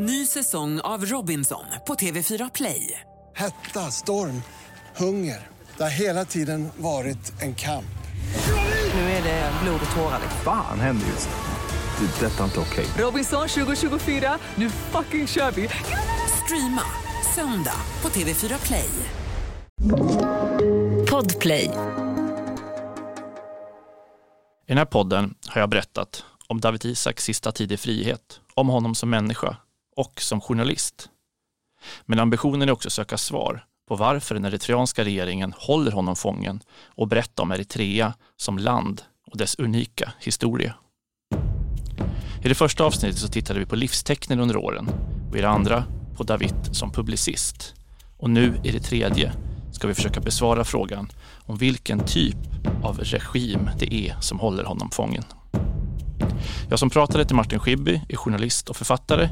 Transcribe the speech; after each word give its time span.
Ny 0.00 0.26
säsong 0.26 0.80
av 0.80 1.04
Robinson 1.04 1.64
på 1.86 1.94
TV4 1.94 2.50
Play. 2.54 3.00
Hetta, 3.36 3.80
storm, 3.80 4.42
hunger. 4.96 5.46
Det 5.76 5.82
har 5.82 5.90
hela 5.90 6.24
tiden 6.24 6.68
varit 6.76 7.42
en 7.42 7.54
kamp. 7.54 7.98
Nu 8.94 9.00
är 9.00 9.22
det 9.22 9.52
blod 9.62 9.80
och 9.90 9.96
tårar. 9.96 10.20
Fan 10.44 10.80
händer 10.80 11.06
just 11.06 11.28
nu. 11.28 12.06
Det. 12.06 12.26
är 12.26 12.30
Detta 12.30 12.40
är 12.40 12.44
inte 12.44 12.60
okej. 12.60 12.86
Robinson 12.98 13.48
2024, 13.48 14.38
nu 14.54 14.70
fucking 14.70 15.26
kör 15.26 15.50
vi! 15.50 15.68
Streama 16.44 16.82
söndag 17.34 17.80
på 18.00 18.08
TV4 18.08 18.66
Play. 18.66 18.90
Podplay. 21.10 21.64
I 21.64 21.70
den 24.66 24.78
här 24.78 24.84
podden 24.84 25.34
har 25.46 25.60
jag 25.60 25.70
berättat 25.70 26.24
om 26.46 26.60
David 26.60 26.84
Isaks 26.84 27.24
sista 27.24 27.52
tid 27.52 27.72
i 27.72 27.76
frihet, 27.76 28.40
om 28.54 28.68
honom 28.68 28.94
som 28.94 29.10
människa 29.10 29.56
och 29.98 30.20
som 30.20 30.40
journalist. 30.40 31.08
Men 32.06 32.18
ambitionen 32.18 32.68
är 32.68 32.72
också 32.72 32.88
att 32.88 32.92
söka 32.92 33.18
svar 33.18 33.64
på 33.88 33.96
varför 33.96 34.34
den 34.34 34.44
eritreanska 34.44 35.04
regeringen 35.04 35.54
håller 35.56 35.92
honom 35.92 36.16
fången 36.16 36.60
och 36.84 37.08
berätta 37.08 37.42
om 37.42 37.52
Eritrea 37.52 38.14
som 38.36 38.58
land 38.58 39.02
och 39.26 39.38
dess 39.38 39.58
unika 39.58 40.12
historia. 40.20 40.74
I 42.44 42.48
det 42.48 42.54
första 42.54 42.84
avsnittet 42.84 43.18
så 43.18 43.28
tittade 43.28 43.58
vi 43.58 43.66
på 43.66 43.76
livstecknen 43.76 44.40
under 44.40 44.56
åren 44.56 44.88
och 45.30 45.36
i 45.36 45.40
det 45.40 45.48
andra 45.48 45.84
på 46.16 46.22
David 46.22 46.68
som 46.72 46.92
publicist. 46.92 47.74
Och 48.18 48.30
nu 48.30 48.60
i 48.64 48.70
det 48.70 48.80
tredje 48.80 49.32
ska 49.72 49.88
vi 49.88 49.94
försöka 49.94 50.20
besvara 50.20 50.64
frågan 50.64 51.08
om 51.46 51.56
vilken 51.56 52.00
typ 52.00 52.36
av 52.82 52.98
regim 52.98 53.70
det 53.78 53.94
är 53.94 54.20
som 54.20 54.38
håller 54.38 54.64
honom 54.64 54.90
fången. 54.90 55.24
Jag 56.70 56.78
som 56.78 56.90
pratade 56.90 57.24
till 57.24 57.36
Martin 57.36 57.58
Schibbye 57.58 58.02
är 58.08 58.16
journalist 58.16 58.68
och 58.68 58.76
författare, 58.76 59.28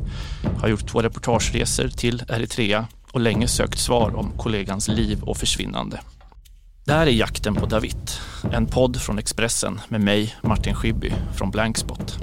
har 0.60 0.68
gjort 0.68 0.88
två 0.88 1.02
reportageresor 1.02 1.88
till 1.88 2.22
Eritrea 2.28 2.86
och 3.12 3.20
länge 3.20 3.48
sökt 3.48 3.78
svar 3.78 4.16
om 4.16 4.32
kollegans 4.36 4.88
liv 4.88 5.22
och 5.22 5.36
försvinnande. 5.36 6.00
Det 6.84 6.92
här 6.92 7.06
är 7.06 7.10
Jakten 7.10 7.54
på 7.54 7.66
David, 7.66 8.10
en 8.52 8.66
podd 8.66 9.00
från 9.00 9.18
Expressen 9.18 9.80
med 9.88 10.00
mig, 10.00 10.36
Martin 10.42 10.74
Schibbye 10.74 11.14
från 11.34 11.50
Blankspot. 11.50 12.18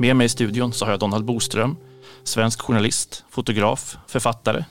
Med 0.00 0.16
mig 0.16 0.24
i 0.24 0.28
studion 0.28 0.72
så 0.72 0.84
har 0.84 0.92
jag 0.92 1.00
Donald 1.00 1.24
Boström, 1.24 1.76
svensk 2.24 2.62
journalist, 2.62 3.24
fotograf, 3.30 3.96
författare. 4.06 4.64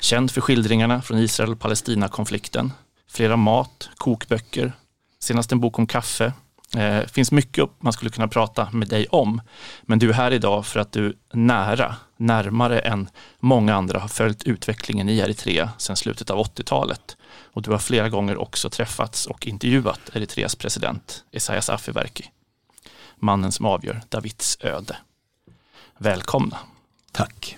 Känd 0.00 0.30
för 0.30 0.40
skildringarna 0.40 1.02
från 1.02 1.18
Israel-Palestina-konflikten, 1.18 2.72
flera 3.10 3.36
mat, 3.36 3.88
kokböcker, 3.96 4.72
senast 5.18 5.52
en 5.52 5.60
bok 5.60 5.78
om 5.78 5.86
kaffe. 5.86 6.32
Det 6.72 6.82
eh, 6.82 7.06
finns 7.06 7.32
mycket 7.32 7.70
man 7.80 7.92
skulle 7.92 8.10
kunna 8.10 8.28
prata 8.28 8.68
med 8.72 8.88
dig 8.88 9.06
om, 9.06 9.40
men 9.82 9.98
du 9.98 10.08
är 10.08 10.14
här 10.14 10.30
idag 10.30 10.66
för 10.66 10.80
att 10.80 10.92
du 10.92 11.16
nära, 11.32 11.96
närmare 12.16 12.78
än 12.78 13.08
många 13.40 13.74
andra 13.74 13.98
har 13.98 14.08
följt 14.08 14.42
utvecklingen 14.42 15.08
i 15.08 15.18
Eritrea 15.18 15.70
sedan 15.78 15.96
slutet 15.96 16.30
av 16.30 16.38
80-talet. 16.38 17.16
Och 17.52 17.62
du 17.62 17.70
har 17.70 17.78
flera 17.78 18.08
gånger 18.08 18.36
också 18.36 18.70
träffats 18.70 19.26
och 19.26 19.46
intervjuat 19.46 20.00
Eritreas 20.12 20.54
president 20.54 21.24
Esaias 21.32 21.70
Afewerki 21.70 22.30
mannen 23.20 23.52
som 23.52 23.66
avgör 23.66 24.02
Davids 24.08 24.58
öde. 24.60 24.96
Välkomna. 25.98 26.58
Tack. 27.12 27.56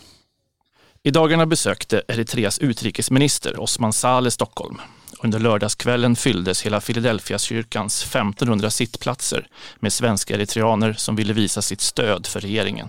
I 1.03 1.11
dagarna 1.11 1.47
besökte 1.47 2.03
Eritreas 2.08 2.59
utrikesminister 2.59 3.60
Osman 3.60 3.93
Saleh 3.93 4.31
Stockholm. 4.31 4.81
Under 5.22 5.38
lördagskvällen 5.38 6.16
fylldes 6.16 6.62
hela 6.62 6.81
Philadelphia-kyrkans 6.81 8.04
1500 8.04 8.71
sittplatser 8.71 9.48
med 9.81 9.93
svenska 9.93 10.34
eritreaner 10.34 10.93
som 10.93 11.16
ville 11.16 11.32
visa 11.32 11.62
sitt 11.62 11.81
stöd 11.81 12.27
för 12.27 12.41
regeringen. 12.41 12.88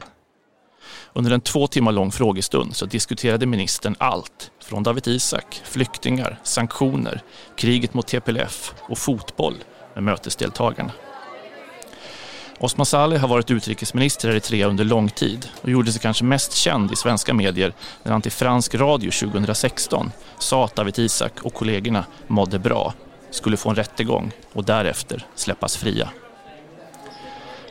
Under 1.14 1.32
en 1.32 1.42
två 1.42 1.68
timmar 1.68 1.92
lång 1.92 2.12
frågestund 2.12 2.76
så 2.76 2.86
diskuterade 2.86 3.46
ministern 3.46 3.96
allt 4.00 4.52
från 4.64 4.84
David 4.84 5.08
Isak, 5.08 5.62
flyktingar, 5.66 6.40
sanktioner, 6.44 7.22
kriget 7.56 7.94
mot 7.94 8.08
TPLF 8.08 8.74
och 8.82 8.98
fotboll 8.98 9.56
med 9.94 10.04
mötesdeltagarna. 10.04 10.92
Osman 12.64 12.86
Saleh 12.86 13.22
har 13.22 13.28
varit 13.28 13.52
utrikesminister 13.52 14.30
i 14.30 14.32
Eritrea 14.32 14.68
under 14.68 14.84
lång 14.84 15.10
tid 15.10 15.50
och 15.62 15.70
gjorde 15.70 15.92
sig 15.92 16.02
kanske 16.02 16.24
mest 16.24 16.54
känd 16.54 16.92
i 16.92 16.96
svenska 16.96 17.34
medier 17.34 17.74
när 18.04 18.12
han 18.12 18.22
till 18.22 18.32
fransk 18.32 18.76
radio 18.76 19.12
2016 19.12 20.12
sa 20.40 20.66
att 20.66 20.76
David 20.76 21.00
Isak 21.00 21.42
och 21.42 21.54
kollegorna 21.54 22.06
mådde 22.28 22.60
bra, 22.60 22.94
skulle 23.32 23.58
få 23.58 23.70
en 23.70 23.76
rättegång 23.76 24.32
och 24.54 24.64
därefter 24.64 25.26
släppas 25.36 25.78
fria. 25.78 26.10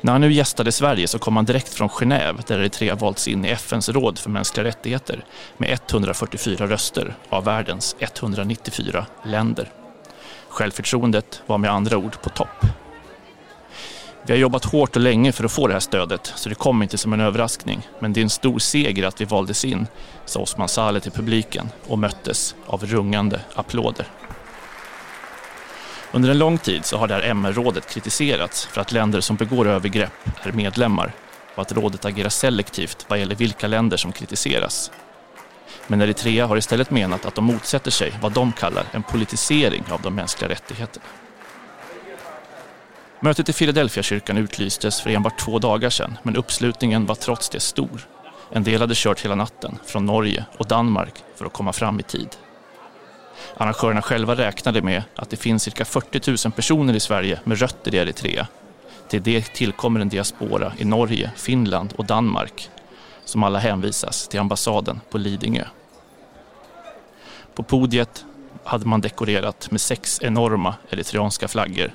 När 0.01 0.13
han 0.13 0.21
nu 0.21 0.33
gästade 0.33 0.73
Sverige 0.73 1.09
så 1.09 1.19
kom 1.19 1.37
han 1.37 1.45
direkt 1.45 1.75
från 1.75 1.89
Genève 1.89 2.43
där 2.47 2.59
Eritrea 2.59 2.95
valts 2.95 3.29
in 3.29 3.45
i 3.45 3.49
FNs 3.49 3.89
råd 3.89 4.19
för 4.19 4.31
mänskliga 4.31 4.65
rättigheter 4.65 5.25
med 5.57 5.79
144 5.91 6.67
röster 6.67 7.15
av 7.29 7.45
världens 7.45 7.97
194 7.99 9.07
länder. 9.25 9.73
Självförtroendet 10.49 11.43
var 11.47 11.59
med 11.59 11.71
andra 11.71 11.97
ord 11.97 12.23
på 12.23 12.31
topp. 12.31 12.67
Vi 14.23 14.33
har 14.33 14.39
jobbat 14.39 14.65
hårt 14.65 14.97
och 14.97 15.03
länge 15.03 15.33
för 15.33 15.45
att 15.45 15.53
få 15.53 15.67
det 15.67 15.73
här 15.73 15.81
stödet, 15.81 16.33
så 16.37 16.49
det 16.49 16.55
kom 16.55 16.83
inte 16.83 16.99
som 16.99 17.13
en 17.13 17.21
överraskning. 17.21 17.89
Men 17.99 18.13
det 18.13 18.21
är 18.21 18.23
en 18.23 18.31
stor 18.31 18.59
seger 18.59 19.07
att 19.07 19.21
vi 19.21 19.25
valdes 19.25 19.65
in, 19.65 19.87
sa 20.25 20.41
Osman 20.41 20.69
Saleh 20.69 21.03
till 21.03 21.13
publiken 21.13 21.69
och 21.87 21.99
möttes 21.99 22.55
av 22.67 22.87
rungande 22.87 23.41
applåder. 23.55 24.07
Under 26.13 26.31
en 26.31 26.39
lång 26.39 26.59
tid 26.59 26.85
så 26.85 26.97
har 26.97 27.09
det 27.09 27.15
här 27.15 27.23
MR-rådet 27.23 27.91
kritiserats 27.91 28.67
för 28.67 28.81
att 28.81 28.93
länder 28.93 29.21
som 29.21 29.37
begår 29.37 29.69
övergrepp 29.69 30.13
är 30.43 30.53
medlemmar 30.53 31.13
och 31.55 31.63
att 31.63 31.73
rådet 31.73 32.05
agerar 32.05 32.29
selektivt 32.29 33.07
vad 33.09 33.19
gäller 33.19 33.35
vilka 33.35 33.67
länder 33.67 33.97
som 33.97 34.13
kritiseras. 34.13 34.91
Men 35.87 36.01
Eritrea 36.01 36.47
har 36.47 36.57
istället 36.57 36.91
menat 36.91 37.27
att 37.27 37.35
de 37.35 37.45
motsätter 37.45 37.91
sig 37.91 38.13
vad 38.23 38.33
de 38.33 38.53
kallar 38.53 38.85
en 38.93 39.03
politisering 39.03 39.85
av 39.91 40.03
de 40.03 40.15
mänskliga 40.15 40.51
rättigheterna. 40.51 41.05
Mötet 43.23 43.49
i 43.49 43.53
Philadelphia-kyrkan 43.53 44.39
utlystes 44.39 45.01
för 45.01 45.11
enbart 45.11 45.39
två 45.39 45.59
dagar 45.59 45.91
sedan, 45.91 46.19
men 46.23 46.37
uppslutningen 46.37 47.07
var 47.07 47.15
trots 47.15 47.49
det 47.49 47.61
stor. 47.61 48.07
En 48.51 48.65
del 48.65 48.81
hade 48.81 48.95
kört 48.97 49.21
hela 49.25 49.35
natten 49.35 49.79
från 49.87 50.07
Norge 50.07 50.45
och 50.59 50.67
Danmark 50.67 51.15
för 51.37 51.45
att 51.45 51.53
komma 51.53 51.73
fram 51.73 52.01
i 52.01 52.03
tid. 52.03 52.29
Arrangörerna 53.57 54.03
själva 54.03 54.35
räknade 54.35 54.83
med 54.83 55.03
att 55.17 55.31
det 55.31 55.37
finns 55.37 55.63
cirka 55.63 55.85
40 55.85 56.49
000 56.49 56.53
personer 56.53 56.95
i 56.95 57.01
Sverige 57.01 57.41
med 57.45 57.59
rötter 57.59 57.95
i 57.95 57.99
Eritrea. 57.99 58.47
Till 59.09 59.23
det 59.23 59.55
tillkommer 59.55 60.01
en 60.01 60.09
diaspora 60.09 60.73
i 60.79 60.85
Norge, 60.85 61.31
Finland 61.37 61.93
och 61.97 62.05
Danmark 62.05 62.71
som 63.25 63.43
alla 63.43 63.59
hänvisas 63.59 64.29
till 64.29 64.41
ambassaden 64.41 65.01
på 65.11 65.19
Lidingö. 65.19 65.65
På 67.55 67.63
podiet 67.63 68.25
hade 68.65 68.87
man 68.87 69.01
dekorerat 69.01 69.71
med 69.71 69.81
sex 69.81 70.19
enorma 70.23 70.75
eritreanska 70.91 71.49
flaggor 71.49 71.93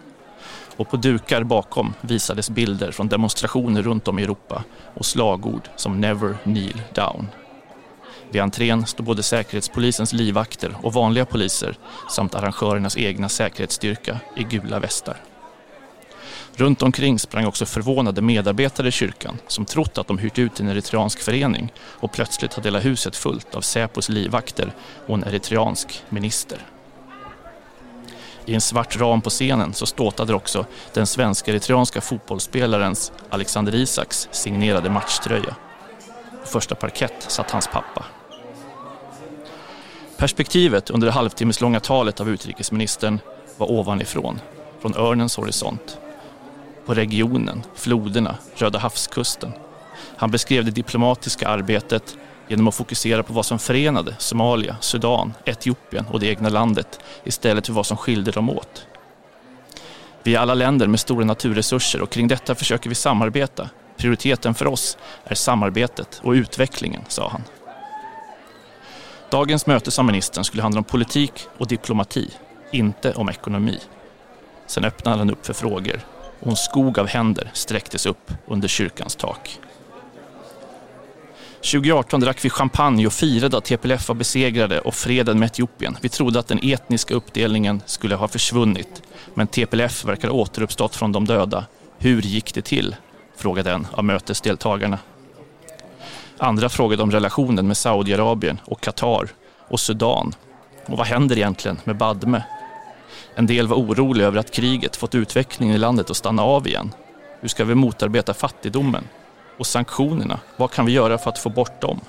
och 0.77 0.89
på 0.89 0.97
dukar 0.97 1.43
bakom 1.43 1.93
visades 2.01 2.49
bilder 2.49 2.91
från 2.91 3.07
demonstrationer 3.07 3.81
runt 3.81 4.07
om 4.07 4.19
i 4.19 4.23
Europa 4.23 4.63
och 4.93 5.05
slagord 5.05 5.69
som 5.75 6.01
“Never 6.01 6.37
kneel 6.43 6.81
down”. 6.93 7.27
Vid 8.29 8.41
entrén 8.41 8.85
stod 8.85 9.05
både 9.05 9.23
Säkerhetspolisens 9.23 10.13
livvakter 10.13 10.75
och 10.81 10.93
vanliga 10.93 11.25
poliser 11.25 11.77
samt 12.09 12.35
arrangörernas 12.35 12.97
egna 12.97 13.29
säkerhetsstyrka 13.29 14.19
i 14.35 14.43
gula 14.43 14.79
västar. 14.79 15.17
Runt 16.55 16.81
omkring 16.81 17.19
sprang 17.19 17.45
också 17.45 17.65
förvånade 17.65 18.21
medarbetare 18.21 18.87
i 18.87 18.91
kyrkan 18.91 19.37
som 19.47 19.65
trott 19.65 19.97
att 19.97 20.07
de 20.07 20.17
hyrt 20.17 20.39
ut 20.39 20.59
en 20.59 20.69
eritreansk 20.69 21.19
förening 21.21 21.73
och 21.79 22.11
plötsligt 22.11 22.53
hade 22.53 22.67
hela 22.67 22.79
huset 22.79 23.15
fullt 23.15 23.55
av 23.55 23.61
Säpos 23.61 24.09
livvakter 24.09 24.73
och 25.07 25.15
en 25.15 25.23
eritreansk 25.23 26.03
minister. 26.09 26.57
I 28.45 28.53
en 28.53 28.61
svart 28.61 28.99
ram 28.99 29.21
på 29.21 29.29
scenen 29.29 29.73
så 29.73 29.85
ståtade 29.85 30.33
också 30.33 30.65
den 30.93 31.05
svensk-eritreanska 31.05 32.01
fotbollsspelarens 32.01 33.11
Alexander 33.29 33.75
Isaks 33.75 34.27
signerade 34.31 34.89
matchtröja. 34.89 35.55
På 36.41 36.47
första 36.47 36.75
parkett 36.75 37.25
satt 37.27 37.51
hans 37.51 37.67
pappa. 37.67 38.05
Perspektivet 40.17 40.89
under 40.89 41.07
det 41.07 41.13
halvtimmeslånga 41.13 41.79
talet 41.79 42.19
av 42.19 42.29
utrikesministern 42.29 43.19
var 43.57 43.71
ovanifrån, 43.71 44.39
från 44.81 44.95
Örnens 44.95 45.37
horisont. 45.37 45.99
På 46.85 46.93
regionen, 46.93 47.63
floderna, 47.75 48.37
Röda 48.55 48.79
havskusten. 48.79 49.51
Han 50.17 50.31
beskrev 50.31 50.65
det 50.65 50.71
diplomatiska 50.71 51.47
arbetet 51.47 52.17
genom 52.47 52.67
att 52.67 52.75
fokusera 52.75 53.23
på 53.23 53.33
vad 53.33 53.45
som 53.45 53.59
förenade 53.59 54.15
Somalia, 54.19 54.75
Sudan, 54.79 55.33
Etiopien 55.45 56.05
och 56.05 56.19
det 56.19 56.27
egna 56.27 56.49
landet 56.49 56.99
istället 57.23 57.65
för 57.65 57.73
vad 57.73 57.85
som 57.85 57.97
skilde 57.97 58.31
dem 58.31 58.49
åt. 58.49 58.87
Vi 60.23 60.35
är 60.35 60.39
alla 60.39 60.53
länder 60.53 60.87
med 60.87 60.99
stora 60.99 61.25
naturresurser 61.25 62.01
och 62.01 62.09
kring 62.09 62.27
detta 62.27 62.55
försöker 62.55 62.89
vi 62.89 62.95
samarbeta. 62.95 63.69
Prioriteten 63.97 64.53
för 64.53 64.67
oss 64.67 64.97
är 65.23 65.35
samarbetet 65.35 66.21
och 66.23 66.31
utvecklingen, 66.31 67.01
sa 67.07 67.29
han. 67.29 67.43
Dagens 69.29 69.65
möte, 69.65 69.91
sa 69.91 70.03
ministern, 70.03 70.43
skulle 70.43 70.63
handla 70.63 70.77
om 70.77 70.83
politik 70.83 71.47
och 71.57 71.67
diplomati, 71.67 72.29
inte 72.71 73.13
om 73.13 73.29
ekonomi. 73.29 73.79
Sen 74.67 74.85
öppnade 74.85 75.17
han 75.17 75.29
upp 75.29 75.45
för 75.45 75.53
frågor 75.53 75.99
och 76.39 76.47
en 76.47 76.55
skog 76.55 76.99
av 76.99 77.07
händer 77.07 77.49
sträcktes 77.53 78.05
upp 78.05 78.31
under 78.47 78.67
kyrkans 78.67 79.15
tak. 79.15 79.59
2018 81.65 82.19
drack 82.19 82.45
vi 82.45 82.49
champagne 82.49 83.07
och 83.07 83.13
firade 83.13 83.57
att 83.57 83.65
TPLF 83.65 84.07
var 84.07 84.15
besegrade 84.15 84.79
och 84.79 84.95
freden 84.95 85.39
med 85.39 85.45
Etiopien. 85.45 85.97
Vi 86.01 86.09
trodde 86.09 86.39
att 86.39 86.47
den 86.47 86.59
etniska 86.63 87.13
uppdelningen 87.13 87.81
skulle 87.85 88.15
ha 88.15 88.27
försvunnit. 88.27 89.01
Men 89.33 89.47
TPLF 89.47 90.05
verkar 90.05 90.27
ha 90.27 90.35
återuppstått 90.35 90.95
från 90.95 91.11
de 91.11 91.25
döda. 91.25 91.65
Hur 91.97 92.21
gick 92.21 92.53
det 92.53 92.61
till? 92.61 92.95
frågade 93.37 93.71
en 93.71 93.87
av 93.91 94.03
mötesdeltagarna. 94.03 94.99
Andra 96.37 96.69
frågade 96.69 97.03
om 97.03 97.11
relationen 97.11 97.67
med 97.67 97.77
Saudiarabien 97.77 98.61
och 98.65 98.81
Qatar 98.81 99.27
och 99.67 99.79
Sudan. 99.79 100.33
Och 100.85 100.97
vad 100.97 101.07
händer 101.07 101.37
egentligen 101.37 101.79
med 101.83 101.97
Badme? 101.97 102.43
En 103.35 103.47
del 103.47 103.67
var 103.67 103.77
oroliga 103.77 104.27
över 104.27 104.39
att 104.39 104.51
kriget 104.51 104.95
fått 104.95 105.15
utvecklingen 105.15 105.75
i 105.75 105.79
landet 105.79 106.09
att 106.09 106.17
stanna 106.17 106.43
av 106.43 106.67
igen. 106.67 106.91
Hur 107.41 107.47
ska 107.47 107.65
vi 107.65 107.75
motarbeta 107.75 108.33
fattigdomen? 108.33 109.03
Och 109.57 109.67
sanktionerna, 109.67 110.39
vad 110.57 110.71
kan 110.71 110.85
vi 110.85 110.91
göra 110.91 111.17
för 111.17 111.29
att 111.29 111.39
få 111.39 111.49
bort 111.49 111.81
dem? 111.81 111.99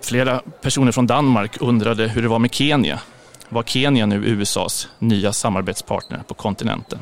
Flera 0.00 0.42
personer 0.60 0.92
från 0.92 1.06
Danmark 1.06 1.56
undrade 1.60 2.08
hur 2.08 2.22
det 2.22 2.28
var 2.28 2.38
med 2.38 2.54
Kenya. 2.54 3.00
Var 3.48 3.62
Kenya 3.62 4.06
nu 4.06 4.16
USAs 4.16 4.88
nya 4.98 5.32
samarbetspartner 5.32 6.22
på 6.28 6.34
kontinenten? 6.34 6.98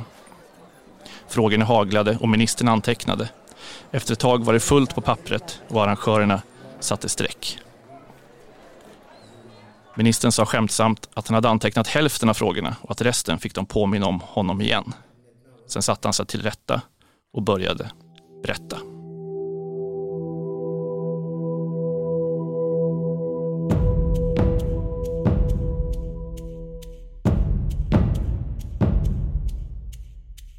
Frågorna 1.29 1.65
haglade 1.65 2.19
och 2.21 2.29
ministern 2.29 2.69
antecknade. 2.69 3.29
Efter 3.91 4.13
ett 4.13 4.19
tag 4.19 4.45
var 4.45 4.53
det 4.53 4.61
fullt 4.61 4.95
på 4.95 5.01
pappret 5.01 5.61
och 5.69 5.83
arrangörerna 5.83 6.43
satte 6.81 7.09
streck. 7.09 7.59
Ministern 9.95 10.33
sa 10.33 10.47
skämtsamt 10.47 11.09
att 11.15 11.29
han 11.29 11.35
hade 11.35 11.49
antecknat 11.49 11.89
hälften 11.89 12.29
av 12.29 12.35
frågorna 12.35 12.77
och 12.83 12.91
att 12.91 13.03
resten 13.03 13.39
fick 13.39 13.55
de 13.55 13.67
påminna 13.67 14.07
om 14.07 14.21
honom 14.21 14.61
igen. 14.61 14.93
Sen 15.67 15.83
satte 15.83 16.09
han 16.09 16.13
sig 16.13 16.27
till 16.27 16.43
rätta 16.43 16.83
och 17.33 17.43
började 17.43 17.91
berätta. 18.43 18.77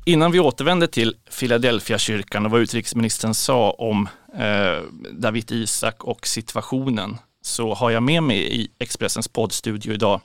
Innan 0.05 0.31
vi 0.31 0.39
återvänder 0.39 0.87
till 0.87 1.15
Philadelphia-kyrkan 1.39 2.45
och 2.45 2.51
vad 2.51 2.61
utrikesministern 2.61 3.33
sa 3.33 3.71
om 3.71 4.09
eh, 4.33 4.83
David 5.11 5.51
Isak 5.51 6.03
och 6.03 6.27
situationen 6.27 7.17
så 7.47 7.73
har 7.73 7.91
jag 7.91 8.03
med 8.03 8.23
mig 8.23 8.61
i 8.61 8.69
Expressens 8.79 9.27
poddstudio 9.27 9.93
idag 9.93 10.21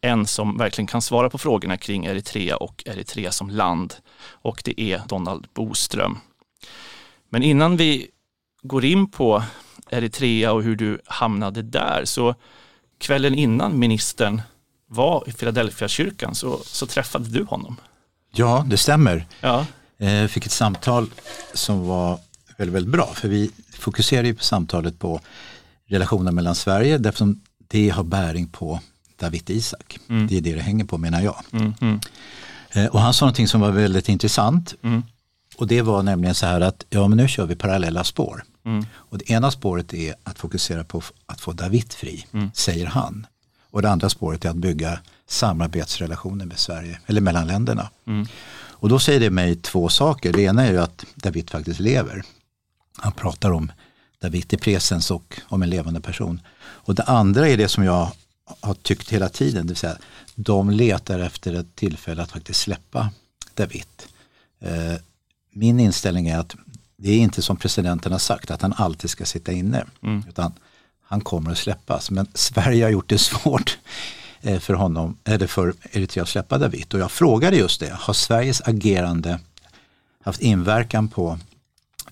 en 0.00 0.26
som 0.26 0.58
verkligen 0.58 0.86
kan 0.86 1.02
svara 1.02 1.30
på 1.30 1.38
frågorna 1.38 1.76
kring 1.76 2.06
Eritrea 2.06 2.56
och 2.56 2.82
Eritrea 2.86 3.32
som 3.32 3.50
land. 3.50 3.94
Och 4.22 4.62
det 4.64 4.80
är 4.80 5.02
Donald 5.08 5.46
Boström. 5.54 6.18
Men 7.28 7.42
innan 7.42 7.76
vi 7.76 8.08
går 8.62 8.84
in 8.84 9.10
på 9.10 9.42
Eritrea 9.90 10.52
och 10.52 10.62
hur 10.62 10.76
du 10.76 11.00
hamnade 11.04 11.62
där 11.62 12.04
så 12.04 12.34
kvällen 12.98 13.34
innan 13.34 13.78
ministern 13.78 14.42
var 14.86 15.24
i 15.26 15.32
Philadelphia-kyrkan 15.32 16.34
så, 16.34 16.60
så 16.64 16.86
träffade 16.86 17.28
du 17.28 17.44
honom. 17.44 17.76
Ja, 18.32 18.64
det 18.68 18.76
stämmer. 18.76 19.26
Ja. 19.40 19.66
Jag 19.96 20.22
eh, 20.22 20.28
fick 20.28 20.46
ett 20.46 20.52
samtal 20.52 21.10
som 21.54 21.86
var 21.86 22.18
väldigt, 22.56 22.74
väldigt 22.74 22.92
bra 22.92 23.06
för 23.06 23.28
vi 23.28 23.50
fokuserade 23.78 24.28
ju 24.28 24.34
på 24.34 24.44
samtalet 24.44 24.98
på 24.98 25.20
relationen 25.90 26.34
mellan 26.34 26.54
Sverige 26.54 26.98
därför 26.98 27.34
det 27.68 27.88
har 27.88 28.04
bäring 28.04 28.48
på 28.48 28.80
David 29.16 29.50
Isak. 29.50 29.98
Mm. 30.08 30.26
Det 30.26 30.36
är 30.36 30.40
det 30.40 30.54
det 30.54 30.60
hänger 30.60 30.84
på 30.84 30.98
menar 30.98 31.20
jag. 31.20 31.36
Mm, 31.52 31.74
mm. 31.80 32.00
Eh, 32.70 32.86
och 32.86 33.00
han 33.00 33.14
sa 33.14 33.24
någonting 33.24 33.48
som 33.48 33.60
var 33.60 33.70
väldigt 33.70 34.08
intressant. 34.08 34.74
Mm. 34.82 35.02
Och 35.56 35.66
det 35.66 35.82
var 35.82 36.02
nämligen 36.02 36.34
så 36.34 36.46
här 36.46 36.60
att 36.60 36.84
ja 36.90 37.08
men 37.08 37.16
nu 37.16 37.28
kör 37.28 37.46
vi 37.46 37.56
parallella 37.56 38.04
spår. 38.04 38.44
Mm. 38.64 38.86
Och 38.92 39.18
det 39.18 39.30
ena 39.30 39.50
spåret 39.50 39.94
är 39.94 40.14
att 40.24 40.38
fokusera 40.38 40.84
på 40.84 41.02
att 41.26 41.40
få 41.40 41.52
David 41.52 41.92
fri, 41.92 42.26
mm. 42.32 42.50
säger 42.54 42.86
han. 42.86 43.26
Och 43.70 43.82
det 43.82 43.90
andra 43.90 44.08
spåret 44.08 44.44
är 44.44 44.50
att 44.50 44.56
bygga 44.56 44.98
samarbetsrelationer 45.28 46.46
med 46.46 46.58
Sverige, 46.58 47.00
eller 47.06 47.20
mellan 47.20 47.46
länderna. 47.46 47.90
Och 48.80 48.88
då 48.88 48.98
säger 48.98 49.20
det 49.20 49.30
mig 49.30 49.56
två 49.56 49.88
saker. 49.88 50.32
Det 50.32 50.42
ena 50.42 50.66
är 50.66 50.72
ju 50.72 50.78
att 50.78 51.04
David 51.14 51.50
faktiskt 51.50 51.80
lever. 51.80 52.22
Han 52.96 53.12
pratar 53.12 53.50
om 53.50 53.72
David 54.20 54.52
i 54.52 54.56
presens 54.56 55.10
och 55.10 55.40
om 55.48 55.62
en 55.62 55.70
levande 55.70 56.00
person. 56.00 56.40
Och 56.58 56.94
det 56.94 57.02
andra 57.02 57.48
är 57.48 57.56
det 57.56 57.68
som 57.68 57.84
jag 57.84 58.12
har 58.60 58.74
tyckt 58.74 59.10
hela 59.10 59.28
tiden, 59.28 59.66
det 59.66 59.70
vill 59.70 59.76
säga 59.76 59.96
de 60.34 60.70
letar 60.70 61.18
efter 61.18 61.54
ett 61.54 61.74
tillfälle 61.74 62.22
att 62.22 62.30
faktiskt 62.30 62.60
släppa 62.60 63.10
David. 63.54 63.86
Eh, 64.60 65.00
min 65.52 65.80
inställning 65.80 66.28
är 66.28 66.38
att 66.38 66.56
det 66.96 67.10
är 67.10 67.18
inte 67.18 67.42
som 67.42 67.56
presidenten 67.56 68.12
har 68.12 68.18
sagt 68.18 68.50
att 68.50 68.62
han 68.62 68.72
alltid 68.76 69.10
ska 69.10 69.24
sitta 69.24 69.52
inne. 69.52 69.86
Mm. 70.02 70.22
Utan 70.28 70.52
han 71.02 71.20
kommer 71.20 71.50
att 71.50 71.58
släppas. 71.58 72.10
Men 72.10 72.26
Sverige 72.34 72.84
har 72.84 72.90
gjort 72.90 73.08
det 73.08 73.18
svårt 73.18 73.78
eh, 74.40 74.58
för 74.58 74.74
honom, 74.74 75.16
eller 75.24 75.46
för 75.46 75.74
Eritrea 75.92 76.22
att 76.22 76.28
släppa 76.28 76.58
David. 76.58 76.94
Och 76.94 77.00
jag 77.00 77.10
frågade 77.10 77.56
just 77.56 77.80
det, 77.80 77.92
har 77.92 78.14
Sveriges 78.14 78.62
agerande 78.62 79.38
haft 80.24 80.40
inverkan 80.40 81.08
på 81.08 81.38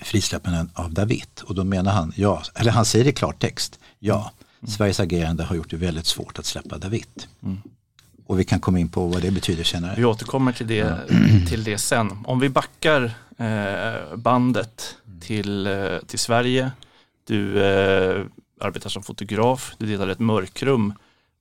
frisläppandet 0.01 0.69
av 0.75 0.93
David? 0.93 1.29
Och 1.45 1.55
då 1.55 1.65
menar 1.65 1.93
han 1.93 2.13
ja, 2.17 2.43
eller 2.55 2.71
han 2.71 2.85
säger 2.85 3.07
i 3.07 3.13
klartext 3.13 3.79
ja. 3.99 4.33
Mm. 4.61 4.71
Sveriges 4.71 5.01
agerande 5.01 5.45
har 5.45 5.57
gjort 5.57 5.71
det 5.71 5.77
väldigt 5.77 6.07
svårt 6.07 6.39
att 6.39 6.47
släppa 6.47 6.79
David. 6.79 7.27
Mm. 7.43 7.59
Och 8.27 8.41
vi 8.41 8.45
kan 8.45 8.61
komma 8.61 8.79
in 8.79 8.89
på 8.89 9.07
vad 9.07 9.23
det 9.23 9.31
betyder 9.31 9.65
senare. 9.65 9.95
Vi 9.97 10.05
återkommer 10.05 10.53
till 10.53 10.67
det, 10.67 10.99
till 11.49 11.65
det 11.65 11.79
sen. 11.79 12.19
Om 12.25 12.41
vi 12.41 12.49
backar 12.49 13.13
eh, 13.39 14.17
bandet 14.17 14.97
till, 15.21 15.67
eh, 15.67 15.99
till 16.07 16.19
Sverige. 16.19 16.71
Du 17.27 17.65
eh, 17.65 18.25
arbetar 18.61 18.91
som 18.91 19.03
fotograf. 19.03 19.75
Du 19.79 19.87
delar 19.87 20.09
ett 20.09 20.19
mörkrum 20.19 20.93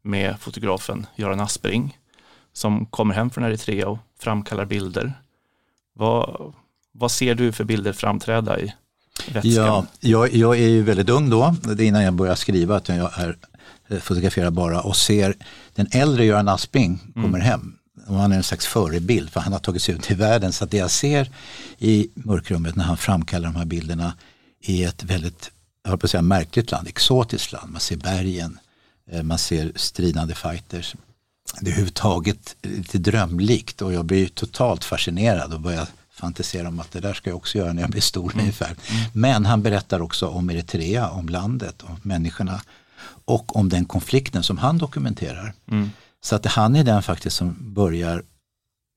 med 0.01 0.39
fotografen 0.39 1.05
Göran 1.15 1.39
Aspering 1.39 1.97
som 2.53 2.85
kommer 2.85 3.15
hem 3.15 3.29
från 3.29 3.43
Eritrea 3.43 3.87
och 3.87 3.97
framkallar 4.19 4.65
bilder. 4.65 5.13
Vad, 5.93 6.53
vad 6.97 7.11
ser 7.11 7.35
du 7.35 7.51
för 7.51 7.63
bilder 7.63 7.93
framträda 7.93 8.59
i 8.59 8.73
vätskan? 9.31 9.53
Ja, 9.53 9.85
jag, 9.99 10.33
jag 10.33 10.57
är 10.59 10.67
ju 10.67 10.83
väldigt 10.83 11.09
ung 11.09 11.29
då, 11.29 11.55
det 11.63 11.83
är 11.83 11.87
innan 11.87 12.03
jag 12.03 12.13
börjar 12.13 12.35
skriva, 12.35 12.75
att 12.75 12.89
jag 12.89 13.19
är, 13.19 13.37
eh, 13.87 13.99
fotograferar 13.99 14.51
bara 14.51 14.81
och 14.81 14.97
ser 14.97 15.35
den 15.75 15.87
äldre 15.91 16.25
Göran 16.25 16.47
Asping 16.47 16.99
kommer 17.13 17.27
mm. 17.27 17.41
hem. 17.41 17.73
Och 18.07 18.15
han 18.15 18.31
är 18.31 18.35
en 18.35 18.43
slags 18.43 18.67
förebild 18.67 19.29
för 19.29 19.39
han 19.39 19.53
har 19.53 19.59
tagit 19.59 19.81
sig 19.81 19.95
ut 19.95 20.11
i 20.11 20.13
världen. 20.13 20.53
Så 20.53 20.65
det 20.65 20.77
jag 20.77 20.91
ser 20.91 21.31
i 21.77 22.09
mörkrummet 22.13 22.75
när 22.75 22.83
han 22.83 22.97
framkallar 22.97 23.49
de 23.49 23.55
här 23.55 23.65
bilderna 23.65 24.13
är 24.61 24.87
ett 24.87 25.03
väldigt, 25.03 25.51
jag 25.83 25.89
höll 25.89 25.99
på 25.99 26.05
att 26.05 26.11
säga 26.11 26.21
märkligt 26.21 26.71
land, 26.71 26.87
exotiskt 26.87 27.51
land. 27.51 27.71
Man 27.71 27.81
ser 27.81 27.97
bergen, 27.97 28.59
eh, 29.11 29.23
man 29.23 29.37
ser 29.37 29.71
stridande 29.75 30.35
fighters. 30.35 30.95
Det 31.61 31.67
är 31.67 31.71
överhuvudtaget 31.71 32.55
lite 32.61 32.97
drömlikt 32.97 33.81
och 33.81 33.93
jag 33.93 34.05
blir 34.05 34.27
totalt 34.27 34.83
fascinerad 34.83 35.53
och 35.53 35.61
börjar 35.61 35.87
fantisera 36.17 36.67
om 36.67 36.79
att 36.79 36.91
det 36.91 36.99
där 36.99 37.13
ska 37.13 37.29
jag 37.29 37.37
också 37.37 37.57
göra 37.57 37.73
när 37.73 37.81
jag 37.81 37.91
blir 37.91 38.01
stor 38.01 38.31
mm. 38.31 38.39
ungefär. 38.39 38.67
Mm. 38.67 39.11
Men 39.13 39.45
han 39.45 39.61
berättar 39.61 40.01
också 40.01 40.27
om 40.27 40.49
Eritrea, 40.49 41.09
om 41.09 41.29
landet, 41.29 41.83
om 41.83 41.99
människorna 42.03 42.61
och 43.25 43.55
om 43.55 43.69
den 43.69 43.85
konflikten 43.85 44.43
som 44.43 44.57
han 44.57 44.77
dokumenterar. 44.77 45.53
Mm. 45.71 45.89
Så 46.21 46.35
att 46.35 46.45
han 46.45 46.75
är 46.75 46.83
den 46.83 47.03
faktiskt 47.03 47.35
som 47.35 47.73
börjar 47.73 48.23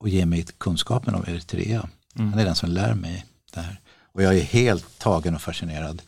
och 0.01 0.09
ge 0.09 0.27
mig 0.27 0.47
kunskapen 0.59 1.15
om 1.15 1.25
Eritrea. 1.27 1.89
Mm. 2.17 2.31
Han 2.31 2.39
är 2.39 2.45
den 2.45 2.55
som 2.55 2.71
lär 2.71 2.95
mig 2.95 3.27
det 3.55 3.61
här. 3.61 3.81
Och 4.13 4.23
jag 4.23 4.37
är 4.37 4.43
helt 4.43 4.99
tagen 4.99 5.35
och 5.35 5.43
fascinerad. 5.43 6.03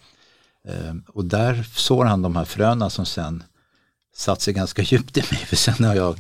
Ehm, 0.69 1.05
och 1.09 1.25
där 1.25 1.63
sår 1.75 2.05
han 2.05 2.23
de 2.23 2.37
här 2.37 2.45
fröna 2.45 2.91
som 2.91 3.07
sen 3.07 3.45
satt 4.15 4.41
sig 4.41 4.55
ganska 4.55 4.83
djupt 4.93 5.17
i 5.17 5.21
mig. 5.21 5.41
För 5.47 5.57
sen 5.57 5.85
har 5.85 5.95
jag 5.95 6.19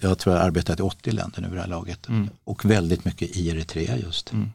jag 0.00 0.18
tror 0.18 0.34
jag 0.34 0.40
har 0.40 0.46
arbetat 0.46 0.80
i 0.80 0.82
80 0.82 1.12
länder 1.12 1.42
nu 1.42 1.48
vid 1.48 1.56
det 1.56 1.62
här 1.62 1.68
laget. 1.68 2.08
Mm. 2.08 2.30
Och 2.44 2.64
väldigt 2.64 3.04
mycket 3.04 3.36
i 3.36 3.48
Eritrea 3.48 3.96
just. 3.96 4.32
Mm. 4.32 4.50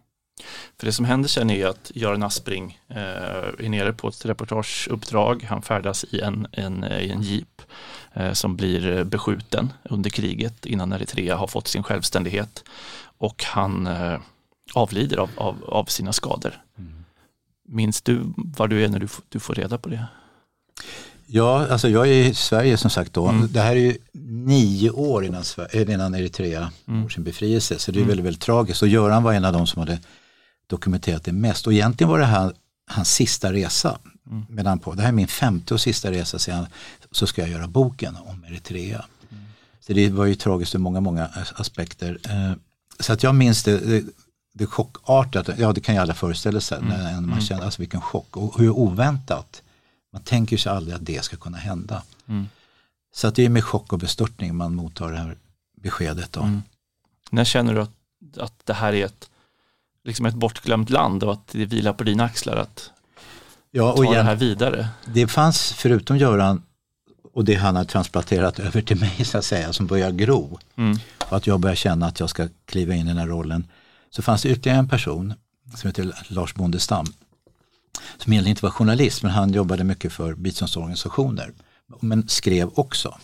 För 0.78 0.86
det 0.86 0.92
som 0.92 1.06
händer 1.06 1.30
sen 1.30 1.50
är 1.50 1.66
att 1.66 1.92
Göran 1.96 2.24
Aspring 2.24 2.80
eh, 2.88 2.98
är 2.98 3.70
nere 3.70 3.94
på 3.94 4.08
ett 4.08 4.26
reportageuppdrag. 4.26 5.44
Han 5.44 5.62
färdas 5.62 6.04
i 6.04 6.22
en, 6.22 6.48
en, 6.52 6.84
i 6.84 7.10
en 7.10 7.22
jeep 7.22 7.62
eh, 8.14 8.34
som 8.34 8.56
blir 8.56 9.04
beskjuten 9.04 9.74
under 9.84 10.10
kriget 10.10 10.66
innan 10.66 10.94
Eritrea 10.94 11.36
har 11.36 11.48
fått 11.48 11.68
sin 11.68 11.84
självständighet. 11.84 12.64
Och 13.18 13.44
han 13.44 13.88
eh, 13.88 14.20
avlider 14.74 15.18
av, 15.18 15.30
av, 15.36 15.64
av, 15.68 15.86
sina 15.86 16.14
skador. 16.14 16.62
Mm. 16.78 17.06
Minns 17.68 18.02
du 18.02 18.34
var 18.36 18.68
du 18.68 18.84
är 18.84 18.90
när 18.90 19.00
du, 19.00 19.08
du 19.30 19.40
får 19.40 19.56
reda 19.56 19.78
på 19.78 19.90
det? 19.90 20.06
Ja, 21.32 21.68
alltså 21.68 21.90
jag 21.90 22.08
är 22.08 22.14
i 22.14 22.34
Sverige 22.34 22.78
som 22.78 22.90
sagt 22.90 23.14
då. 23.14 23.28
Mm. 23.28 23.48
Det 23.52 23.62
här 23.62 23.72
är 23.72 23.80
ju 23.80 23.98
nio 24.32 24.90
år 24.90 25.26
innan, 25.26 25.44
innan 25.74 26.16
Eritrea 26.16 26.72
mm. 26.88 27.04
får 27.04 27.10
sin 27.10 27.24
befrielse. 27.24 27.80
Så 27.80 27.92
det 27.92 28.02
är 28.02 28.06
väldigt, 28.06 28.26
väldigt 28.26 28.42
tragiskt. 28.42 28.82
Och 28.82 28.88
Göran 28.88 29.24
var 29.24 29.34
en 29.34 29.46
av 29.46 29.54
de 29.54 29.68
som 29.68 29.80
hade 29.80 30.00
dokumenterat 30.68 31.24
det 31.24 31.32
mest. 31.32 31.68
Och 31.68 31.74
egentligen 31.74 32.12
var 32.12 32.20
det 32.20 32.26
här 32.26 32.54
hans 32.88 33.12
sista 33.12 33.54
resa. 33.54 33.98
Mm. 34.30 34.46
Medan 34.50 34.80
på, 34.80 34.94
det 34.94 35.02
här 35.02 35.10
är 35.10 35.14
min 35.14 35.28
femte 35.28 35.74
och 35.74 35.82
sista 35.82 36.12
resa 36.12 36.40
sedan 36.40 36.66
så 37.12 37.28
ska 37.28 37.42
jag 37.42 37.50
göra 37.50 37.68
boken 37.68 38.16
om 38.16 38.44
Eritrea. 38.44 39.06
Mm. 39.32 39.44
Så 39.80 39.94
det 39.94 40.10
var 40.10 40.26
ju 40.26 40.36
tragiskt 40.36 40.76
ur 40.76 40.80
många, 40.80 41.02
många 41.02 41.30
aspekter. 41.56 42.18
Eh, 42.24 42.54
så 43.00 43.14
att 43.14 43.24
jag 43.24 43.36
minns 43.36 43.64
det, 43.64 43.78
det, 43.78 44.04
det 44.54 44.66
chockartat, 44.66 45.50
ja 45.58 45.74
det 45.74 45.82
kan 45.82 45.96
ju 45.96 46.02
alla 46.02 46.14
föreställa 46.14 46.62
sig 46.62 46.78
mm. 46.78 46.90
när 46.90 47.14
man 47.14 47.24
mm. 47.24 47.42
känner 47.42 47.64
alltså 47.64 47.82
vilken 47.82 48.02
chock 48.02 48.38
och 48.38 48.60
hur 48.60 48.70
oväntat. 48.70 49.62
Man 50.14 50.22
tänker 50.22 50.58
sig 50.58 50.72
aldrig 50.72 50.96
att 50.96 51.06
det 51.06 51.24
ska 51.24 51.38
kunna 51.38 51.58
hända. 51.58 52.04
Mm. 52.28 52.48
Så 53.14 53.28
att 53.28 53.36
det 53.36 53.46
är 53.46 53.50
med 53.50 53.64
chock 53.64 53.94
och 53.94 54.00
bestörtning 54.00 54.56
man 54.56 54.76
mottar 54.76 55.12
det 55.12 55.18
här 55.18 55.38
beskedet. 55.82 56.34
Då. 56.34 56.42
Mm. 56.42 56.62
När 57.32 57.44
känner 57.44 57.74
du 57.76 57.82
att, 57.82 57.92
att 58.38 58.66
det 58.66 58.74
här 58.74 58.94
är 58.94 59.06
ett, 59.06 59.30
liksom 60.04 60.26
ett 60.26 60.36
bortglömt 60.36 60.90
land 60.90 61.24
och 61.24 61.34
att 61.34 61.48
det 61.48 61.66
vilar 61.66 61.94
på 61.94 62.04
dina 62.04 62.24
axlar 62.24 62.58
att 62.58 62.92
ja, 63.72 63.96
ta 63.96 64.04
igen, 64.04 64.16
det 64.16 64.24
här 64.24 64.36
vidare? 64.36 64.88
Det 65.06 65.28
fanns, 65.28 65.74
förutom 65.74 66.18
Göran 66.18 66.64
och 67.34 67.46
det 67.46 67.56
han 67.56 67.76
har 67.76 67.84
transplanterat 67.84 68.60
över 68.68 68.82
till 68.82 69.00
mig 69.00 69.26
så 69.26 69.38
att 69.38 69.46
säga, 69.46 69.74
som 69.74 69.88
börjar 69.88 70.12
gro. 70.12 70.60
Mm. 70.76 70.98
Och 71.30 71.38
att 71.38 71.48
jag 71.48 71.60
börjar 71.60 71.76
känna 71.76 72.06
att 72.06 72.20
jag 72.20 72.30
ska 72.30 72.48
kliva 72.66 72.94
in 72.94 73.06
i 73.06 73.10
den 73.10 73.18
här 73.18 73.28
rollen. 73.28 73.68
Så 74.10 74.22
fanns 74.22 74.42
det 74.42 74.50
ytterligare 74.50 74.80
en 74.80 74.90
person 74.90 75.34
som 75.76 75.88
heter 75.88 76.14
Lars 76.28 76.54
Bondestam. 76.54 77.06
Som 78.18 78.34
egentligen 78.34 78.52
inte 78.52 78.66
var 78.66 78.72
journalist 78.72 79.24
men 79.24 79.32
han 79.32 79.54
jobbade 79.54 79.84
mycket 79.84 80.14
för 80.14 80.34
biståndsorganisationer. 80.34 81.54
Men 82.00 82.28
skrev 82.28 82.70
också. 82.76 83.18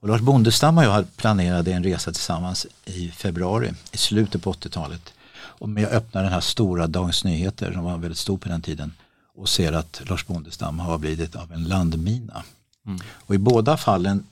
Och 0.00 0.08
Lars 0.08 0.20
Bondestam 0.20 0.78
och 0.78 0.84
jag 0.84 1.16
planerade 1.16 1.72
en 1.72 1.84
resa 1.84 2.12
tillsammans 2.12 2.66
i 2.84 3.08
februari, 3.08 3.72
i 3.92 3.96
slutet 3.98 4.42
på 4.42 4.52
80-talet. 4.52 5.12
Och 5.34 5.70
jag 5.70 5.90
öppnar 5.90 6.22
den 6.22 6.32
här 6.32 6.40
stora 6.40 6.86
Dagens 6.86 7.24
Nyheter 7.24 7.72
som 7.72 7.84
var 7.84 7.98
väldigt 7.98 8.18
stor 8.18 8.38
på 8.38 8.48
den 8.48 8.62
tiden 8.62 8.92
och 9.34 9.48
ser 9.48 9.72
att 9.72 10.02
Lars 10.06 10.26
Bondestam 10.26 10.78
har 10.78 10.98
blivit 10.98 11.36
av 11.36 11.52
en 11.52 11.64
landmina. 11.64 12.42
Mm. 12.86 13.00
Och 13.10 13.34
i 13.34 13.38
båda 13.38 13.76
fallen, 13.76 14.26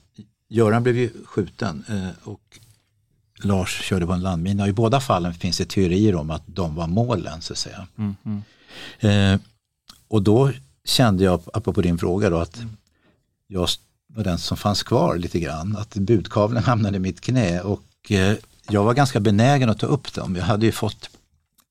Göran 0.48 0.82
blev 0.82 0.96
ju 0.96 1.10
skjuten 1.24 1.84
eh, 1.88 2.28
och 2.28 2.58
Lars 3.42 3.82
körde 3.82 4.06
på 4.06 4.12
en 4.12 4.22
landmina. 4.22 4.62
Och 4.62 4.68
I 4.68 4.72
båda 4.72 5.00
fallen 5.00 5.34
finns 5.34 5.58
det 5.58 5.68
teorier 5.68 6.14
om 6.14 6.30
att 6.30 6.42
de 6.46 6.74
var 6.74 6.86
målen 6.86 7.42
så 7.42 7.52
att 7.52 7.58
säga. 7.58 7.86
Mm. 7.98 8.16
Mm. 8.24 8.42
Eh, 9.00 9.40
och 10.08 10.22
då 10.22 10.52
kände 10.84 11.24
jag, 11.24 11.40
apropå 11.52 11.82
din 11.82 11.98
fråga 11.98 12.30
då, 12.30 12.38
att 12.38 12.62
jag 13.46 13.68
var 14.06 14.24
den 14.24 14.38
som 14.38 14.56
fanns 14.56 14.82
kvar 14.82 15.16
lite 15.16 15.40
grann. 15.40 15.76
Att 15.76 15.94
budkavlen 15.94 16.62
hamnade 16.64 16.96
i 16.96 17.00
mitt 17.00 17.20
knä 17.20 17.60
och 17.60 18.12
eh, 18.12 18.36
jag 18.68 18.84
var 18.84 18.94
ganska 18.94 19.20
benägen 19.20 19.70
att 19.70 19.78
ta 19.78 19.86
upp 19.86 20.14
dem. 20.14 20.36
Jag 20.36 20.44
hade 20.44 20.66
ju 20.66 20.72
fått 20.72 21.10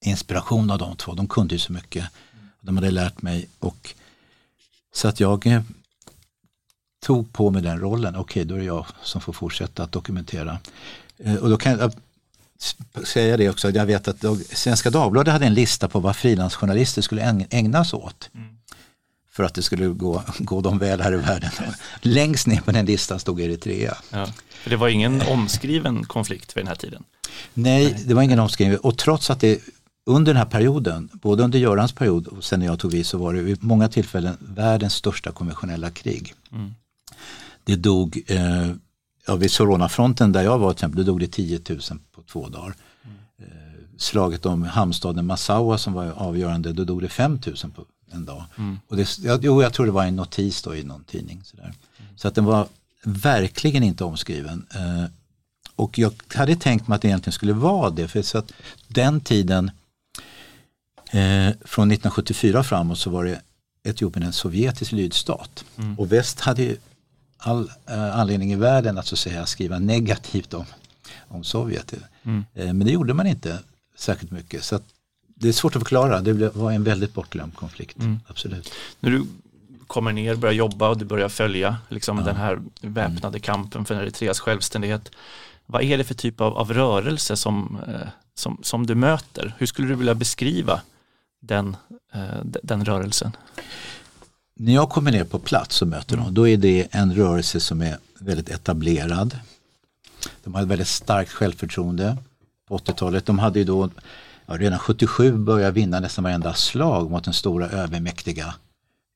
inspiration 0.06 0.72
av 0.72 0.77
de 0.77 0.96
två, 0.96 1.13
de 1.13 1.27
kunde 1.27 1.56
ju 1.56 1.60
så 1.60 1.74
mycket. 1.74 2.06
De 2.62 2.77
hade 2.77 2.92
lärt 2.92 3.22
mig 3.22 3.50
och 3.60 3.94
så 4.94 5.08
att 5.08 5.20
jag 5.20 5.48
eh, 5.48 5.62
tog 7.06 7.34
på 7.34 7.51
mig 7.51 7.62
den 7.62 7.80
rollen. 7.80 8.15
Okej, 8.15 8.22
okay, 8.22 8.44
då 8.44 8.56
är 8.56 8.60
det 8.60 8.65
jag 8.65 8.86
som 9.04 9.22
får 9.22 9.34
fortsätta 9.34 9.84
att 9.84 9.92
dokumentera. 9.92 10.60
Eh, 11.18 11.36
och 11.36 11.50
då 11.50 11.58
kan 11.58 11.72
jag 11.72 11.94
säga 13.04 13.38
det 13.38 13.50
också, 13.50 13.72
jag 13.72 13.86
vet 13.86 14.08
att 14.08 14.24
Svenska 14.54 14.90
Dagbladet 14.90 15.34
hade 15.34 15.46
en 15.46 15.54
lista 15.54 15.88
på 15.88 16.00
vad 16.00 16.16
frilansjournalister 16.16 17.02
skulle 17.02 17.46
ägna 17.50 17.86
sig 17.86 17.98
åt. 17.98 18.30
Mm. 18.36 18.48
För 19.32 19.44
att 19.44 19.54
det 19.54 19.62
skulle 19.62 19.88
gå, 19.88 20.24
gå 20.40 20.62
dem 20.62 20.78
väl 20.78 21.02
här 21.02 21.14
i 21.14 21.18
världen. 21.18 21.52
Längst 22.02 22.48
ner 22.48 22.62
på 22.62 22.72
den 22.72 22.86
listan 22.86 23.20
stod 23.20 23.42
Eritrea. 23.42 23.98
Ja. 24.12 24.28
Det 24.66 24.76
var 24.76 24.88
ingen 24.88 25.22
omskriven 25.22 26.06
konflikt 26.06 26.58
vid 26.58 26.62
den 26.62 26.68
här 26.68 26.76
tiden? 26.76 27.04
Nej, 27.54 28.04
det 28.06 28.14
var 28.14 28.22
ingen 28.22 28.40
omskriven. 28.40 28.78
Och 28.78 28.98
trots 28.98 29.30
att 29.30 29.40
det 29.40 29.60
under 30.06 30.34
den 30.34 30.38
här 30.38 30.50
perioden, 30.50 31.10
både 31.14 31.44
under 31.44 31.60
Görans 31.60 31.94
period 31.94 32.28
och 32.28 32.44
sen 32.44 32.60
när 32.60 32.66
jag 32.66 32.80
tog 32.80 32.92
vid 32.92 33.06
så 33.06 33.18
var 33.18 33.34
det 33.34 33.42
vid 33.42 33.64
många 33.64 33.88
tillfällen 33.88 34.38
världens 34.40 34.94
största 34.94 35.32
konventionella 35.32 35.92
krig. 35.92 36.34
Mm. 36.52 36.74
Det 37.64 37.76
dog, 37.76 38.24
eh, 38.28 38.72
ja, 39.28 39.36
vid 39.36 39.52
Sorona-fronten 39.52 40.32
där 40.32 40.44
jag 40.44 40.60
var 40.60 40.74
till 40.74 40.78
exempel, 40.78 41.06
då 41.06 41.12
dog 41.12 41.20
det 41.20 41.28
10 41.28 41.60
000 41.70 41.80
på 42.12 42.15
två 42.32 42.50
dagar. 42.50 42.75
Mm. 43.03 43.17
Slaget 43.98 44.46
om 44.46 44.63
hamnstaden 44.63 45.25
Massawa 45.25 45.77
som 45.77 45.94
var 45.94 46.05
avgörande, 46.05 46.74
då 46.74 46.84
dog 46.84 47.01
det 47.01 47.10
5 47.10 47.39
000 47.46 47.55
på 47.55 47.86
en 48.12 48.25
dag. 48.25 48.44
Mm. 48.58 48.79
Och 48.88 48.98
det, 48.98 49.17
jag, 49.17 49.46
jo, 49.46 49.62
jag 49.62 49.74
tror 49.74 49.86
det 49.86 49.91
var 49.91 50.05
en 50.05 50.15
notis 50.15 50.62
då 50.62 50.75
i 50.75 50.84
någon 50.84 51.03
tidning. 51.03 51.41
Sådär. 51.44 51.63
Mm. 51.63 52.17
Så 52.17 52.27
att 52.27 52.36
den 52.36 52.46
var 52.46 52.67
verkligen 53.03 53.84
inte 53.84 54.03
omskriven. 54.03 54.65
Eh, 54.75 55.05
och 55.75 56.00
jag 56.00 56.13
hade 56.36 56.55
tänkt 56.55 56.88
mig 56.88 56.96
att 56.96 57.01
det 57.01 57.08
egentligen 57.08 57.34
skulle 57.34 57.53
vara 57.53 57.89
det, 57.89 58.08
för 58.08 58.22
så 58.22 58.38
att 58.38 58.51
den 58.88 59.22
tiden 59.22 59.72
eh, 61.12 61.50
från 61.65 61.91
1974 61.91 62.63
framåt 62.63 63.00
så 63.00 63.10
var 63.10 63.25
det 63.25 63.41
Etiopien 63.84 64.25
en 64.25 64.34
sovjetisk 64.34 64.91
lydstat. 64.91 65.65
Mm. 65.77 66.00
Och 66.00 66.12
väst 66.12 66.39
hade 66.39 66.63
ju 66.63 66.77
all 67.38 67.72
eh, 67.86 68.20
anledning 68.20 68.51
i 68.53 68.55
världen 68.55 68.98
att 68.98 69.08
så 69.08 69.15
säga 69.15 69.46
skriva 69.46 69.79
negativt 69.79 70.53
om, 70.53 70.65
om 71.27 71.44
Sovjet. 71.44 71.94
Mm. 72.24 72.46
Eh, 72.53 72.65
men 72.65 72.79
det 72.79 72.91
gjorde 72.91 73.13
man 73.13 73.27
inte 73.27 73.60
särskilt 73.98 74.32
mycket. 74.32 74.63
Så 74.63 74.79
det 75.36 75.48
är 75.48 75.53
svårt 75.53 75.75
att 75.75 75.82
förklara, 75.82 76.22
det 76.22 76.55
var 76.55 76.72
en 76.72 76.84
väldigt 76.84 77.13
bortglömd 77.13 77.55
konflikt. 77.55 78.00
Mm. 78.00 78.20
Absolut. 78.27 78.74
När 79.00 79.12
du 79.12 79.25
kommer 79.88 80.13
ner, 80.13 80.36
börjar 80.36 80.53
jobba 80.53 80.89
och 80.89 80.98
du 80.98 81.05
börjar 81.05 81.29
följa 81.29 81.77
liksom, 81.89 82.17
ja. 82.17 82.24
den 82.24 82.36
här 82.36 82.60
väpnade 82.82 83.39
kampen 83.39 83.86
för 83.86 83.96
Eritreas 83.96 84.39
självständighet. 84.39 85.12
Vad 85.65 85.84
är 85.84 85.98
det 85.98 86.03
för 86.03 86.13
typ 86.13 86.41
av, 86.41 86.58
av 86.58 86.74
rörelse 86.74 87.36
som, 87.36 87.79
eh, 87.88 88.08
som, 88.36 88.60
som 88.62 88.86
du 88.88 88.96
möter? 88.96 89.55
Hur 89.58 89.65
skulle 89.65 89.88
du 89.88 89.96
vilja 89.96 90.15
beskriva 90.15 90.82
den, 91.41 91.77
eh, 92.13 92.22
den 92.44 92.86
rörelsen? 92.86 93.32
När 94.55 94.74
jag 94.74 94.89
kommer 94.89 95.12
ner 95.12 95.24
på 95.24 95.39
plats 95.39 95.82
och 95.82 95.88
möter 95.88 96.17
dem, 96.17 96.34
då 96.34 96.48
är 96.48 96.58
det 96.58 96.88
en 96.91 97.15
rörelse 97.15 97.60
som 97.60 97.82
är 97.82 97.98
väldigt 98.20 98.50
etablerad. 98.50 99.39
De 100.44 100.53
har 100.53 100.62
ett 100.62 100.67
väldigt 100.67 100.88
starkt 100.88 101.32
självförtroende 101.32 102.17
på 102.67 102.77
80-talet. 102.77 103.25
De 103.25 103.39
hade 103.39 103.60
ju 103.60 103.65
då 103.65 103.89
ja, 104.46 104.58
redan 104.58 104.79
77 104.79 105.38
börjat 105.38 105.74
vinna 105.74 106.00
nästan 106.00 106.24
varenda 106.24 106.53
slag 106.53 107.12
mot 107.12 107.24
den 107.24 107.34
stora 107.34 107.70
övermäktiga 107.70 108.53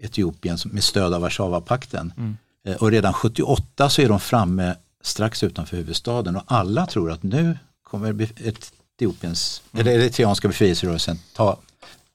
Etiopien 0.02 0.58
med 0.66 0.84
stöd 0.84 1.14
av 1.14 1.22
Warszawapakten. 1.22 2.14
Mm. 2.18 2.38
Eh, 2.66 2.76
och 2.76 2.92
redan 2.92 3.14
78 3.14 3.90
så 3.90 4.02
är 4.02 4.10
de 4.10 4.20
framme 4.20 4.76
strax 5.02 5.44
utanför 5.44 5.78
huvudstaden 5.78 6.36
och 6.36 6.44
alla 6.48 6.86
tror 6.86 7.12
att 7.12 7.24
nu 7.24 7.58
kommer 7.84 8.22
Etiopiens, 8.22 9.62
mm. 9.72 9.88
eller 9.88 10.00
eritreanska 10.00 10.48
befrielserörelsen 10.48 11.20
ta, 11.34 11.58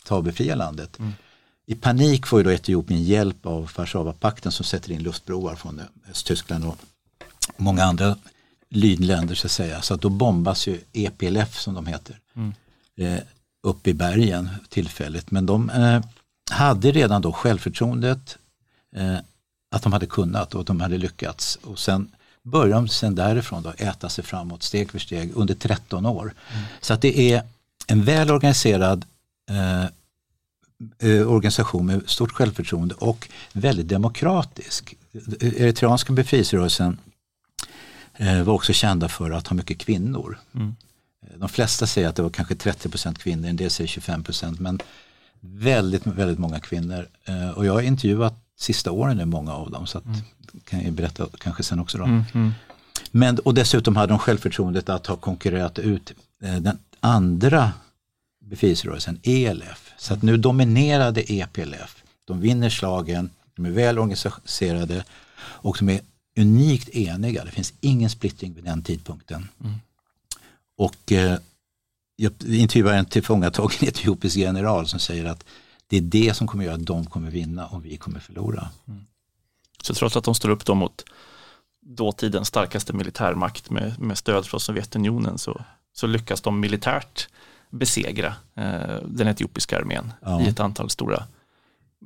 ta 0.06 0.16
och 0.16 0.24
befria 0.24 0.54
landet. 0.54 0.98
Mm. 0.98 1.12
I 1.66 1.74
panik 1.74 2.26
får 2.26 2.40
ju 2.40 2.44
då 2.44 2.52
Etiopien 2.52 3.02
hjälp 3.02 3.46
av 3.46 3.70
Warszawapakten 3.76 4.52
som 4.52 4.64
sätter 4.64 4.92
in 4.92 5.02
luftbroar 5.02 5.54
från 5.54 5.80
Östtyskland 6.10 6.64
och 6.64 6.76
många 7.56 7.84
andra 7.84 8.16
lydländer 8.75 9.35
så 9.35 9.47
att 9.47 9.50
säga. 9.50 9.83
Så 9.83 9.95
att 9.95 10.00
då 10.00 10.09
bombas 10.09 10.66
ju 10.66 10.81
EPLF 10.93 11.59
som 11.59 11.75
de 11.75 11.87
heter 11.87 12.19
mm. 12.37 12.52
eh, 12.97 13.21
upp 13.62 13.87
i 13.87 13.95
bergen 13.95 14.49
tillfälligt. 14.69 15.31
Men 15.31 15.47
de 15.47 15.71
eh, 15.71 16.00
hade 16.50 16.93
redan 16.93 17.23
då 17.23 17.33
självförtroendet 17.33 18.38
eh, 18.97 19.16
att 19.71 19.83
de 19.83 19.93
hade 19.93 20.07
kunnat 20.07 20.54
och 20.54 20.61
att 20.61 20.66
de 20.66 20.81
hade 20.81 20.99
lyckats. 20.99 21.59
Och 21.62 21.78
sen 21.78 22.11
började 22.43 22.81
de 22.81 22.88
sen 22.88 23.14
därifrån 23.14 23.62
då 23.62 23.73
äta 23.78 24.09
sig 24.09 24.25
framåt 24.25 24.62
steg 24.62 24.90
för 24.90 24.99
steg 24.99 25.33
under 25.35 25.54
13 25.54 26.07
år. 26.07 26.23
Mm. 26.23 26.64
Så 26.81 26.95
att 26.95 27.00
det 27.00 27.33
är 27.33 27.43
en 27.87 28.04
väl 28.04 28.31
organiserad 28.31 29.04
eh, 29.50 29.85
eh, 31.11 31.28
organisation 31.28 31.87
med 31.87 32.02
stort 32.07 32.33
självförtroende 32.33 32.95
och 32.95 33.28
väldigt 33.52 33.88
demokratisk. 33.88 34.95
Eritreanska 35.40 36.12
befrielserörelsen 36.12 36.99
var 38.18 38.54
också 38.54 38.73
kända 38.73 39.09
för 39.09 39.30
att 39.30 39.47
ha 39.47 39.56
mycket 39.56 39.78
kvinnor. 39.78 40.38
Mm. 40.54 40.76
Eh, 41.23 41.38
de 41.38 41.49
flesta 41.49 41.87
säger 41.87 42.09
att 42.09 42.16
det 42.16 42.23
var 42.23 42.30
kanske 42.30 42.54
30% 42.54 43.14
kvinnor, 43.14 43.49
en 43.49 43.56
del 43.56 43.71
säger 43.71 43.88
25% 43.88 44.56
men 44.61 44.78
väldigt, 45.40 46.06
väldigt 46.06 46.38
många 46.38 46.61
kvinnor. 46.61 47.09
Eh, 47.25 47.50
och 47.50 47.66
jag 47.66 47.73
har 47.73 47.83
intervjuat 47.83 48.35
sista 48.59 48.90
åren 48.90 49.21
är 49.21 49.25
många 49.25 49.52
av 49.52 49.71
dem 49.71 49.87
så 49.87 49.99
att, 49.99 50.04
mm. 50.04 50.18
kan 50.64 50.85
jag 50.85 50.92
berätta 50.92 51.26
kanske 51.38 51.62
sen 51.62 51.80
också. 51.80 51.99
Då. 51.99 52.04
Mm, 52.04 52.23
mm. 52.35 52.52
Men, 53.11 53.38
och 53.38 53.54
dessutom 53.54 53.97
hade 53.97 54.12
de 54.12 54.18
självförtroendet 54.18 54.88
att 54.88 55.06
ha 55.06 55.16
konkurrerat 55.16 55.78
ut 55.78 56.12
eh, 56.42 56.56
den 56.56 56.78
andra 57.00 57.73
befrielserörelsen 58.44 59.21
ELF. 59.23 59.92
Så 59.99 60.14
att 60.14 60.23
nu 60.23 60.37
dominerade 60.37 61.33
EPLF. 61.33 62.02
De 62.25 62.40
vinner 62.40 62.71
slagen, 62.71 63.30
de 63.56 63.66
är 63.66 63.71
väl 63.71 63.99
organiserade 63.99 65.04
och 65.37 65.76
de 65.78 65.88
är 65.88 66.00
unikt 66.37 66.88
eniga. 66.88 67.45
Det 67.45 67.50
finns 67.50 67.73
ingen 67.81 68.11
splittring 68.11 68.55
vid 68.55 68.64
den 68.64 68.83
tidpunkten. 68.83 69.49
Mm. 69.61 69.75
Och 70.76 71.12
eh, 71.12 71.38
jag 72.17 72.33
intervjuade 72.47 72.99
en 72.99 73.05
tillfångatagen 73.05 73.79
etiopisk 73.88 74.37
general 74.37 74.88
som 74.88 75.00
säger 75.00 75.25
att 75.25 75.45
det 75.87 75.97
är 75.97 76.00
det 76.00 76.35
som 76.35 76.47
kommer 76.47 76.64
göra 76.64 76.75
att 76.75 76.87
de 76.87 77.07
kommer 77.07 77.31
vinna 77.31 77.67
och 77.67 77.85
vi 77.85 77.97
kommer 77.97 78.21
förlora. 78.21 78.69
Mm. 78.88 79.07
Så 79.83 79.95
trots 79.95 80.17
att 80.17 80.25
de 80.25 80.35
står 80.35 80.49
upp 80.49 80.64
då 80.64 80.75
mot 80.75 81.05
dåtidens 81.81 82.49
starkaste 82.49 82.93
militärmakt 82.93 83.71
med, 83.71 84.00
med 84.00 84.19
stöd 84.19 84.47
från 84.47 84.61
Sovjetunionen 84.61 85.38
så, 85.38 85.64
så 85.93 86.07
lyckas 86.07 86.41
de 86.41 86.61
militärt 86.61 87.29
besegra 87.71 88.35
eh, 88.55 88.97
den 89.05 89.29
etiopiska 89.29 89.79
armén 89.79 90.12
Ja. 90.21 90.41
i 90.41 90.49
ett 90.49 90.61
antal 90.61 90.91
stora 90.91 91.26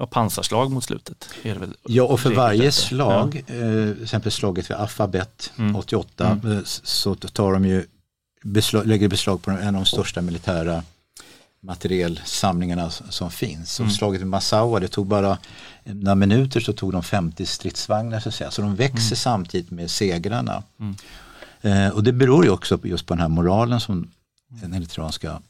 pansarslag 0.07 0.71
mot 0.71 0.85
slutet. 0.85 1.29
Ja, 1.87 2.03
och 2.03 2.21
för 2.21 2.35
varje 2.35 2.73
slag, 2.73 3.37
eh, 3.37 3.45
till 3.95 4.03
exempel 4.03 4.33
slaget 4.33 4.71
vid 4.71 4.77
Alphabet 4.77 5.53
Mm. 5.59 5.77
88, 5.77 6.41
eh, 6.45 6.59
s- 6.59 6.81
så 6.85 7.15
tar 7.15 7.53
de 7.53 7.65
ju 7.65 7.87
beslag, 8.43 8.87
lägger 8.87 9.09
beslag 9.09 9.43
på 9.43 9.51
en 9.51 9.67
av 9.67 9.73
de 9.73 9.85
största 9.87 10.21
militära 10.23 10.83
materielsamlingarna 11.61 12.91
som 12.91 13.31
finns. 13.31 13.81
Mm. 13.81 13.89
Och 13.89 13.95
slaget 13.97 14.21
vid 14.21 14.27
Massawa, 14.29 14.81
det 14.81 14.89
tog 14.89 15.07
bara 15.07 15.39
några 15.85 16.15
minuter 16.15 16.61
så 16.61 16.73
tog 16.73 16.93
de 16.93 17.03
50 17.03 17.47
stridsvagnar 17.47 18.21
så 18.21 18.29
att 18.29 18.35
säga. 18.35 18.51
Så 18.51 18.63
de 18.63 18.77
växer 18.77 19.07
Mm. 19.07 19.17
samtidigt 19.17 19.71
med 19.71 19.91
segrarna. 19.91 20.63
Eh, 21.61 21.89
och 21.89 22.03
det 22.05 22.13
beror 22.13 22.45
ju 22.45 22.51
också 22.51 22.79
just 22.85 23.07
på 23.07 23.15
den 23.15 23.21
här 23.21 23.29
moralen 23.29 23.81
som 23.81 24.11
den 24.49 24.75
eritreanska 24.75 25.41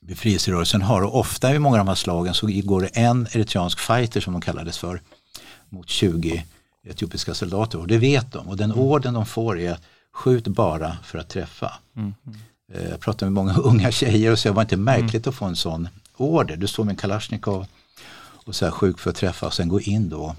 befrielserörelsen 0.00 0.82
har. 0.82 1.02
Och 1.02 1.18
ofta 1.18 1.54
i 1.54 1.58
många 1.58 1.74
av 1.74 1.86
de 1.86 1.88
här 1.88 1.94
slagen 1.94 2.34
så 2.34 2.46
går 2.64 2.80
det 2.80 2.86
en 2.86 3.26
eritreansk 3.32 3.78
fighter 3.78 4.20
som 4.20 4.32
de 4.32 4.42
kallades 4.42 4.78
för 4.78 5.02
mot 5.68 5.88
20 5.88 6.44
etiopiska 6.82 7.34
soldater 7.34 7.78
och 7.78 7.86
det 7.86 7.98
vet 7.98 8.32
de 8.32 8.48
och 8.48 8.56
den 8.56 8.72
orden 8.72 9.14
de 9.14 9.26
får 9.26 9.58
är 9.58 9.78
skjut 10.12 10.48
bara 10.48 10.96
för 11.04 11.18
att 11.18 11.28
träffa. 11.28 11.72
Eh, 12.74 12.88
Jag 12.90 13.00
pratar 13.00 13.26
med 13.26 13.32
många 13.32 13.54
unga 13.56 13.90
tjejer 13.92 14.32
och 14.32 14.38
så 14.38 14.48
det 14.48 14.54
var 14.54 14.62
inte 14.62 14.76
märkligt 14.76 15.26
att 15.26 15.34
få 15.34 15.44
en 15.44 15.56
sån 15.56 15.88
order. 16.16 16.56
Du 16.56 16.66
står 16.66 16.84
med 16.84 16.92
en 16.92 16.96
Kalashnikov 16.96 17.66
och 18.44 18.54
så 18.54 18.64
här 18.64 18.72
sjuk 18.72 18.98
för 18.98 19.10
att 19.10 19.16
träffa 19.16 19.46
och 19.46 19.54
sen 19.54 19.68
gå 19.68 19.80
in 19.80 20.08
då 20.08 20.36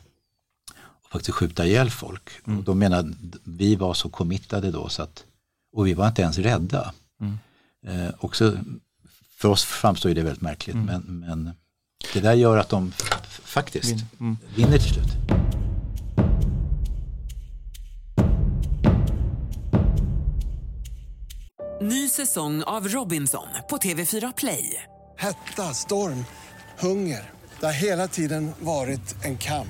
och 1.03 1.09
faktiskt 1.11 1.35
skjuta 1.37 1.65
ihjäl 1.65 1.89
folk. 1.89 2.29
Och 2.57 2.63
de 2.63 2.79
menar 2.79 3.13
vi 3.43 3.75
var 3.75 3.93
så 3.93 4.09
committade 4.09 4.71
då 4.71 4.89
så 4.89 5.03
att 5.03 5.23
och 5.73 5.87
vi 5.87 5.93
var 5.93 6.07
inte 6.07 6.21
ens 6.21 6.37
rädda. 6.37 6.93
Eh, 7.87 8.09
också, 8.19 8.57
för 9.41 9.49
oss 9.49 9.63
framstår 9.63 10.09
det 10.09 10.21
väldigt 10.21 10.41
märkligt 10.41 10.75
men, 10.75 11.01
men 11.01 11.51
det 12.13 12.19
där 12.19 12.33
gör 12.33 12.57
att 12.57 12.69
de 12.69 12.91
faktiskt 13.43 13.91
Vin- 13.91 14.05
mm. 14.19 14.37
vinner 14.55 14.77
till 14.77 14.93
slut. 14.93 15.07
Ny 21.81 22.09
säsong 22.09 22.63
av 22.63 22.87
Robinson 22.87 23.47
på 23.69 23.77
TV4 23.77 24.33
Play. 24.37 24.83
Hetta, 25.17 25.73
storm, 25.73 26.25
hunger. 26.79 27.29
Det 27.59 27.65
har 27.65 27.73
hela 27.73 28.07
tiden 28.07 28.51
varit 28.59 29.25
en 29.25 29.37
kamp. 29.37 29.67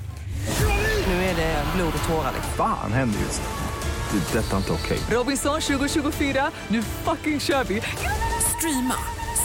Nu 1.08 1.14
är 1.14 1.36
det 1.36 1.64
blod 1.76 1.94
och 2.04 2.10
tårar. 2.10 2.32
liksom. 2.36 2.54
Fan 2.58 2.94
händer 2.94 3.20
just 3.20 3.42
nu. 3.42 4.20
Det. 4.20 4.40
är 4.40 4.44
Detta 4.44 4.54
är 4.54 4.58
inte 4.58 4.72
okej. 4.72 5.00
Robinson 5.10 5.62
2024, 5.62 6.52
nu 6.68 6.84
fucking 6.84 7.40
kör 7.40 7.64
vi! 7.64 7.82
Streama 8.58 8.96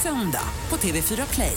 söndag 0.06 0.48
på 0.68 0.76
TV4 0.76 1.34
Play. 1.34 1.56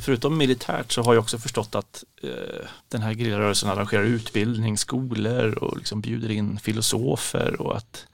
Förutom 0.00 0.38
militärt 0.38 0.92
så 0.92 1.02
har 1.02 1.14
jag 1.14 1.22
också 1.22 1.38
förstått 1.38 1.74
att 1.74 2.04
eh, 2.22 2.30
den 2.88 3.02
här 3.02 3.14
gerillarörelsen 3.14 3.70
arrangerar 3.70 4.02
utbildning, 4.02 4.78
skolor 4.78 5.58
och 5.58 5.76
liksom 5.76 6.00
bjuder 6.00 6.30
in 6.30 6.58
filosofer 6.58 7.60
och 7.60 7.76
att 7.76 8.06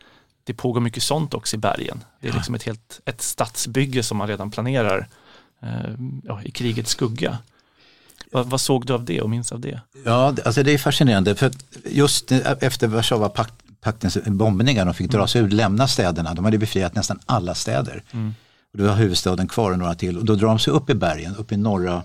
det 0.45 0.55
pågår 0.55 0.81
mycket 0.81 1.03
sånt 1.03 1.35
också 1.35 1.57
i 1.57 1.59
bergen. 1.59 2.05
Det 2.21 2.29
är 2.29 2.33
liksom 2.33 2.55
ett 2.55 2.63
helt 2.63 3.01
ett 3.05 3.23
stadsbygge 3.23 4.03
som 4.03 4.17
man 4.17 4.29
redan 4.29 4.51
planerar 4.51 5.09
eh, 5.63 5.95
ja, 6.25 6.43
i 6.43 6.51
krigets 6.51 6.91
skugga. 6.91 7.39
Vad, 8.33 8.47
vad 8.47 8.61
såg 8.61 8.87
du 8.87 8.93
av 8.93 9.05
det 9.05 9.21
och 9.21 9.31
minns 9.31 9.53
av 9.53 9.61
det? 9.61 9.81
Ja, 10.05 10.35
alltså 10.45 10.63
det 10.63 10.73
är 10.73 10.79
fascinerande 10.79 11.35
för 11.35 11.51
just 11.85 12.33
efter 12.33 12.87
Warszawapaktens 12.87 14.19
bombningar, 14.27 14.85
de 14.85 14.95
fick 14.95 15.11
dra 15.11 15.27
sig 15.27 15.43
ur, 15.43 15.51
lämna 15.51 15.89
städerna, 15.89 16.35
de 16.35 16.45
hade 16.45 16.59
befriat 16.59 16.95
nästan 16.95 17.19
alla 17.27 17.55
städer. 17.55 18.03
Och 18.75 18.79
det 18.79 18.87
var 18.87 18.95
huvudstaden 18.97 19.49
kvar 19.49 19.71
och 19.71 19.79
några 19.79 19.95
till 19.95 20.19
och 20.19 20.25
då 20.25 20.35
drar 20.35 20.49
de 20.49 20.59
sig 20.59 20.73
upp 20.73 20.91
i 20.91 20.95
bergen, 20.95 21.37
upp 21.37 21.53
i 21.53 21.57
norra 21.57 22.03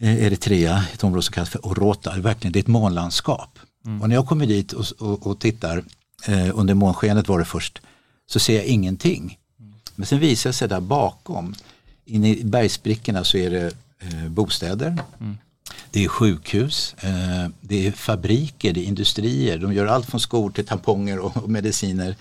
eh, 0.00 0.24
Eritrea, 0.24 0.84
ett 0.92 1.04
område 1.04 1.22
som 1.22 1.32
kallas 1.32 1.50
för 1.50 1.66
Orota, 1.66 2.18
verkligen 2.18 2.52
det 2.52 2.58
är 2.58 2.60
ett 2.62 2.66
månlandskap. 2.66 3.58
Och 4.00 4.08
när 4.08 4.16
jag 4.16 4.26
kommer 4.26 4.46
dit 4.46 4.72
och, 4.72 4.86
och, 4.98 5.26
och 5.26 5.38
tittar, 5.40 5.84
eh, 6.26 6.58
under 6.58 6.74
månskenet 6.74 7.28
var 7.28 7.38
det 7.38 7.44
först, 7.44 7.80
så 8.26 8.38
ser 8.38 8.56
jag 8.56 8.64
ingenting. 8.64 9.38
Men 9.94 10.06
sen 10.06 10.18
visar 10.18 10.50
det 10.50 10.54
sig 10.54 10.68
där 10.68 10.80
bakom, 10.80 11.54
inne 12.04 12.28
i 12.28 12.44
bergsbrickorna 12.44 13.24
så 13.24 13.36
är 13.36 13.50
det 13.50 13.66
eh, 14.00 14.28
bostäder, 14.28 14.98
det 15.90 16.04
är 16.04 16.08
sjukhus, 16.08 16.94
eh, 17.00 17.48
det 17.60 17.86
är 17.86 17.92
fabriker, 17.92 18.72
det 18.72 18.80
är 18.80 18.84
industrier. 18.84 19.58
De 19.58 19.72
gör 19.72 19.86
allt 19.86 20.06
från 20.06 20.20
skor 20.20 20.50
till 20.50 20.66
tamponger 20.66 21.18
och, 21.18 21.36
och 21.36 21.50
mediciner. 21.50 22.16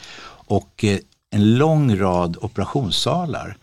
Och 0.48 0.84
eh, 0.84 1.00
en 1.32 1.58
lång 1.58 1.98
rad 1.98 2.38
operationssalar. 2.42 3.58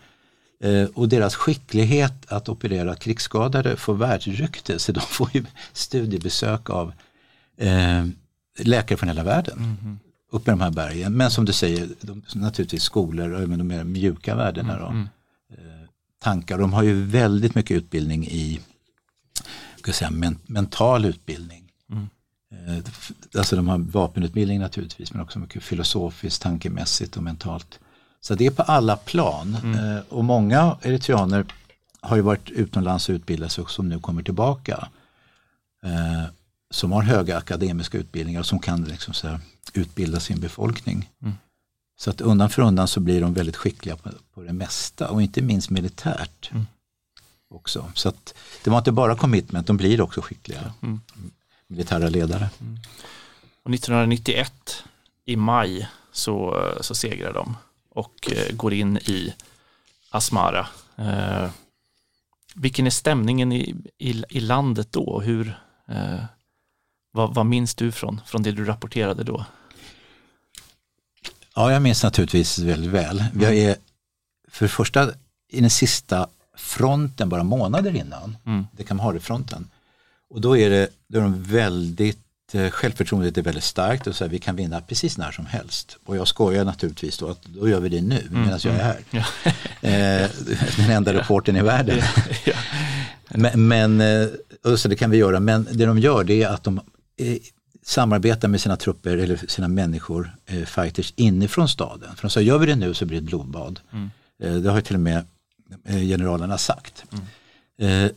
Eh, 0.63 0.83
och 0.93 1.09
deras 1.09 1.35
skicklighet 1.35 2.25
att 2.31 2.49
operera 2.49 2.95
krigsskadade 2.95 3.75
får 3.75 3.93
världsrykte. 3.93 4.79
Så 4.79 4.91
de 4.91 5.01
får 5.01 5.29
ju 5.33 5.45
studiebesök 5.73 6.69
av 6.69 6.93
eh, 7.57 8.05
läkare 8.57 8.97
från 8.97 9.09
hela 9.09 9.23
världen. 9.23 9.77
Uppe 10.31 10.51
i 10.51 10.53
de 10.53 10.61
här 10.61 10.71
bergen. 10.71 11.17
Men 11.17 11.31
som 11.31 11.45
du 11.45 11.53
säger, 11.53 11.89
de, 12.01 12.23
naturligtvis 12.35 12.83
skolor 12.83 13.31
och 13.31 13.41
även 13.41 13.57
de 13.57 13.67
mer 13.67 13.83
mjuka 13.83 14.35
värdena. 14.35 14.79
Då. 14.79 14.85
Eh, 14.85 15.89
tankar. 16.23 16.57
De 16.57 16.73
har 16.73 16.83
ju 16.83 17.05
väldigt 17.05 17.55
mycket 17.55 17.77
utbildning 17.77 18.27
i 18.27 18.59
ska 19.79 19.89
jag 19.89 19.95
säga, 19.95 20.11
men, 20.11 20.37
mental 20.45 21.05
utbildning. 21.05 21.68
Eh, 22.51 22.83
Alltså 23.37 23.55
de 23.55 23.67
har 23.67 23.77
vapenutbildning 23.77 24.59
naturligtvis 24.59 25.13
men 25.13 25.21
också 25.21 25.39
mycket 25.39 25.63
filosofiskt, 25.63 26.41
tankemässigt 26.41 27.17
och 27.17 27.23
mentalt. 27.23 27.79
Så 28.21 28.35
det 28.35 28.45
är 28.45 28.51
på 28.51 28.63
alla 28.63 28.97
plan 28.97 29.57
Eh, 29.75 29.99
och 30.09 30.25
många 30.25 30.77
eritreaner 30.81 31.45
har 32.01 32.15
ju 32.15 32.21
varit 32.21 32.49
utomlands 32.49 33.09
och 33.09 33.13
utbildat 33.13 33.51
sig 33.51 33.61
och 33.61 33.71
som 33.71 33.89
nu 33.89 33.99
kommer 33.99 34.23
tillbaka. 34.23 34.87
Eh, 35.83 36.23
som 36.71 36.91
har 36.91 37.01
höga 37.01 37.37
akademiska 37.37 37.97
utbildningar 37.97 38.39
och 38.39 38.45
som 38.45 38.59
kan 38.59 38.83
liksom 38.83 39.13
så 39.13 39.39
utbilda 39.73 40.19
sin 40.19 40.39
befolkning. 40.39 41.09
Så 41.99 42.09
att 42.09 42.21
undan 42.21 42.49
för 42.49 42.61
undan 42.61 42.87
så 42.87 42.99
blir 42.99 43.21
de 43.21 43.33
väldigt 43.33 43.55
skickliga 43.55 43.95
på, 43.95 44.09
på 44.33 44.41
det 44.43 44.53
mesta 44.53 45.09
och 45.09 45.21
inte 45.21 45.41
minst 45.41 45.69
militärt. 45.69 46.51
också. 47.49 47.91
Så 47.95 48.09
att 48.09 48.33
det 48.63 48.69
var 48.69 48.77
inte 48.77 48.91
bara 48.91 49.15
commitment, 49.15 49.67
de 49.67 49.77
blir 49.77 50.01
också 50.01 50.21
skickliga 50.21 50.73
militära 51.69 52.09
ledare. 52.09 52.49
Och 53.63 53.73
1991 53.73 54.83
i 55.25 55.35
maj 55.35 55.87
så, 56.11 56.63
så 56.81 56.95
segrar 56.95 57.33
de 57.33 57.57
och 57.89 58.31
eh, 58.31 58.55
går 58.55 58.73
in 58.73 58.97
i 58.97 59.33
Asmara. 60.09 60.67
Eh, 60.95 61.49
vilken 62.55 62.85
är 62.85 62.89
stämningen 62.89 63.51
i, 63.51 63.75
i, 63.97 64.23
i 64.29 64.39
landet 64.39 64.87
då? 64.91 65.19
Hur, 65.21 65.59
eh, 65.87 66.23
vad, 67.11 67.33
vad 67.35 67.45
minns 67.45 67.75
du 67.75 67.91
från, 67.91 68.21
från 68.25 68.43
det 68.43 68.51
du 68.51 68.65
rapporterade 68.65 69.23
då? 69.23 69.45
Ja, 71.55 71.71
jag 71.71 71.81
minns 71.81 72.03
naturligtvis 72.03 72.59
väldigt 72.59 72.91
väl. 72.91 73.25
Jag 73.39 73.57
är 73.57 73.75
för 74.47 74.65
det 74.65 74.69
första 74.69 75.11
i 75.51 75.61
den 75.61 75.69
sista 75.69 76.27
fronten 76.57 77.29
bara 77.29 77.43
månader 77.43 77.95
innan, 77.95 78.37
Mm. 78.45 78.67
det 78.71 78.83
kan 78.83 78.99
ha 78.99 79.11
det 79.13 79.19
fronten. 79.19 79.69
Och 80.29 80.41
då 80.41 80.57
är, 80.57 80.69
det, 80.69 80.89
då 81.07 81.19
är 81.19 81.23
de 81.23 81.43
väldigt, 81.43 82.19
eh, 82.53 82.69
självförtroendet 82.69 83.37
är 83.37 83.41
väldigt 83.41 83.63
starkt 83.63 84.07
och 84.07 84.15
så 84.15 84.23
här, 84.23 84.31
vi 84.31 84.39
kan 84.39 84.55
vinna 84.55 84.81
precis 84.81 85.17
när 85.17 85.31
som 85.31 85.45
helst. 85.45 85.97
Och 86.05 86.17
jag 86.17 86.27
skojar 86.27 86.65
naturligtvis 86.65 87.17
då 87.17 87.27
att 87.27 87.43
då 87.43 87.69
gör 87.69 87.79
vi 87.79 87.89
det 87.89 88.01
nu 88.01 88.27
medan 88.29 88.59
jag 88.63 88.75
är 88.75 88.83
här. 88.83 88.99
Ja. 89.09 89.23
Eh, 89.89 90.29
den 90.77 90.91
enda 90.91 91.13
reporten 91.13 91.55
i 91.55 91.61
världen. 91.61 92.01
Ja. 92.45 92.53
Men, 93.29 93.67
men 93.67 94.01
eh, 94.01 94.75
så 94.75 94.87
det 94.87 94.95
kan 94.95 95.11
vi 95.11 95.17
göra, 95.17 95.39
men 95.39 95.67
det 95.71 95.85
de 95.85 95.99
gör 95.99 96.23
det 96.23 96.43
är 96.43 96.47
att 96.47 96.63
de 96.63 96.77
eh, 97.17 97.37
samarbeta 97.83 98.47
med 98.47 98.61
sina 98.61 98.77
trupper 98.77 99.17
eller 99.17 99.37
sina 99.47 99.67
människor, 99.67 100.35
eh, 100.45 100.65
fighters 100.65 101.13
inifrån 101.15 101.69
staden. 101.69 102.15
För 102.15 102.21
de 102.21 102.29
sa, 102.29 102.41
gör 102.41 102.57
vi 102.57 102.65
det 102.65 102.75
nu 102.75 102.93
så 102.93 103.05
blir 103.05 103.17
det 103.17 103.23
ett 103.23 103.29
blodbad. 103.29 103.79
Eh, 104.43 104.53
det 104.53 104.69
har 104.71 104.81
till 104.81 104.95
och 104.95 105.01
med 105.01 105.25
generalerna 105.83 106.57
sagt. 106.57 107.03
Eh, 107.79 108.11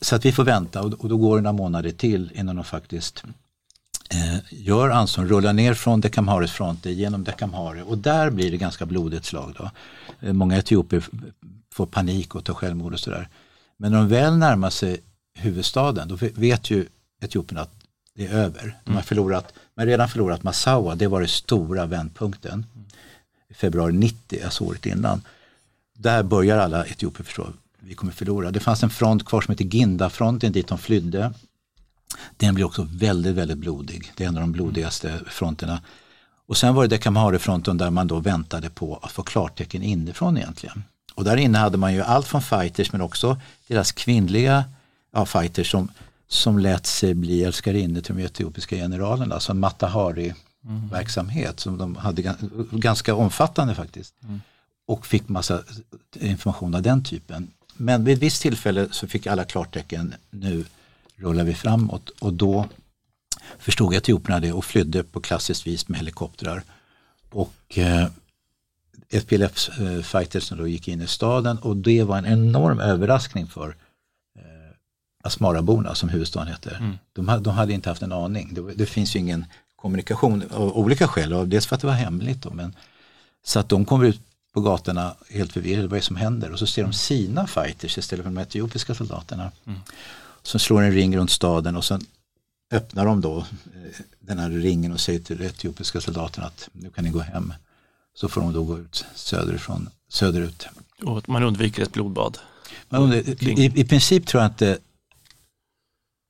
så 0.00 0.16
att 0.16 0.24
vi 0.24 0.32
får 0.32 0.44
vänta 0.44 0.82
och, 0.82 0.92
och 0.92 1.08
då 1.08 1.16
går 1.16 1.36
det 1.36 1.42
några 1.42 1.52
månader 1.52 1.90
till 1.90 2.32
innan 2.34 2.56
de 2.56 2.64
faktiskt 2.64 3.24
eh, 4.10 4.38
gör 4.50 4.90
anstånd, 4.90 5.30
rullar 5.30 5.52
ner 5.52 5.74
från 5.74 6.00
Dekamhares 6.00 6.52
fronter 6.52 6.90
genom 6.90 7.24
Dekamhare 7.24 7.82
och 7.82 7.98
där 7.98 8.30
blir 8.30 8.50
det 8.50 8.56
ganska 8.56 8.86
blodigt 8.86 9.24
slag. 9.24 9.54
Då. 9.58 9.70
Eh, 10.20 10.32
många 10.32 10.56
etiopier 10.56 11.04
får 11.72 11.86
panik 11.86 12.34
och 12.34 12.44
tar 12.44 12.54
självmord 12.54 12.92
och 12.92 13.00
sådär. 13.00 13.28
Men 13.76 13.92
när 13.92 13.98
de 13.98 14.08
väl 14.08 14.36
närmar 14.36 14.70
sig 14.70 15.00
huvudstaden 15.34 16.08
då 16.08 16.16
vet 16.20 16.70
ju 16.70 16.86
etiopierna 17.20 17.60
att 17.60 17.74
det 18.14 18.26
är 18.26 18.32
över. 18.32 18.76
De 18.84 18.94
har 18.94 19.02
förlorat, 19.02 19.54
men 19.74 19.86
redan 19.86 20.08
förlorat 20.08 20.42
Massawa, 20.42 20.94
det 20.94 21.06
var 21.06 21.20
den 21.20 21.28
stora 21.28 21.86
vändpunkten. 21.86 22.66
I 23.48 23.54
februari 23.54 23.92
90, 23.92 24.44
alltså 24.44 24.64
året 24.64 24.86
innan. 24.86 25.22
Där 25.94 26.22
börjar 26.22 26.58
alla 26.58 26.84
etiopier 26.84 27.24
förstå 27.24 27.46
vi 27.88 27.94
kommer 27.94 28.12
förlora. 28.12 28.50
Det 28.50 28.60
fanns 28.60 28.82
en 28.82 28.90
front 28.90 29.24
kvar 29.24 29.40
som 29.40 29.52
heter 29.52 29.64
Ginda-fronten 29.64 30.52
dit 30.52 30.68
de 30.68 30.78
flydde. 30.78 31.32
Den 32.36 32.54
blir 32.54 32.64
också 32.64 32.88
väldigt, 32.90 33.34
väldigt 33.34 33.58
blodig. 33.58 34.12
Det 34.16 34.24
är 34.24 34.28
en 34.28 34.36
av 34.36 34.40
de 34.40 34.52
blodigaste 34.52 35.20
fronterna. 35.26 35.82
Och 36.46 36.56
sen 36.56 36.74
var 36.74 36.82
det 36.82 36.88
Dekamhare-fronten 36.88 37.78
där 37.78 37.90
man 37.90 38.06
då 38.06 38.20
väntade 38.20 38.70
på 38.70 38.96
att 39.02 39.12
få 39.12 39.22
klartecken 39.22 39.82
inifrån 39.82 40.38
egentligen. 40.38 40.84
Och 41.14 41.24
där 41.24 41.36
inne 41.36 41.58
hade 41.58 41.78
man 41.78 41.94
ju 41.94 42.02
allt 42.02 42.26
från 42.26 42.42
fighters 42.42 42.92
men 42.92 43.00
också 43.00 43.40
deras 43.66 43.92
kvinnliga 43.92 44.64
ja, 45.12 45.26
fighters 45.26 45.70
som, 45.70 45.88
som 46.28 46.58
lät 46.58 46.86
sig 46.86 47.14
bli 47.14 47.44
älskarinnor 47.44 48.00
till 48.00 48.16
de 48.16 48.22
etiopiska 48.22 48.76
generalerna. 48.76 49.34
Alltså 49.34 49.52
en 49.52 49.60
Matahari-verksamhet 49.60 51.60
som 51.60 51.78
de 51.78 51.96
hade 51.96 52.22
gan- 52.22 52.78
ganska 52.78 53.14
omfattande 53.14 53.74
faktiskt. 53.74 54.14
Och 54.86 55.06
fick 55.06 55.28
massa 55.28 55.62
information 56.20 56.74
av 56.74 56.82
den 56.82 57.04
typen. 57.04 57.50
Men 57.80 58.04
vid 58.04 58.16
ett 58.16 58.22
visst 58.22 58.42
tillfälle 58.42 58.88
så 58.90 59.06
fick 59.06 59.26
alla 59.26 59.44
klartecken, 59.44 60.14
nu 60.30 60.64
rullar 61.16 61.44
vi 61.44 61.54
framåt. 61.54 62.08
Och 62.08 62.32
då 62.32 62.68
förstod 63.58 63.94
etiopierna 63.94 64.40
det 64.40 64.52
och 64.52 64.64
flydde 64.64 65.04
på 65.04 65.20
klassiskt 65.20 65.66
vis 65.66 65.88
med 65.88 65.98
helikoptrar. 65.98 66.62
Och 67.30 67.78
eh, 67.78 68.08
FPLF-fighters 69.10 70.50
då 70.58 70.68
gick 70.68 70.88
in 70.88 71.02
i 71.02 71.06
staden 71.06 71.58
och 71.58 71.76
det 71.76 72.02
var 72.02 72.18
en 72.18 72.26
enorm 72.26 72.80
överraskning 72.80 73.46
för 73.46 73.68
eh, 74.38 74.44
Asmaraborna 75.24 75.94
som 75.94 76.08
huvudstaden 76.08 76.48
heter. 76.48 76.98
De, 77.12 77.28
ha- 77.28 77.38
de 77.38 77.54
hade 77.54 77.72
inte 77.72 77.88
haft 77.88 78.02
en 78.02 78.12
aning. 78.12 78.54
Det, 78.54 78.74
det 78.74 78.86
finns 78.86 79.16
ju 79.16 79.20
ingen 79.20 79.44
kommunikation 79.76 80.42
av 80.50 80.76
olika 80.78 81.08
skäl. 81.08 81.32
Och 81.32 81.48
dels 81.48 81.66
för 81.66 81.74
att 81.74 81.80
det 81.80 81.86
var 81.86 81.94
hemligt. 81.94 82.42
Då, 82.42 82.50
men, 82.50 82.74
så 83.44 83.58
att 83.60 83.68
de 83.68 83.84
kommer 83.84 84.04
ut 84.04 84.20
på 84.58 84.62
gatorna 84.62 85.14
helt 85.30 85.52
förvirrade. 85.52 85.88
Vad 85.88 85.92
är 85.92 86.00
det 86.00 86.06
som 86.06 86.16
händer? 86.16 86.52
Och 86.52 86.58
så 86.58 86.66
ser 86.66 86.82
de 86.82 86.92
sina 86.92 87.46
fighters 87.46 87.98
istället 87.98 88.24
för 88.24 88.30
de 88.30 88.40
etiopiska 88.40 88.94
soldaterna. 88.94 89.50
Som 90.42 90.60
slår 90.60 90.82
en 90.82 90.92
ring 90.92 91.16
runt 91.16 91.30
staden 91.30 91.76
och 91.76 91.84
sen 91.84 92.06
öppnar 92.72 93.06
de 93.06 93.20
då 93.20 93.38
eh, 93.38 93.44
den 94.20 94.38
här 94.38 94.50
ringen 94.50 94.92
och 94.92 95.00
säger 95.00 95.20
till 95.20 95.38
de 95.38 95.46
etiopiska 95.46 96.00
soldaterna 96.00 96.46
att 96.46 96.68
nu 96.72 96.90
kan 96.90 97.04
ni 97.04 97.10
gå 97.10 97.20
hem. 97.20 97.54
Så 98.14 98.28
får 98.28 98.40
de 98.40 98.52
då 98.52 98.64
gå 98.64 98.78
ut 98.78 99.04
söderifrån, 99.14 99.90
söderut. 100.08 100.66
Och 101.02 101.28
man 101.28 101.42
undviker 101.42 101.82
ett 101.82 101.92
blodbad. 101.92 102.38
Men 102.88 103.02
undrar, 103.02 103.18
i, 103.18 103.72
I 103.74 103.84
princip 103.84 104.26
tror 104.26 104.42
jag 104.42 104.50
inte 104.50 104.78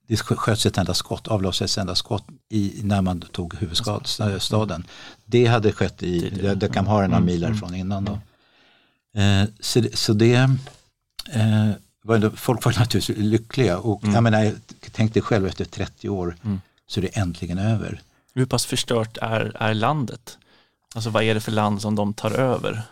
det 0.08 0.16
sköts 0.16 0.66
ett 0.66 0.78
enda 0.78 0.94
skott, 0.94 1.28
avlossades 1.28 1.78
ett 1.78 1.80
enda 1.80 1.94
skott 1.94 2.24
i, 2.48 2.80
när 2.82 3.02
man 3.02 3.20
tog 3.20 3.54
huvudstaden. 3.54 4.84
Det 5.24 5.46
hade 5.46 5.72
skett 5.72 6.02
i, 6.02 6.30
det, 6.56 6.72
kan 6.72 6.86
ha 6.86 7.06
några 7.06 7.20
mil 7.20 7.40
därifrån 7.40 7.74
innan 7.74 8.04
då. 8.04 8.18
Eh, 9.20 9.48
så, 9.60 9.82
så 9.94 10.12
det, 10.12 10.34
eh, 11.32 11.70
var 12.02 12.14
ändå, 12.14 12.30
folk 12.30 12.64
var 12.64 12.72
naturligtvis 12.78 13.18
lyckliga 13.18 13.78
och 13.78 14.02
jag 14.04 14.22
menar, 14.22 14.52
tänk 14.92 15.14
dig 15.14 15.22
själv 15.22 15.46
efter 15.46 15.64
30 15.64 16.08
år 16.08 16.36
så 16.86 17.00
är 17.00 17.02
det 17.02 17.16
äntligen 17.16 17.58
över. 17.58 18.00
Hur 18.34 18.46
pass 18.46 18.66
förstört 18.66 19.16
är, 19.22 19.56
är 19.60 19.74
landet? 19.74 20.38
Alltså 20.94 21.10
vad 21.10 21.22
är 21.22 21.34
det 21.34 21.40
för 21.40 21.52
land 21.52 21.82
som 21.82 21.94
de 21.94 22.14
tar 22.14 22.30
över? 22.30 22.82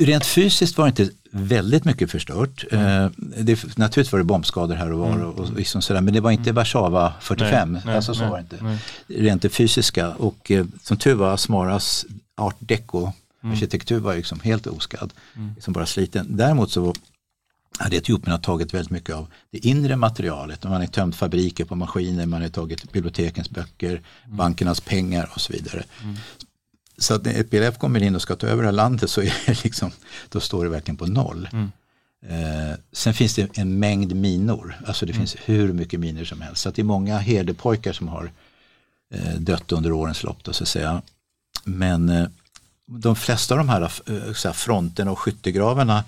Rent 0.00 0.26
fysiskt 0.26 0.78
var 0.78 0.84
det 0.84 0.88
inte 1.02 1.14
väldigt 1.30 1.84
mycket 1.84 2.10
förstört. 2.10 2.64
Mm. 2.70 2.86
Eh, 3.04 3.10
det, 3.18 3.76
naturligtvis 3.78 4.12
var 4.12 4.18
det 4.18 4.24
bombskador 4.24 4.74
här 4.74 4.92
och 4.92 4.98
var 4.98 5.24
och, 5.24 5.38
och 5.38 5.52
liksom 5.52 5.82
sådär, 5.82 6.00
men 6.00 6.14
det 6.14 6.20
var 6.20 6.30
inte 6.30 6.52
Warszawa 6.52 7.12
45. 7.20 7.72
Nej, 7.72 7.82
nej, 7.86 7.96
alltså 7.96 8.14
så 8.14 8.20
nej, 8.20 8.30
var 8.30 8.36
det 8.36 8.42
inte. 8.42 8.64
nej. 8.64 8.78
Rent 9.06 9.42
det 9.42 9.48
fysiska 9.48 10.10
och 10.14 10.50
eh, 10.50 10.66
som 10.82 10.96
tur 10.96 11.14
var 11.14 11.34
Asmaras 11.34 12.06
art 12.36 12.56
deco 12.58 13.12
Mm. 13.42 13.54
arkitektur 13.54 13.98
var 14.00 14.14
liksom 14.14 14.40
helt 14.40 14.66
oskadd. 14.66 15.12
Liksom 15.54 15.72
bara 15.72 15.86
sliten. 15.86 16.26
Däremot 16.36 16.70
så 16.70 16.94
hade 17.78 17.96
etiopierna 17.96 18.38
tagit 18.38 18.74
väldigt 18.74 18.90
mycket 18.90 19.14
av 19.14 19.26
det 19.50 19.58
inre 19.58 19.96
materialet. 19.96 20.64
Man 20.64 20.72
har 20.72 20.86
tömt 20.86 21.16
fabriker 21.16 21.64
på 21.64 21.74
maskiner, 21.74 22.26
man 22.26 22.42
har 22.42 22.48
tagit 22.48 22.92
bibliotekens 22.92 23.50
böcker, 23.50 23.90
Mm. 24.24 24.36
bankernas 24.36 24.80
pengar 24.80 25.30
och 25.34 25.40
så 25.40 25.52
vidare. 25.52 25.84
Så 26.98 27.14
att 27.14 27.24
när 27.24 27.40
EPLF 27.40 27.78
kommer 27.78 28.02
in 28.02 28.14
och 28.14 28.22
ska 28.22 28.36
ta 28.36 28.46
över 28.46 28.62
det 28.62 28.68
här 28.68 28.72
landet 28.72 29.10
så 29.10 29.20
är 29.22 29.34
det 29.46 29.64
liksom, 29.64 29.90
då 30.28 30.40
står 30.40 30.64
det 30.64 30.70
verkligen 30.70 30.96
på 30.96 31.06
noll. 31.06 31.48
Mm. 31.52 31.70
Eh, 32.28 32.76
sen 32.92 33.14
finns 33.14 33.34
det 33.34 33.58
en 33.58 33.78
mängd 33.78 34.16
minor, 34.16 34.76
alltså 34.86 35.06
det 35.06 35.12
finns 35.12 35.36
hur 35.44 35.72
mycket 35.72 36.00
minor 36.00 36.24
som 36.24 36.40
helst. 36.40 36.62
Så 36.62 36.70
det 36.70 36.82
är 36.82 36.84
många 36.84 37.18
herdepojkar 37.18 37.92
som 37.92 38.08
har 38.08 38.30
eh, 39.14 39.34
dött 39.34 39.72
under 39.72 39.92
årens 39.92 40.22
lopp 40.22 40.44
då, 40.44 40.52
så 40.52 40.62
att 40.62 40.68
säga. 40.68 41.02
Men 41.64 42.08
eh, 42.08 42.28
de 42.86 43.16
flesta 43.16 43.54
av 43.54 43.58
de 43.58 43.68
här, 43.68 43.82
eh, 43.82 43.90
här 44.44 44.52
fronterna 44.52 45.10
och 45.10 45.18
skyttegravarna 45.18 46.04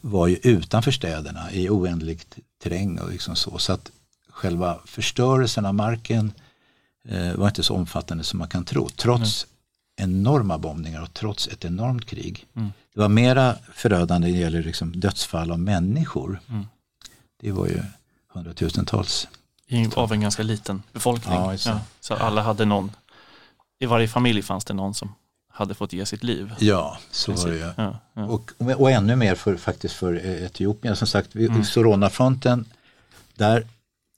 var 0.00 0.26
ju 0.26 0.36
utanför 0.42 0.90
städerna 0.90 1.52
i 1.52 1.68
oändlig 1.68 2.20
terräng 2.62 2.98
och 2.98 3.10
liksom 3.10 3.36
så. 3.36 3.58
Så 3.58 3.72
att 3.72 3.90
själva 4.30 4.78
förstörelsen 4.84 5.66
av 5.66 5.74
marken 5.74 6.32
eh, 7.08 7.34
var 7.34 7.48
inte 7.48 7.62
så 7.62 7.74
omfattande 7.74 8.24
som 8.24 8.38
man 8.38 8.48
kan 8.48 8.64
tro. 8.64 8.88
Trots 8.88 9.46
enorma 9.96 10.58
bombningar 10.58 11.02
och 11.02 11.14
trots 11.14 11.48
ett 11.48 11.64
enormt 11.64 12.06
krig. 12.06 12.46
Det 12.94 13.00
var 13.00 13.08
mera 13.08 13.54
förödande 13.74 14.28
när 14.28 14.34
det 14.34 14.40
gäller 14.40 14.62
liksom 14.62 15.00
dödsfall 15.00 15.50
av 15.50 15.58
människor. 15.58 16.40
Det 17.40 17.52
var 17.52 17.66
ju 17.66 17.82
hundratusentals. 18.32 19.28
Av 19.94 20.12
en 20.12 20.20
ganska 20.20 20.42
liten 20.42 20.82
befolkning. 20.92 21.34
Ja, 21.34 21.50
det. 21.52 21.80
så 22.00 22.14
alla 22.14 22.42
hade 22.42 22.64
någon, 22.64 22.90
i 23.78 23.86
varje 23.86 24.08
familj 24.08 24.42
fanns 24.42 24.64
det 24.64 24.74
någon 24.74 24.94
som 24.94 25.14
hade 25.52 25.74
fått 25.74 25.92
ge 25.92 26.06
sitt 26.06 26.24
liv. 26.24 26.54
Ja, 26.58 26.98
så 27.10 27.32
var 27.32 27.48
det 27.48 27.54
ju. 27.54 27.72
Ja, 27.76 27.98
ja. 28.14 28.24
Och, 28.24 28.52
och 28.58 28.90
ännu 28.90 29.16
mer 29.16 29.34
för, 29.34 29.56
faktiskt 29.56 29.94
för 29.94 30.14
Etiopien. 30.44 30.96
Som 30.96 31.06
sagt, 31.06 31.34
vid 31.34 31.66
Sorona-fronten, 31.66 32.64
där, 33.34 33.66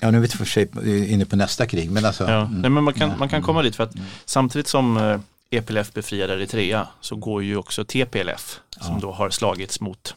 ja 0.00 0.10
nu 0.10 0.18
är 0.18 0.22
vi 0.22 0.28
för 0.28 0.44
sig 0.44 0.68
inne 1.12 1.24
på 1.24 1.36
nästa 1.36 1.66
krig, 1.66 1.90
men 1.90 2.04
alltså. 2.04 2.24
Ja. 2.24 2.40
mm, 2.40 2.60
Nej, 2.60 2.70
men 2.70 2.84
man, 2.84 2.94
kan, 2.94 3.18
man 3.18 3.28
kan 3.28 3.42
komma 3.42 3.62
dit 3.62 3.76
för 3.76 3.84
att 3.84 3.94
samtidigt 4.24 4.68
som 4.68 4.96
eh, 4.96 5.20
EPLF 5.50 5.92
befriade 5.92 6.34
Eritrea 6.34 6.88
så 7.00 7.16
går 7.16 7.42
ju 7.42 7.56
också 7.56 7.84
TPLF 7.84 8.60
som 8.80 9.00
då 9.00 9.12
har 9.12 9.30
slagits 9.30 9.80
mot 9.80 10.14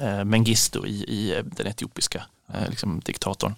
eh, 0.00 0.24
Mengistu 0.24 0.86
i, 0.86 1.04
i 1.04 1.36
eh, 1.36 1.44
den 1.44 1.66
etiopiska 1.66 2.24
eh, 2.54 2.68
liksom, 2.68 3.00
diktatorn. 3.00 3.54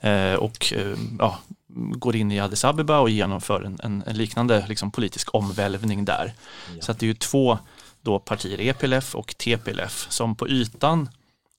Eh, 0.00 0.34
och 0.34 0.72
eh, 0.72 0.96
ja, 1.18 1.38
går 1.76 2.16
in 2.16 2.32
i 2.32 2.40
Addis 2.40 2.64
Abeba 2.64 2.98
och 2.98 3.10
genomför 3.10 3.62
en, 3.62 3.80
en, 3.82 4.02
en 4.06 4.16
liknande 4.16 4.66
liksom, 4.68 4.90
politisk 4.90 5.34
omvälvning 5.34 6.04
där. 6.04 6.34
Så 6.80 6.92
att 6.92 6.98
det 6.98 7.06
är 7.06 7.08
ju 7.08 7.14
två 7.14 7.58
då 8.00 8.18
partier, 8.18 8.60
EPLF 8.60 9.14
och 9.14 9.36
TPLF, 9.38 10.06
som 10.10 10.36
på 10.36 10.48
ytan 10.48 11.08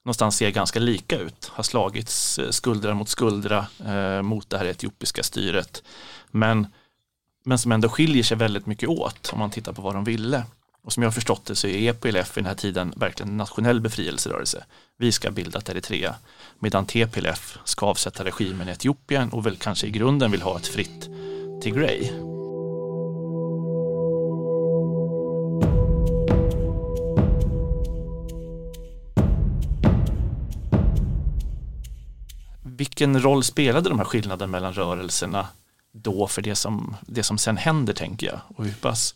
någonstans 0.08 0.38
ser 0.38 0.50
ganska 0.50 0.80
lika 0.80 1.18
ut. 1.18 1.52
Har 1.54 1.64
slagits 1.64 2.40
eh, 2.40 2.50
skuldra 2.50 2.94
mot 2.94 3.10
skuldra 3.10 3.68
eh, 3.86 4.22
mot 4.22 4.50
det 4.50 4.58
här 4.58 4.66
etiopiska 4.66 5.24
styret. 5.24 5.84
Men, 6.32 6.68
men 7.48 7.58
som 7.58 7.72
ändå 7.72 7.90
skiljer 7.90 8.24
sig 8.24 8.38
väldigt 8.38 8.66
mycket 8.66 8.90
åt 8.90 9.30
om 9.34 9.40
man 9.40 9.50
tittar 9.50 9.74
på 9.74 9.82
vad 9.82 9.96
de 9.96 10.04
ville. 10.04 10.44
Och 10.84 10.94
som 10.94 11.04
jag 11.04 11.08
har 11.08 11.14
förstått 11.14 11.46
det 11.46 11.56
så 11.56 11.68
är 11.68 11.90
EPLF 11.90 12.38
i 12.38 12.40
den 12.40 12.46
här 12.46 12.56
tiden 12.56 12.94
verkligen 12.98 13.30
en 13.30 13.38
nationell 13.38 13.82
befrielserörelse. 13.82 14.66
Vi 14.98 15.12
ska 15.12 15.32
bilda 15.32 15.60
ett 15.60 15.70
Eritrea. 15.70 16.16
Medan 16.60 16.86
TPLF 16.86 17.58
ska 17.64 17.86
avsätta 17.86 18.26
regimen 18.26 18.70
i 18.70 18.72
Etiopien 18.72 19.30
och 19.30 19.46
väl 19.46 19.56
kanske 19.56 19.88
i 19.88 19.90
grunden 19.90 20.32
vill 20.32 20.42
ha 20.42 20.58
ett 20.58 20.68
fritt 20.68 21.10
Tigray. 21.62 22.10
Vilken 32.64 33.22
roll 33.22 33.44
spelade 33.44 33.90
de 33.90 34.00
här 34.00 34.06
skillnaderna 34.06 34.52
mellan 34.52 34.74
rörelserna 34.74 35.48
då 36.02 36.28
för 36.28 36.42
det 36.42 36.56
som, 36.56 36.96
det 37.02 37.24
som 37.24 37.38
sen 37.38 37.58
händer 37.58 37.94
tänker 37.94 38.28
jag? 38.28 38.40
Och 38.58 38.66
hur 38.66 38.74
pass 38.74 39.16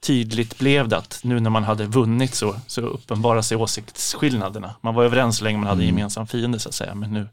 tydligt 0.00 0.58
blev 0.58 0.88
det 0.88 0.96
att 0.96 1.20
nu 1.22 1.40
när 1.40 1.50
man 1.50 1.64
hade 1.64 1.86
vunnit 1.86 2.34
så, 2.34 2.56
så 2.66 2.80
uppenbarar 2.80 3.42
sig 3.42 3.56
åsiktsskillnaderna. 3.56 4.74
Man 4.80 4.94
var 4.94 5.04
överens 5.04 5.36
så 5.36 5.44
länge 5.44 5.58
man 5.58 5.66
hade 5.66 5.82
en 5.82 5.86
gemensam 5.86 6.26
fiende 6.26 6.58
så 6.58 6.68
att 6.68 6.74
säga 6.74 6.94
men 6.94 7.12
nu 7.12 7.28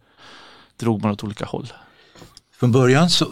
drog 0.78 1.02
man 1.02 1.12
åt 1.12 1.24
olika 1.24 1.46
håll. 1.46 1.74
Från 2.60 2.72
början 2.72 3.10
så 3.10 3.28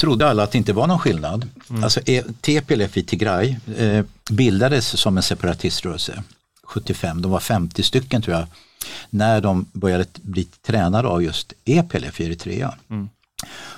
trodde 0.00 0.28
alla 0.28 0.42
att 0.42 0.52
det 0.52 0.58
inte 0.58 0.72
var 0.72 0.86
någon 0.86 0.98
skillnad. 0.98 1.48
Alltså 1.82 2.00
eh, 2.00 2.24
TPLF 2.40 2.96
i 2.96 3.04
Tigray 3.04 3.56
eh, 3.76 4.04
bildades 4.30 5.00
som 5.00 5.16
en 5.16 5.22
separatiströrelse 5.22 6.22
75, 6.62 7.22
de 7.22 7.30
var 7.30 7.40
50 7.40 7.82
stycken 7.82 8.22
tror 8.22 8.36
jag, 8.36 8.46
när 9.10 9.40
de 9.40 9.66
började 9.72 10.06
bli 10.14 10.44
tränade 10.44 11.08
av 11.08 11.22
just 11.22 11.52
EPLF 11.64 12.20
i 12.20 12.24
Eritrea. 12.24 12.74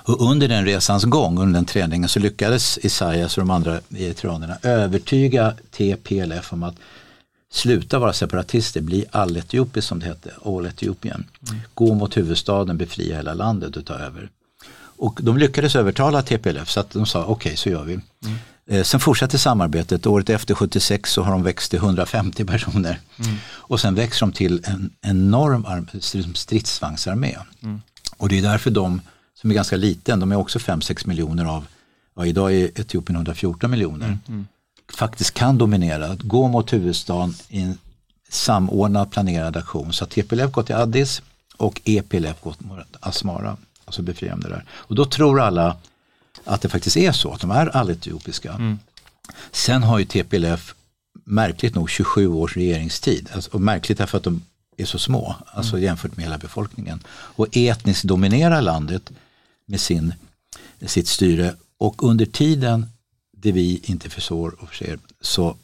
Och 0.03 0.31
under 0.31 0.47
den 0.47 0.65
resans 0.65 1.03
gång, 1.03 1.39
under 1.39 1.53
den 1.53 1.65
träningen, 1.65 2.09
så 2.09 2.19
lyckades 2.19 2.79
Isaias 2.81 3.37
och 3.37 3.41
de 3.41 3.49
andra 3.51 3.79
eritreanerna 3.89 4.57
övertyga 4.63 5.53
TPLF 5.71 6.53
om 6.53 6.63
att 6.63 6.75
sluta 7.51 7.99
vara 7.99 8.13
separatister, 8.13 8.81
bli 8.81 9.05
all-etiopiskt 9.11 9.89
som 9.89 9.99
det 9.99 10.05
hette, 10.05 10.31
all 10.45 10.65
Etiopien. 10.65 11.25
Gå 11.73 11.93
mot 11.93 12.17
huvudstaden, 12.17 12.77
befria 12.77 13.15
hela 13.15 13.33
landet 13.33 13.77
och 13.77 13.85
ta 13.85 13.93
över. 13.93 14.29
Och 14.97 15.19
de 15.21 15.37
lyckades 15.37 15.75
övertala 15.75 16.21
TPLF 16.21 16.69
så 16.69 16.79
att 16.79 16.91
de 16.91 17.05
sa 17.05 17.19
okej 17.23 17.31
okay, 17.33 17.55
så 17.55 17.69
gör 17.69 17.83
vi. 17.83 17.99
Eh, 18.69 18.83
sen 18.83 18.99
fortsatte 18.99 19.37
samarbetet, 19.37 20.05
året 20.07 20.29
efter 20.29 20.55
76 20.55 21.11
så 21.11 21.23
har 21.23 21.31
de 21.31 21.43
växt 21.43 21.69
till 21.69 21.79
150 21.79 22.45
personer. 22.45 22.99
Och 23.47 23.79
sen 23.79 23.95
växer 23.95 24.25
de 24.25 24.31
till 24.33 24.61
en 24.63 24.89
enorm 25.01 25.65
arm- 25.65 26.33
stridsvagnsarmé. 26.35 27.35
Och 28.17 28.29
det 28.29 28.37
är 28.37 28.41
därför 28.41 28.71
de, 28.71 29.01
som 29.41 29.51
är 29.51 29.55
ganska 29.55 29.75
liten, 29.75 30.19
de 30.19 30.31
är 30.31 30.35
också 30.35 30.59
5-6 30.59 31.07
miljoner 31.07 31.45
av, 31.45 31.67
ja, 32.15 32.25
idag 32.25 32.53
är 32.53 32.79
Etiopien 32.79 33.15
114 33.15 33.71
miljoner, 33.71 34.17
faktiskt 34.93 35.33
kan 35.33 35.57
dominera, 35.57 36.15
gå 36.15 36.47
mot 36.47 36.73
huvudstaden 36.73 37.35
i 37.49 37.61
en 37.61 37.77
samordnad 38.29 39.11
planerad 39.11 39.57
aktion. 39.57 39.93
Så 39.93 40.03
att 40.03 40.09
TPLF 40.09 40.51
går 40.51 40.63
till 40.63 40.75
Addis 40.75 41.21
och 41.57 41.81
EPLF 41.85 42.41
går 42.41 42.55
mot 42.59 42.79
Asmara, 42.99 43.57
alltså 43.85 44.01
befriar 44.01 44.31
de 44.31 44.41
det 44.41 44.49
där. 44.49 44.65
Och 44.71 44.95
då 44.95 45.05
tror 45.05 45.41
alla 45.41 45.77
att 46.43 46.61
det 46.61 46.69
faktiskt 46.69 46.97
är 46.97 47.11
så, 47.11 47.33
att 47.33 47.41
de 47.41 47.51
är 47.51 47.77
alletiopiska. 47.77 48.77
Sen 49.51 49.83
har 49.83 49.99
ju 49.99 50.05
TPLF 50.05 50.75
märkligt 51.23 51.75
nog 51.75 51.89
27 51.89 52.27
års 52.27 52.57
regeringstid. 52.57 53.29
Alltså, 53.33 53.51
och 53.51 53.61
märkligt 53.61 53.97
därför 53.97 54.17
att 54.17 54.23
de 54.23 54.41
är 54.77 54.85
så 54.85 54.99
små, 54.99 55.35
alltså 55.45 55.79
jämfört 55.79 56.17
med 56.17 56.25
hela 56.25 56.37
befolkningen. 56.37 57.03
Och 57.09 57.47
etniskt 57.51 58.03
dominerar 58.03 58.61
landet 58.61 59.11
med 59.65 59.81
sin, 59.81 60.13
sitt 60.85 61.07
styre. 61.07 61.55
Och 61.77 62.03
under 62.03 62.25
tiden, 62.25 62.85
det 63.37 63.51
vi 63.51 63.81
inte 63.83 64.09
förstår 64.09 64.55
och 64.61 64.69
förser, 64.69 64.99
så 65.21 65.55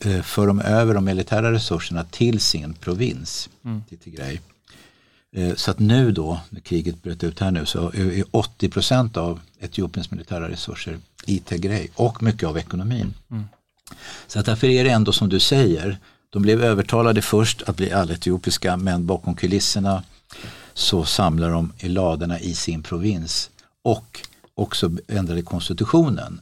eh, 0.00 0.22
för 0.22 0.46
de 0.46 0.60
över 0.60 0.94
de 0.94 1.04
militära 1.04 1.52
resurserna 1.52 2.04
till 2.04 2.40
sin 2.40 2.74
provins, 2.74 3.48
till 3.88 3.98
Tigray. 3.98 4.38
Eh, 5.32 5.54
Så 5.54 5.70
att 5.70 5.78
nu 5.78 6.12
då, 6.12 6.40
när 6.50 6.60
kriget 6.60 7.02
bröt 7.02 7.24
ut 7.24 7.40
här 7.40 7.50
nu, 7.50 7.66
så 7.66 7.88
är 7.88 8.24
80% 8.24 9.18
av 9.18 9.40
Etiopiens 9.60 10.10
militära 10.10 10.48
resurser 10.48 10.98
i 11.26 11.38
Tigray 11.38 11.88
och 11.94 12.22
mycket 12.22 12.48
av 12.48 12.58
ekonomin. 12.58 13.14
Så 14.26 14.38
att 14.40 14.46
därför 14.46 14.66
är 14.66 14.84
det 14.84 14.90
ändå 14.90 15.12
som 15.12 15.28
du 15.28 15.40
säger, 15.40 15.98
de 16.30 16.42
blev 16.42 16.62
övertalade 16.64 17.22
först 17.22 17.62
att 17.62 17.76
bli 17.76 17.92
alletiopiska 17.92 18.76
men 18.76 19.06
bakom 19.06 19.34
kulisserna 19.34 20.02
så 20.80 21.04
samlar 21.04 21.50
de 21.50 21.72
i 21.78 21.88
ladorna 21.88 22.40
i 22.40 22.54
sin 22.54 22.82
provins 22.82 23.50
och 23.82 24.20
också 24.54 24.90
ändrade 25.08 25.42
konstitutionen. 25.42 26.40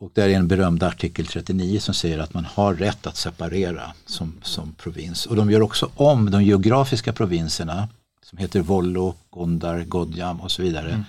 Och 0.00 0.10
där 0.14 0.28
är 0.28 0.36
en 0.36 0.48
berömd 0.48 0.82
artikel 0.82 1.26
39 1.26 1.80
som 1.80 1.94
säger 1.94 2.18
att 2.18 2.34
man 2.34 2.44
har 2.44 2.74
rätt 2.74 3.06
att 3.06 3.16
separera 3.16 3.94
som, 4.06 4.34
som 4.42 4.72
provins. 4.72 5.26
Och 5.26 5.36
de 5.36 5.50
gör 5.50 5.62
också 5.62 5.90
om 5.94 6.30
de 6.30 6.44
geografiska 6.44 7.12
provinserna 7.12 7.88
som 8.22 8.38
heter 8.38 8.60
Vollo, 8.60 9.14
Gondar, 9.30 9.84
Godjam 9.84 10.40
och 10.40 10.50
så 10.50 10.62
vidare 10.62 11.04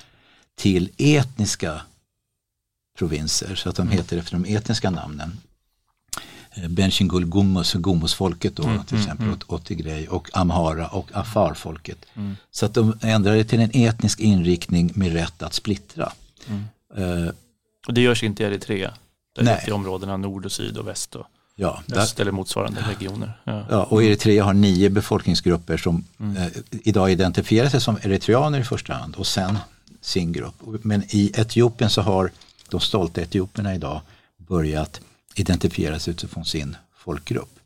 till 0.56 0.90
etniska 0.98 1.82
provinser 2.98 3.56
så 3.56 3.70
att 3.70 3.76
de 3.76 3.90
heter 3.90 4.18
efter 4.18 4.34
de 4.40 4.56
etniska 4.56 4.90
namnen. 4.90 5.38
Eh, 6.64 6.70
Benshingul 6.70 7.26
Gummus, 7.26 7.74
Gummusfolket 7.74 8.56
då 8.56 8.84
till 8.88 8.98
exempel 8.98 9.30
och, 9.30 9.54
och 9.54 9.64
Tigray 9.64 10.08
och 10.08 10.30
Amhara 10.34 10.88
och 10.88 11.10
Afarfolket. 11.14 12.06
Så 12.52 12.66
att 12.66 12.74
de 12.74 13.00
ändrade 13.02 13.44
till 13.44 13.60
en 13.60 13.72
etnisk 13.74 14.20
inriktning 14.20 14.92
med 14.96 15.14
rätt 15.14 15.42
att 15.44 15.54
splittra. 15.54 16.12
Eh, 16.96 17.34
Och 17.88 17.94
det 17.94 18.02
görs 18.02 18.24
inte 18.24 18.44
i 18.44 18.46
Eritrea. 18.46 18.94
Nej. 19.42 19.66
i 19.68 19.72
områdena 19.72 20.18
nord 20.18 20.46
och 20.46 20.52
syd 20.52 20.78
och 20.78 20.88
väst 20.88 21.16
och 21.16 21.26
ja, 21.56 21.84
där, 21.86 21.98
öst 21.98 22.20
eller 22.20 22.32
motsvarande 22.32 22.82
regioner. 22.90 23.40
Ja. 23.44 23.66
Ja, 23.70 23.84
och 23.84 24.04
Eritrea 24.04 24.44
har 24.44 24.54
nio 24.54 24.90
befolkningsgrupper 24.90 25.78
som 25.78 26.04
eh, 26.20 26.48
idag 26.72 27.12
identifierar 27.12 27.70
sig 27.70 27.82
som 27.82 27.98
eritreaner 28.02 28.60
i 28.60 28.64
första 28.64 28.94
hand 28.94 29.16
och 29.16 29.28
sen 29.28 29.58
sin 30.02 30.32
grupp. 30.34 30.56
Men 30.82 31.04
i 31.10 31.32
Etiopien 31.36 31.90
så 31.90 32.02
har 32.02 32.32
de 32.70 32.80
stolta 32.80 33.22
etiopierna 33.22 33.76
idag 33.76 34.02
börjat 34.38 35.02
identifiera 35.40 36.00
sig 36.00 36.12
utifrån 36.12 36.46
sin 36.46 36.76
folkgrupp. 36.98 37.60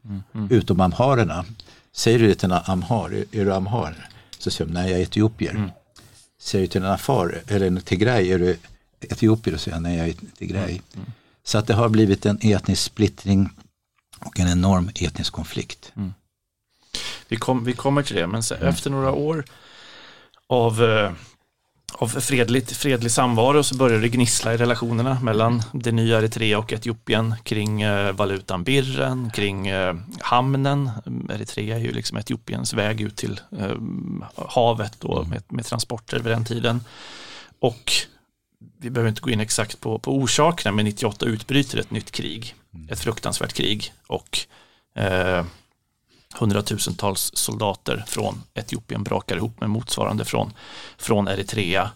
Utom 0.49 0.81
amharerna. 0.81 1.45
Säger 1.91 2.19
du 2.19 2.27
det 2.27 2.35
till 2.35 2.51
en 2.51 2.59
amhar, 2.65 3.25
är, 3.31 3.45
du 3.45 3.53
amhar? 3.53 4.09
Så 4.37 4.51
säger 4.51 4.67
de, 4.67 4.73
nej 4.73 4.91
jag 4.91 4.99
är 4.99 5.03
etiopier. 5.03 5.71
Säger 6.39 6.61
du 6.61 6.67
till 6.67 6.83
en 6.83 6.91
afar, 6.91 7.41
eller 7.47 7.67
en 7.67 7.81
tigray, 7.81 8.31
är 8.31 8.39
du 8.39 8.57
etiopier? 9.01 9.53
Och 9.53 9.61
säger 9.61 9.75
jag, 9.75 9.81
nej 9.83 9.97
jag 9.97 10.09
är 10.09 10.15
tigray. 10.37 10.81
Så 11.43 11.57
att 11.57 11.67
det 11.67 11.73
har 11.73 11.89
blivit 11.89 12.25
en 12.25 12.39
etnisk 12.41 12.83
splittring 12.83 13.49
och 14.19 14.39
en 14.39 14.47
enorm 14.47 14.91
etnisk 14.95 15.33
konflikt. 15.33 15.93
Vi, 17.27 17.35
kom, 17.35 17.63
vi 17.63 17.73
kommer 17.73 18.03
till 18.03 18.15
det, 18.15 18.27
men 18.27 18.43
så, 18.43 18.55
efter 18.55 18.89
några 18.89 19.11
år 19.11 19.45
av, 20.47 20.83
eh, 20.83 21.11
av 21.93 22.07
fredligt, 22.07 22.71
fredlig 22.71 23.11
samvaro 23.11 23.63
så 23.63 23.75
började 23.75 24.01
det 24.01 24.09
gnissla 24.09 24.53
i 24.53 24.57
relationerna 24.57 25.19
mellan 25.19 25.63
det 25.73 25.91
nya 25.91 26.17
Eritrea 26.17 26.59
och 26.59 26.73
Etiopien 26.73 27.35
kring 27.43 27.81
eh, 27.81 28.11
valutan 28.11 28.63
birren, 28.63 29.31
kring 29.31 29.67
eh, 29.67 29.95
hamnen. 30.19 30.89
Eritrea 31.29 31.75
är 31.75 31.79
ju 31.79 31.91
liksom 31.91 32.17
Etiopiens 32.17 32.73
väg 32.73 33.01
ut 33.01 33.15
till 33.15 33.39
eh, 33.59 33.75
havet 34.35 34.93
då, 34.99 35.23
med, 35.23 35.43
med 35.47 35.65
transporter 35.65 36.19
vid 36.19 36.31
den 36.31 36.45
tiden. 36.45 36.83
Och 37.59 37.91
vi 38.79 38.89
behöver 38.89 39.09
inte 39.09 39.21
gå 39.21 39.29
in 39.29 39.39
exakt 39.39 39.79
på, 39.79 39.99
på 39.99 40.15
orsakerna, 40.15 40.71
men 40.71 40.85
98 40.85 41.25
utbryter 41.25 41.77
ett 41.77 41.91
nytt 41.91 42.11
krig. 42.11 42.55
Ett 42.89 42.99
fruktansvärt 42.99 43.53
krig 43.53 43.93
och 44.07 44.39
eh, 44.95 45.45
hundratusentals 46.33 47.31
soldater 47.33 48.03
från 48.07 48.43
Etiopien 48.53 49.03
brakar 49.03 49.35
ihop 49.35 49.59
med 49.59 49.69
motsvarande 49.69 50.25
från, 50.25 50.53
från 50.97 51.27
Eritrea. 51.27 51.91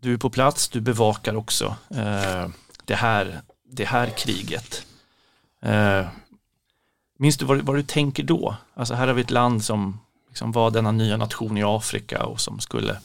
Du 0.00 0.12
är 0.12 0.16
på 0.16 0.30
plats, 0.30 0.68
du 0.68 0.80
bevakar 0.80 1.36
också 1.36 1.76
eh, 1.90 2.48
det, 2.84 2.94
här, 2.94 3.40
det 3.70 3.84
här 3.84 4.10
kriget. 4.10 4.86
Eh, 5.62 6.06
minns 7.18 7.36
du 7.36 7.44
vad, 7.44 7.60
vad 7.60 7.76
du 7.76 7.82
tänker 7.82 8.22
då? 8.22 8.56
Alltså 8.74 8.94
här 8.94 9.06
har 9.06 9.14
vi 9.14 9.22
ett 9.22 9.30
land 9.30 9.64
som 9.64 10.00
liksom 10.28 10.52
var 10.52 10.70
denna 10.70 10.92
nya 10.92 11.16
nation 11.16 11.58
i 11.58 11.62
Afrika 11.62 12.24
och 12.24 12.40
som 12.40 12.60
skulle 12.60 12.98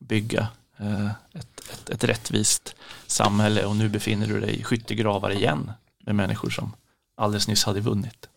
bygga 0.00 0.46
eh, 0.78 1.06
ett, 1.32 1.60
ett, 1.72 1.90
ett 1.90 2.04
rättvist 2.04 2.74
samhälle 3.06 3.64
och 3.64 3.76
nu 3.76 3.88
befinner 3.88 4.26
du 4.26 4.40
dig 4.40 4.60
i 4.60 4.64
skyttegravar 4.64 5.30
igen 5.30 5.72
med 6.04 6.14
människor 6.14 6.50
som 6.50 6.72
alldeles 7.16 7.48
nyss 7.48 7.64
hade 7.64 7.80
vunnit. 7.80 8.28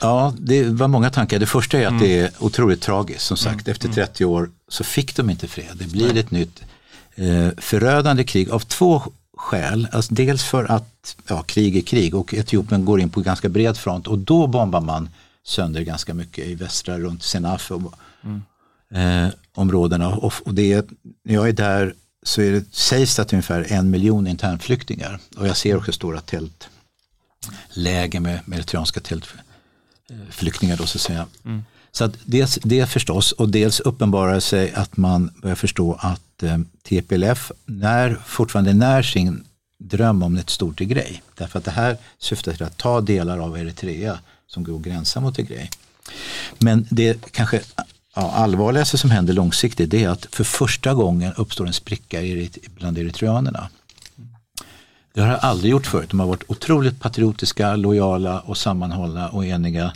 Ja, 0.00 0.34
det 0.38 0.64
var 0.64 0.88
många 0.88 1.10
tankar. 1.10 1.38
Det 1.38 1.46
första 1.46 1.78
är 1.78 1.86
att 1.86 1.98
det 1.98 2.18
är 2.18 2.30
otroligt 2.38 2.82
tragiskt. 2.82 3.24
Som 3.24 3.36
sagt, 3.36 3.68
efter 3.68 3.88
30 3.88 4.24
år 4.24 4.50
så 4.68 4.84
fick 4.84 5.16
de 5.16 5.30
inte 5.30 5.48
fred. 5.48 5.72
Det 5.74 5.90
blir 5.90 6.16
ett 6.16 6.30
nytt 6.30 6.62
eh, 7.14 7.48
förödande 7.58 8.24
krig 8.24 8.50
av 8.50 8.60
två 8.60 9.02
skäl. 9.36 9.88
Alltså 9.92 10.14
dels 10.14 10.44
för 10.44 10.64
att 10.64 11.16
ja, 11.28 11.42
krig 11.42 11.76
är 11.76 11.80
krig 11.80 12.14
och 12.14 12.34
Etiopien 12.34 12.84
går 12.84 13.00
in 13.00 13.10
på 13.10 13.20
ganska 13.20 13.48
bred 13.48 13.76
front 13.76 14.06
och 14.06 14.18
då 14.18 14.46
bombar 14.46 14.80
man 14.80 15.08
sönder 15.44 15.82
ganska 15.82 16.14
mycket 16.14 16.46
i 16.46 16.54
västra 16.54 16.98
runt 16.98 17.22
Senaf 17.22 17.70
och, 17.70 17.94
eh, 18.98 19.28
områdena. 19.54 20.08
Och, 20.08 20.32
och 20.44 20.54
det 20.54 20.72
är, 20.72 20.84
när 21.24 21.34
jag 21.34 21.48
är 21.48 21.52
där 21.52 21.94
så 22.22 22.42
är 22.42 22.52
det, 22.52 22.74
sägs 22.74 23.16
det 23.16 23.22
att 23.22 23.28
det 23.28 23.34
är 23.34 23.36
ungefär 23.36 23.72
en 23.72 23.90
miljon 23.90 24.26
internflyktingar. 24.26 25.18
Och 25.36 25.48
jag 25.48 25.56
ser 25.56 25.76
också 25.76 25.92
stora 25.92 26.20
tältläger 26.20 28.20
med, 28.20 28.40
eritreanska 28.52 29.00
flyktingar 30.30 30.76
Då, 30.76 30.86
så 30.86 30.98
att 30.98 31.02
säga. 31.02 31.26
Så 31.92 32.04
att 32.04 32.18
dels 32.24 32.58
det 32.62 32.86
förstås 32.86 33.32
och 33.32 33.48
dels 33.48 33.80
uppenbarar 33.80 34.40
sig 34.40 34.72
att 34.72 34.96
man 34.96 35.30
börjar 35.42 35.56
förstå 35.56 35.98
att 36.00 36.42
eh, 36.42 36.58
TPLF 36.82 37.52
när, 37.66 38.20
fortfarande 38.26 38.74
när 38.74 39.02
sin 39.02 39.44
dröm 39.78 40.22
om 40.22 40.36
ett 40.36 40.50
stort 40.50 40.78
Tigray. 40.78 41.20
Därför 41.34 41.58
att 41.58 41.64
det 41.64 41.70
här 41.70 41.96
syftar 42.18 42.52
till 42.52 42.62
att 42.62 42.76
ta 42.76 43.00
delar 43.00 43.38
av 43.38 43.58
Eritrea 43.58 44.18
som 44.46 44.64
går 44.64 44.78
gränsa 44.78 45.20
mot 45.20 45.36
Tigray. 45.36 45.68
Men 46.58 46.86
det 46.90 47.32
kanske 47.32 47.60
ja, 48.14 48.32
allvarligaste 48.32 48.98
som 48.98 49.10
händer 49.10 49.34
långsiktigt 49.34 49.90
det 49.90 50.04
är 50.04 50.08
att 50.08 50.26
för 50.30 50.44
första 50.44 50.94
gången 50.94 51.32
uppstår 51.36 51.66
en 51.66 51.72
spricka 51.72 52.20
bland 52.76 52.98
eritreanerna. 52.98 53.68
Det 55.16 55.22
har 55.22 55.28
jag 55.28 55.38
aldrig 55.42 55.70
gjort 55.70 55.86
förut. 55.86 56.10
De 56.10 56.20
har 56.20 56.26
varit 56.26 56.44
otroligt 56.46 57.00
patriotiska, 57.00 57.76
lojala 57.76 58.40
och 58.40 58.56
sammanhållna 58.56 59.28
och 59.28 59.46
eniga. 59.46 59.92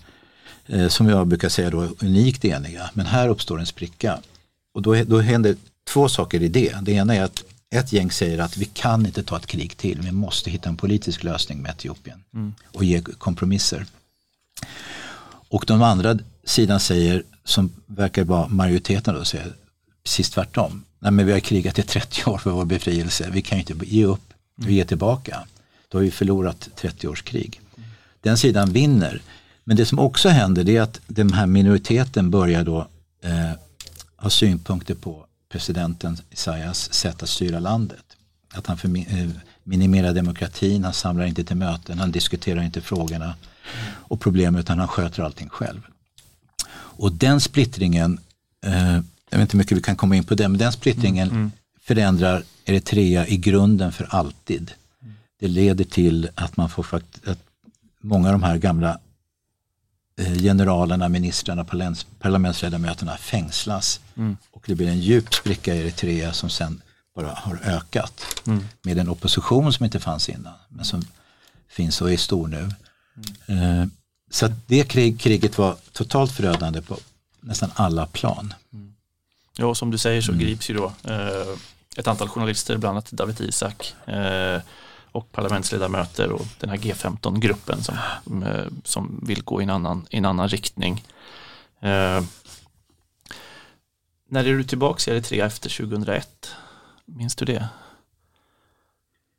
Eh, 0.66 0.88
som 0.88 1.08
jag 1.08 1.26
brukar 1.26 1.48
säga 1.48 1.70
då 1.70 1.88
unikt 1.98 2.44
eniga. 2.44 2.90
Men 2.94 3.06
här 3.06 3.28
uppstår 3.28 3.60
en 3.60 3.66
spricka. 3.66 4.18
Och 4.74 4.82
då, 4.82 5.04
då 5.04 5.20
händer 5.20 5.56
två 5.88 6.08
saker 6.08 6.42
i 6.42 6.48
det. 6.48 6.76
Det 6.82 6.92
ena 6.92 7.14
är 7.14 7.22
att 7.22 7.44
ett 7.70 7.92
gäng 7.92 8.10
säger 8.10 8.38
att 8.38 8.56
vi 8.56 8.64
kan 8.64 9.06
inte 9.06 9.22
ta 9.22 9.36
ett 9.36 9.46
krig 9.46 9.76
till, 9.76 10.00
vi 10.00 10.12
måste 10.12 10.50
hitta 10.50 10.68
en 10.68 10.76
politisk 10.76 11.24
lösning 11.24 11.62
med 11.62 11.70
Etiopien 11.70 12.24
och 12.64 12.84
ge 12.84 13.02
kompromisser. 13.02 13.86
Och 15.48 15.64
de 15.66 15.82
andra 15.82 16.18
sidan 16.44 16.80
säger, 16.80 17.22
som 17.44 17.70
verkar 17.86 18.24
vara 18.24 18.48
majoriteten 18.48 19.14
då, 19.14 19.24
säger 19.24 19.52
precis 20.04 20.30
tvärtom. 20.30 20.84
Nej 20.98 21.12
men 21.12 21.26
vi 21.26 21.32
har 21.32 21.40
krigat 21.40 21.78
i 21.78 21.82
30 21.82 22.30
år 22.30 22.38
för 22.38 22.50
vår 22.50 22.64
befrielse, 22.64 23.30
vi 23.32 23.42
kan 23.42 23.58
ju 23.58 23.64
inte 23.68 23.86
ge 23.86 24.04
upp 24.04 24.29
vi 24.66 24.80
är 24.80 24.84
tillbaka. 24.84 25.46
Då 25.88 25.98
har 25.98 26.02
vi 26.02 26.10
förlorat 26.10 26.68
30 26.76 27.08
års 27.08 27.22
krig. 27.22 27.60
Den 28.20 28.38
sidan 28.38 28.72
vinner. 28.72 29.22
Men 29.64 29.76
det 29.76 29.86
som 29.86 29.98
också 29.98 30.28
händer 30.28 30.64
det 30.64 30.76
är 30.76 30.82
att 30.82 31.00
den 31.06 31.32
här 31.32 31.46
minoriteten 31.46 32.30
börjar 32.30 32.64
då 32.64 32.88
eh, 33.22 33.52
ha 34.16 34.30
synpunkter 34.30 34.94
på 34.94 35.26
presidenten 35.52 36.16
Isaias 36.30 36.92
sätt 36.92 37.22
att 37.22 37.28
styra 37.28 37.58
landet. 37.60 38.04
Att 38.52 38.66
han 38.66 38.76
förmi- 38.76 39.22
eh, 39.22 39.30
minimerar 39.64 40.14
demokratin, 40.14 40.84
han 40.84 40.92
samlar 40.92 41.24
inte 41.24 41.44
till 41.44 41.56
möten, 41.56 41.98
han 41.98 42.10
diskuterar 42.10 42.62
inte 42.62 42.80
frågorna 42.80 43.34
och 43.82 44.20
problemet 44.20 44.60
utan 44.60 44.78
han 44.78 44.88
sköter 44.88 45.22
allting 45.22 45.48
själv. 45.48 45.80
Och 46.72 47.12
den 47.12 47.40
splittringen, 47.40 48.18
eh, 48.66 48.92
jag 49.30 49.38
vet 49.38 49.40
inte 49.40 49.52
hur 49.52 49.58
mycket 49.58 49.78
vi 49.78 49.82
kan 49.82 49.96
komma 49.96 50.16
in 50.16 50.24
på 50.24 50.34
det, 50.34 50.48
men 50.48 50.58
den 50.58 50.72
splittringen 50.72 51.28
mm, 51.28 51.40
mm 51.40 51.52
förändrar 51.94 52.42
Eritrea 52.64 53.26
i 53.26 53.36
grunden 53.36 53.92
för 53.92 54.04
alltid. 54.10 54.72
Det 55.40 55.48
leder 55.48 55.84
till 55.84 56.28
att 56.34 56.56
man 56.56 56.70
får 56.70 56.82
fakt- 56.82 57.28
att 57.28 57.38
många 58.00 58.28
av 58.28 58.32
de 58.32 58.42
här 58.42 58.58
gamla 58.58 58.98
eh, 60.18 60.34
generalerna, 60.34 61.08
ministrarna, 61.08 61.64
parlament, 61.64 62.06
parlamentsledamöterna 62.18 63.16
fängslas. 63.16 64.00
Och 64.50 64.62
det 64.66 64.74
blir 64.74 64.88
en 64.88 65.00
djup 65.00 65.34
spricka 65.34 65.74
i 65.74 65.80
Eritrea 65.80 66.32
som 66.32 66.50
sen 66.50 66.82
bara 67.16 67.30
har 67.30 67.60
ökat. 67.64 68.42
Med 68.82 68.98
en 68.98 69.08
opposition 69.08 69.72
som 69.72 69.84
inte 69.84 70.00
fanns 70.00 70.28
innan, 70.28 70.54
men 70.68 70.84
som 70.84 71.02
finns 71.68 72.00
och 72.00 72.12
är 72.12 72.16
stor 72.16 72.48
nu. 72.48 72.68
Eh, 73.54 73.86
så 74.30 74.48
det 74.66 74.84
krig, 74.88 75.20
kriget 75.20 75.58
var 75.58 75.76
totalt 75.92 76.32
förödande 76.32 76.82
på 76.82 76.98
nästan 77.40 77.70
alla 77.74 78.06
plan. 78.06 78.54
Ja, 79.56 79.66
och 79.66 79.76
som 79.76 79.90
du 79.90 79.98
säger 79.98 80.22
så 80.22 80.32
grips 80.32 80.70
ju 80.70 80.74
då 80.74 80.92
eh, 81.04 81.56
ett 81.96 82.06
antal 82.06 82.28
journalister, 82.28 82.76
bland 82.76 82.90
annat 82.90 83.10
David 83.10 83.40
Isak 83.40 83.94
eh, 84.06 84.60
och 85.12 85.32
parlamentsledamöter 85.32 86.32
och 86.32 86.46
den 86.60 86.70
här 86.70 86.76
G15-gruppen 86.76 87.82
som, 87.82 88.42
eh, 88.42 88.66
som 88.84 89.20
vill 89.22 89.42
gå 89.42 89.60
i 89.60 89.64
en 89.64 89.70
annan, 89.70 90.06
i 90.10 90.16
en 90.16 90.24
annan 90.24 90.48
riktning. 90.48 91.04
Eh, 91.80 92.22
när 94.28 94.44
är 94.44 94.54
du 94.54 94.64
tillbaka 94.64 95.10
i 95.10 95.14
Eritrea 95.14 95.46
efter 95.46 95.70
2001? 95.70 96.54
Minns 97.04 97.36
du 97.36 97.44
det? 97.44 97.68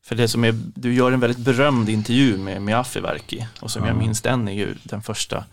För 0.04 0.16
det 0.16 0.28
som 0.28 0.44
är, 0.44 0.52
du 0.76 0.94
gör 0.94 1.12
en 1.12 1.20
väldigt 1.20 1.46
berömd 1.46 1.90
intervju 1.90 2.38
med, 2.38 2.62
med 2.62 2.80
Afewerki 2.80 3.48
och 3.60 3.72
som 3.72 3.86
jag 3.86 3.96
minns 3.96 4.22
den 4.22 4.48
är 4.48 4.54
ju 4.54 4.76
den 4.84 5.02
första 5.02 5.46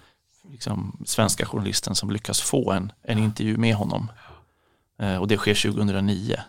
liksom, 0.50 1.04
svenska 1.06 1.46
journalisten 1.46 1.94
som 1.94 2.10
lyckas 2.10 2.40
få 2.40 2.72
en, 2.72 2.92
en 3.02 3.18
intervju 3.18 3.56
med 3.56 3.74
honom. 3.74 4.10
Eh, 4.98 5.16
och 5.16 5.28
det 5.28 5.36
sker 5.36 5.72
2009. 5.72 6.40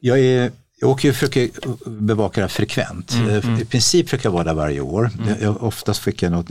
Jag, 0.00 0.18
är, 0.20 0.52
jag 0.80 0.90
åker 0.90 1.08
ju 1.08 1.12
försöker 1.14 1.50
bevaka 1.90 2.34
det 2.40 2.44
här 2.44 2.48
frekvent. 2.48 3.12
Eh, 3.28 3.60
I 3.60 3.64
princip 3.64 4.06
försöker 4.08 4.26
jag 4.26 4.32
vara 4.32 4.44
där 4.44 4.54
varje 4.54 4.80
år. 4.80 5.10
Jag, 5.28 5.40
jag, 5.42 5.62
oftast 5.62 6.00
fick 6.00 6.22
jag 6.22 6.32
något, 6.32 6.46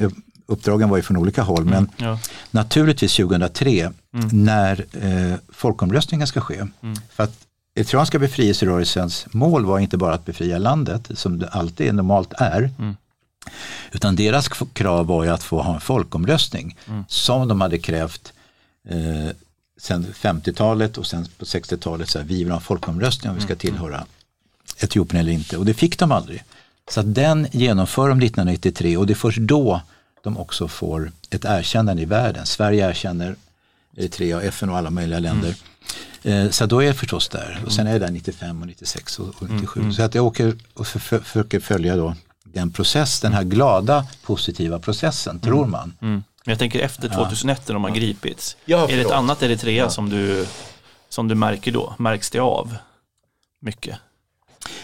uppdragen 0.46 0.90
var 0.90 0.98
ju 0.98 1.04
från 1.04 1.18
olika 1.18 1.42
håll 1.42 1.66
men 1.66 1.90
Ja. 1.98 2.20
naturligtvis 2.52 3.16
2003 3.16 3.92
när 4.32 4.86
eh, 5.02 5.36
folkomröstningen 5.54 6.28
ska 6.28 6.42
ske. 6.42 6.68
För 7.12 7.24
att 7.24 7.34
eritreanska 7.76 8.20
befrielserörelsens 8.20 9.26
mål 9.32 9.66
var 9.66 9.80
inte 9.80 9.98
bara 9.98 10.14
att 10.14 10.26
befria 10.26 10.58
landet 10.58 11.10
som 11.14 11.40
det 11.40 11.48
alltid 11.48 11.94
normalt 11.96 12.34
är. 12.38 12.70
Utan 13.92 14.16
deras 14.16 14.48
krav 14.74 15.06
var 15.08 15.24
ju 15.24 15.30
att 15.30 15.44
få 15.44 15.62
ha 15.62 15.76
en 15.76 15.82
folkomröstning 15.82 16.78
som 17.08 17.48
de 17.48 17.62
hade 17.62 17.80
krävt 17.80 18.34
eh, 18.90 19.32
sen 19.80 20.06
50-talet 20.22 20.98
och 20.98 21.08
sen 21.08 21.28
på 21.38 21.46
60-talet 21.46 22.10
så 22.10 22.20
här, 22.20 22.26
vi 22.26 22.38
vill 22.44 22.50
ha 22.52 22.56
en 22.58 22.62
folkomröstning 22.62 23.30
om 23.30 23.36
vi 23.36 23.42
ska 23.44 23.56
tillhöra 23.56 24.06
Etiopien 24.80 25.20
eller 25.22 25.32
inte 25.32 25.58
och 25.58 25.66
det 25.66 25.74
fick 25.74 26.00
de 26.00 26.12
aldrig. 26.12 26.44
Så 26.92 27.00
att 27.00 27.16
den 27.16 27.48
genomför 27.52 28.10
de 28.10 28.18
1993 28.22 28.98
och 28.98 29.08
det 29.08 29.14
är 29.14 29.16
först 29.16 29.38
då 29.40 29.82
de 30.24 30.38
också 30.38 30.68
får 30.68 31.12
ett 31.30 31.46
erkännande 31.46 32.02
i 32.02 32.06
världen. 32.06 32.46
Sverige 32.46 32.90
erkänner 32.90 33.36
Eritrea 33.98 34.38
och 34.38 34.44
FN 34.44 34.70
och 34.70 34.78
alla 34.78 34.90
möjliga 34.90 35.20
länder. 35.20 35.56
Eh, 36.24 36.50
Så 36.50 36.66
då 36.66 36.80
är 36.80 36.88
jag 36.88 36.96
förstås 36.96 37.30
där 37.30 37.62
och 37.66 37.72
sen 37.72 37.88
är 37.88 37.92
jag 37.92 38.02
där 38.02 38.12
95 38.12 38.62
och 38.62 38.68
96 38.68 39.20
och 39.20 39.28
och 39.28 39.50
97. 39.50 39.92
Så 39.94 40.04
att 40.04 40.16
jag 40.16 40.26
åker 40.26 40.56
och 40.74 40.88
för- 40.88 41.00
för- 41.00 41.20
försöker 41.20 41.60
följa 41.60 41.96
då 41.96 42.16
den 42.44 42.72
process, 42.72 43.20
den 43.20 43.34
här 43.34 43.44
glada 43.44 44.08
positiva 44.24 44.80
processen 44.80 45.40
tror 45.40 45.66
man. 45.66 45.94
Men 46.46 46.52
jag 46.52 46.60
tänker 46.60 46.80
efter 46.80 47.10
2001 47.10 47.68
när 47.68 47.74
de 47.74 47.84
har 47.84 47.92
gripits. 47.92 48.58
Ja, 48.66 48.90
är 48.90 48.96
det 48.96 49.02
ett 49.02 49.12
annat 49.12 49.44
Eritrea 49.44 49.90
som, 49.90 50.10
du, 50.10 50.46
som 51.10 51.28
du 51.28 51.36
märker 51.36 51.72
då? 51.72 51.96
Märks 52.00 52.30
det 52.30 52.40
av 52.40 52.76
mycket? 53.62 53.98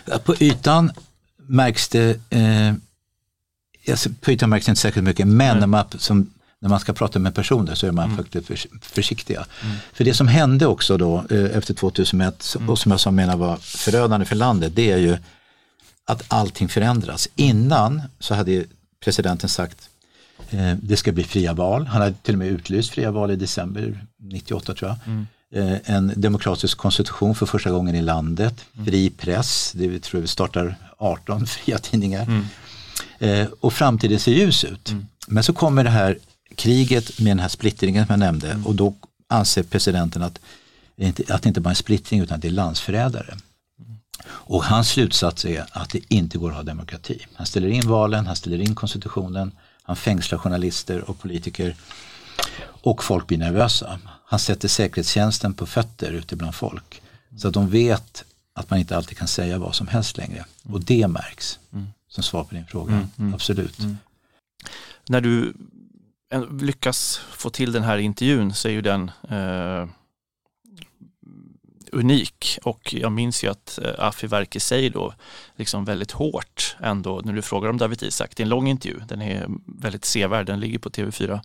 Ja, 0.05 0.17
På 0.19 0.35
ytan 0.39 0.91
märks 1.37 1.87
det, 1.89 2.09
eh, 2.29 2.73
alltså 3.91 4.09
på 4.21 4.31
ytan 4.31 4.49
märks 4.49 4.65
det 4.65 4.69
inte 4.69 4.81
särskilt 4.81 5.03
mycket, 5.07 5.27
men 5.27 5.57
när 5.59 5.67
man, 5.67 5.85
som, 5.97 6.33
när 6.59 6.69
man 6.69 6.79
ska 6.79 6.93
prata 6.93 7.19
med 7.19 7.35
personer 7.35 7.75
så 7.75 7.87
är 7.87 7.91
man 7.91 8.17
faktiskt 8.17 8.47
förs- 8.47 8.67
försiktiga. 8.81 9.45
För 9.93 10.03
det 10.03 10.13
som 10.13 10.27
hände 10.27 10.65
också 10.67 10.97
då 10.97 11.25
eh, 11.29 11.57
efter 11.57 11.73
2001 11.73 12.41
så- 12.43 12.59
och 12.67 12.79
som 12.79 12.91
jag 12.91 12.99
sa 12.99 13.11
menar 13.11 13.37
var 13.37 13.57
förödande 13.57 14.25
för 14.25 14.35
landet, 14.35 14.75
det 14.75 14.91
är 14.91 14.97
ju 14.97 15.17
att 16.07 16.23
allting 16.27 16.69
förändras. 16.69 17.27
Innan 17.35 18.01
så 18.19 18.35
hade 18.35 18.65
presidenten 19.03 19.49
sagt 19.49 19.89
det 20.81 20.97
ska 20.97 21.12
bli 21.12 21.23
fria 21.23 21.53
val. 21.53 21.88
Han 21.88 22.01
hade 22.01 22.13
till 22.13 22.36
och 22.36 22.39
med 22.39 22.47
utlyst 22.47 22.89
fria 22.89 23.12
val 23.12 23.31
i 23.31 23.36
december 23.36 24.05
98 24.17 24.73
tror 24.73 24.89
jag. 24.89 25.25
Eh, 25.55 25.77
en 25.86 26.13
demokratisk 26.15 26.77
konstitution 26.77 27.36
för 27.36 27.45
första 27.45 27.71
gången 27.71 27.95
i 27.95 28.01
landet. 28.01 28.65
Fri 28.86 29.10
press, 29.10 29.71
det 29.75 29.99
tror 29.99 30.21
vi 30.21 30.27
startar 30.27 30.75
18 30.97 31.45
fria 31.47 31.77
tidningar. 31.77 32.43
Eh, 33.19 33.47
och 33.60 33.73
framtiden 33.73 34.19
ser 34.19 34.31
ljus 34.31 34.63
ut. 34.63 34.93
Men 35.27 35.43
så 35.43 35.53
kommer 35.53 35.84
det 35.84 35.89
här 35.89 36.17
kriget 36.55 37.19
med 37.19 37.31
den 37.31 37.39
här 37.39 37.47
splittringen 37.47 38.05
som 38.05 38.13
jag 38.13 38.19
nämnde 38.19 38.58
och 38.65 38.75
då 38.75 38.93
anser 39.29 39.63
presidenten 39.63 40.23
att, 40.23 40.39
att 41.29 41.41
det 41.41 41.45
inte 41.45 41.62
bara 41.62 41.69
är 41.69 41.71
en 41.71 41.75
splittring 41.75 42.19
utan 42.19 42.36
att 42.36 42.41
det 42.41 42.47
är 42.47 42.51
landsförrädare. 42.51 43.38
Och 44.27 44.63
hans 44.63 44.89
slutsats 44.89 45.45
är 45.45 45.65
att 45.71 45.89
det 45.89 45.99
inte 46.08 46.38
går 46.38 46.49
att 46.49 46.55
ha 46.55 46.63
demokrati. 46.63 47.25
Han 47.34 47.45
ställer 47.45 47.67
in 47.67 47.88
valen, 47.88 48.27
han 48.27 48.36
ställer 48.36 48.62
in 48.62 48.75
konstitutionen, 48.75 49.51
han 49.86 49.95
fängslar 49.95 50.39
journalister 50.39 51.10
och 51.10 51.19
politiker 51.19 51.76
och 52.62 53.04
folk 53.04 53.28
blir 53.28 53.38
nervösa. 53.38 54.00
Han 54.26 54.39
sätter 54.39 54.67
säkerhetstjänsten 54.67 55.54
på 55.54 55.65
fötter 55.65 56.12
ute 56.12 56.36
bland 56.36 56.56
folk. 56.56 57.02
Så 57.38 57.48
att 57.48 57.54
de 57.54 57.69
vet 57.69 58.26
att 58.54 58.69
man 58.69 58.80
inte 58.80 58.98
alltid 58.98 59.17
kan 59.17 59.28
säga 59.28 59.58
vad 59.58 59.76
som 59.76 59.88
helst 59.88 60.17
längre. 60.17 60.45
Och 60.69 60.82
det 60.82 61.08
märks. 61.08 61.60
Som 62.08 62.24
svar 62.24 62.43
på 62.43 62.56
din 62.56 62.65
fråga. 62.65 63.08
Absolut. 63.34 63.78
När 65.10 65.21
du 65.21 65.54
lyckas 66.62 67.21
få 67.32 67.50
till 67.50 67.71
den 67.71 67.84
här 67.84 67.98
intervjun 67.98 68.54
så 68.54 68.67
är 68.67 68.71
ju 68.71 68.82
den 68.82 69.12
eh, 69.30 69.88
unik 71.95 72.60
och 72.63 72.93
jag 72.93 73.12
minns 73.12 73.43
ju 73.43 73.51
att 73.51 73.79
eh, 73.84 74.05
Afi 74.05 74.60
sig 74.60 74.89
då 74.89 75.13
liksom 75.55 75.86
väldigt 75.86 76.12
hårt 76.12 76.75
ändå 76.79 77.21
när 77.23 77.34
du 77.34 77.41
frågar 77.41 77.69
om 77.69 77.77
David 77.77 78.03
Isak. 78.03 78.31
Det 78.36 78.43
är 78.43 78.45
en 78.45 78.49
lång 78.49 78.67
intervju, 78.67 78.99
den 79.08 79.21
är 79.21 79.47
väldigt 79.65 80.05
sevärd, 80.05 80.45
den 80.45 80.60
ligger 80.60 80.79
på 80.79 80.89
TV4. 80.89 81.39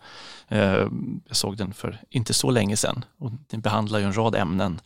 Eh, 0.49 0.89
jag 1.29 1.37
såg 1.37 1.57
den 1.57 1.73
för 1.73 2.01
inte 2.11 2.35
så 2.35 2.51
länge 2.51 2.77
sedan 2.77 3.05
och 3.19 3.31
den 3.51 3.61
behandlar 3.61 3.99
ju 3.99 4.05
en 4.05 4.17
rad 4.17 4.35
ämnen. 4.35 4.81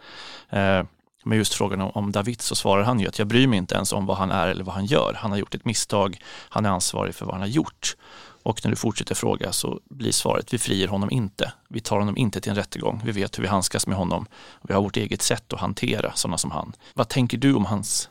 Eh, 0.51 0.85
med 1.27 1.31
men 1.31 1.39
just 1.39 1.55
frågan 1.55 1.81
om, 1.81 1.91
om 1.95 2.13
David 2.13 2.41
så 2.41 2.55
svarar 2.55 2.83
han 2.83 3.01
ju 3.01 3.09
att 3.09 3.19
jag 3.19 3.29
bryr 3.29 3.47
mig 3.47 3.59
inte 3.59 3.75
ens 3.75 3.93
om 3.93 4.07
vad 4.07 4.17
han 4.17 4.31
är 4.31 4.49
eller 4.49 4.65
vad 4.65 4.75
han 4.75 4.87
gör. 4.87 5.15
Han 5.19 5.31
har 5.31 5.39
gjort 5.39 5.55
ett 5.55 5.65
misstag, 5.65 6.19
han 6.49 6.67
är 6.67 6.71
ansvarig 6.71 7.15
för 7.15 7.27
vad 7.27 7.35
han 7.35 7.41
har 7.41 7.49
gjort. 7.49 7.97
Och 8.45 8.61
när 8.65 8.71
du 8.71 8.77
fortsätter 8.77 9.15
fråga 9.15 9.53
så 9.53 9.81
blir 9.91 10.13
svaret 10.13 10.55
vi 10.55 10.59
frier 10.59 10.89
honom 10.89 11.11
inte. 11.11 11.53
Vi 11.69 11.81
tar 11.81 11.99
honom 11.99 12.17
inte 12.17 12.41
till 12.41 12.51
en 12.51 12.57
rättegång. 12.57 13.03
Vi 13.05 13.13
vet 13.13 13.39
hur 13.39 13.43
vi 13.43 13.49
handskas 13.49 13.87
med 13.87 13.97
honom. 13.97 14.27
Vi 14.63 14.75
har 14.75 14.83
vårt 14.83 14.97
eget 14.97 15.23
sätt 15.23 15.53
att 15.53 15.61
hantera 15.61 16.13
sådana 16.15 16.39
som 16.39 16.51
han. 16.51 16.73
Vad 16.95 17.09
tänker 17.09 17.39
du 17.39 17.55
om 17.55 17.65
hans, 17.65 18.09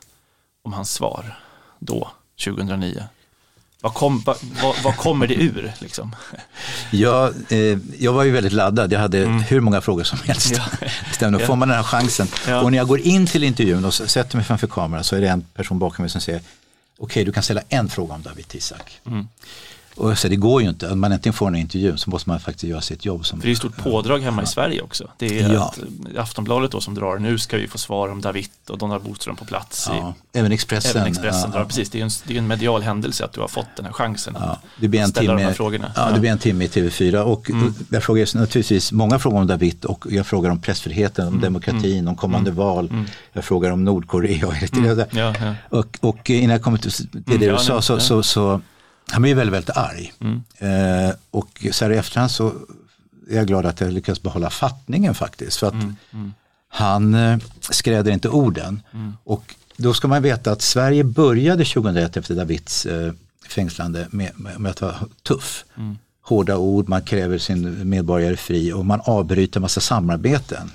om 0.62 0.72
hans 0.72 0.92
svar 0.92 1.38
då, 1.78 2.10
2009? 2.44 3.04
Vad, 3.80 3.94
kom, 3.94 4.22
vad, 4.24 4.36
vad, 4.84 4.96
kommer 4.96 5.26
det 5.26 5.34
ur? 5.34 5.72
Liksom? 5.78 6.16
Jag, 6.90 7.34
eh, 7.48 7.78
jag 7.98 8.12
var 8.12 8.24
ju 8.24 8.30
väldigt 8.30 8.52
laddad, 8.52 8.92
jag 8.92 9.00
hade 9.00 9.26
hur 9.26 9.60
många 9.60 9.80
frågor 9.80 10.04
som 10.04 10.18
helst. 10.24 10.52
Mm. 10.52 10.68
Ja. 10.80 10.88
Stämde. 11.12 11.46
Får 11.46 11.56
man 11.56 11.68
den 11.68 11.76
här 11.76 11.84
chansen. 11.84 12.26
Ja. 12.48 12.60
Och 12.60 12.70
när 12.70 12.78
jag 12.78 12.88
går 12.88 13.00
in 13.00 13.26
till 13.26 13.44
intervjun 13.44 13.84
och 13.84 13.94
sätter 13.94 14.36
mig 14.36 14.46
framför 14.46 14.66
kameran 14.66 15.04
så 15.04 15.16
är 15.16 15.20
det 15.20 15.28
en 15.28 15.42
person 15.42 15.78
bakom 15.78 16.02
mig 16.02 16.10
som 16.10 16.20
säger 16.20 16.40
okej 16.98 17.24
du 17.24 17.32
kan 17.32 17.42
ställa 17.42 17.62
en 17.68 17.88
fråga 17.88 18.14
om 18.14 18.22
David 18.22 18.46
Isak. 18.52 19.00
Mm. 19.06 19.28
Och 19.96 20.18
så 20.18 20.28
det 20.28 20.36
går 20.36 20.62
ju 20.62 20.68
inte, 20.68 20.90
om 20.90 21.00
man 21.00 21.12
inte 21.12 21.32
får 21.32 21.50
den 21.50 21.60
intervjun 21.60 21.98
så 21.98 22.10
måste 22.10 22.28
man 22.28 22.40
faktiskt 22.40 22.64
göra 22.64 22.80
sitt 22.80 23.04
jobb. 23.04 23.26
Som, 23.26 23.40
För 23.40 23.46
det 23.46 23.50
är 23.50 23.52
ett 23.52 23.58
stort 23.58 23.76
pådrag 23.76 24.18
hemma 24.18 24.42
i 24.42 24.46
Sverige 24.46 24.82
också. 24.82 25.10
Det 25.18 25.40
är 25.40 25.52
Ja. 25.52 25.64
att 25.64 25.78
eh, 26.14 26.22
Aftonbladet 26.22 26.70
då 26.70 26.80
som 26.80 26.94
drar, 26.94 27.18
nu 27.18 27.38
ska 27.38 27.56
vi 27.56 27.68
få 27.68 27.78
svar 27.78 28.08
om 28.08 28.20
David 28.20 28.48
och 28.68 28.78
Donald 28.78 29.02
Boström 29.02 29.36
på 29.36 29.44
plats. 29.44 29.86
ja, 29.90 30.14
I, 30.32 30.38
även 30.38 30.52
Expressen. 30.52 30.90
även 31.00 31.08
Expressen 31.12 31.50
ja, 31.52 31.58
drar, 31.58 31.64
precis. 31.64 31.90
Det 31.90 31.96
är 31.98 32.00
ju 32.00 32.04
en, 32.04 32.10
det 32.26 32.30
är 32.30 32.34
ju 32.34 32.38
en 32.38 32.46
medial 32.46 32.82
händelse 32.82 33.24
att 33.24 33.32
du 33.32 33.40
har 33.40 33.48
fått 33.48 33.66
den 33.76 33.84
här 33.84 33.92
chansen 33.92 34.36
Ja, 34.40 34.44
att 34.46 34.58
det 34.80 34.88
blir 34.88 35.00
en 35.00 35.08
ställa 35.08 35.32
de 35.32 35.38
här 35.38 35.44
timme, 35.46 35.54
frågorna. 35.54 35.92
Ja, 35.96 36.10
det 36.14 36.20
blir 36.20 36.30
en 36.30 36.38
timme 36.38 36.64
i 36.64 36.68
TV4 36.68 37.16
och 37.16 37.50
jag 37.90 38.02
frågar 38.02 38.36
naturligtvis 38.38 38.92
många 38.92 39.18
frågor 39.18 39.38
om 39.40 39.46
David 39.46 39.84
och 39.84 40.06
jag 40.10 40.26
frågar 40.26 40.50
om 40.50 40.60
pressfriheten, 40.60 41.28
om 41.28 41.40
demokratin, 41.40 42.08
om 42.08 42.16
kommande 42.16 42.50
val. 42.50 43.04
Jag 43.32 43.44
frågar 43.44 43.70
om 43.70 43.84
Nordkorea 43.84 44.46
och. 44.46 44.54
Ja, 45.12 45.34
ja. 45.40 45.54
Och, 45.70 45.98
och 46.00 46.30
innan 46.30 46.50
jag 46.50 46.62
kommer 46.62 46.78
till 46.78 46.92
det, 47.12 47.44
ja, 47.44 47.52
du 47.52 47.58
sa 47.58 47.82
så, 47.82 47.92
ja. 47.92 48.00
så, 48.00 48.22
så 48.22 48.60
han 49.10 49.22
blir 49.22 49.34
väldigt, 49.34 49.54
väldigt 49.54 49.76
arg. 49.76 50.12
Mm. 50.20 50.42
Eh, 50.58 51.14
och 51.30 51.66
så 51.72 51.84
här 51.84 51.92
i 51.92 51.96
efterhand 51.96 52.30
så 52.30 52.52
är 53.30 53.36
jag 53.36 53.46
glad 53.46 53.66
att 53.66 53.80
jag 53.80 53.92
lyckas 53.92 54.22
behålla 54.22 54.50
fattningen 54.50 55.14
faktiskt. 55.14 55.56
För 55.56 55.66
att 55.66 55.74
Mm, 55.74 56.32
han 56.68 57.14
eh, 57.14 57.38
skräder 57.60 58.12
inte 58.12 58.28
orden. 58.28 58.82
Och 59.24 59.54
då 59.76 59.94
ska 59.94 60.08
man 60.08 60.22
veta 60.22 60.52
att 60.52 60.62
Sverige 60.62 61.04
började 61.04 61.64
2001 61.64 62.16
efter 62.16 62.34
Davids 62.34 62.86
eh, 62.86 63.12
fängslande 63.48 64.06
med, 64.10 64.30
med, 64.34 64.60
med 64.60 64.70
att 64.70 64.80
vara 64.80 64.94
tuff. 65.22 65.64
Hårda 66.22 66.56
ord, 66.56 66.88
man 66.88 67.02
kräver 67.02 67.38
sin 67.38 67.88
medborgare 67.88 68.36
fri 68.36 68.72
och 68.72 68.86
man 68.86 69.00
avbryter 69.04 69.60
massa 69.60 69.80
samarbeten. 69.80 70.70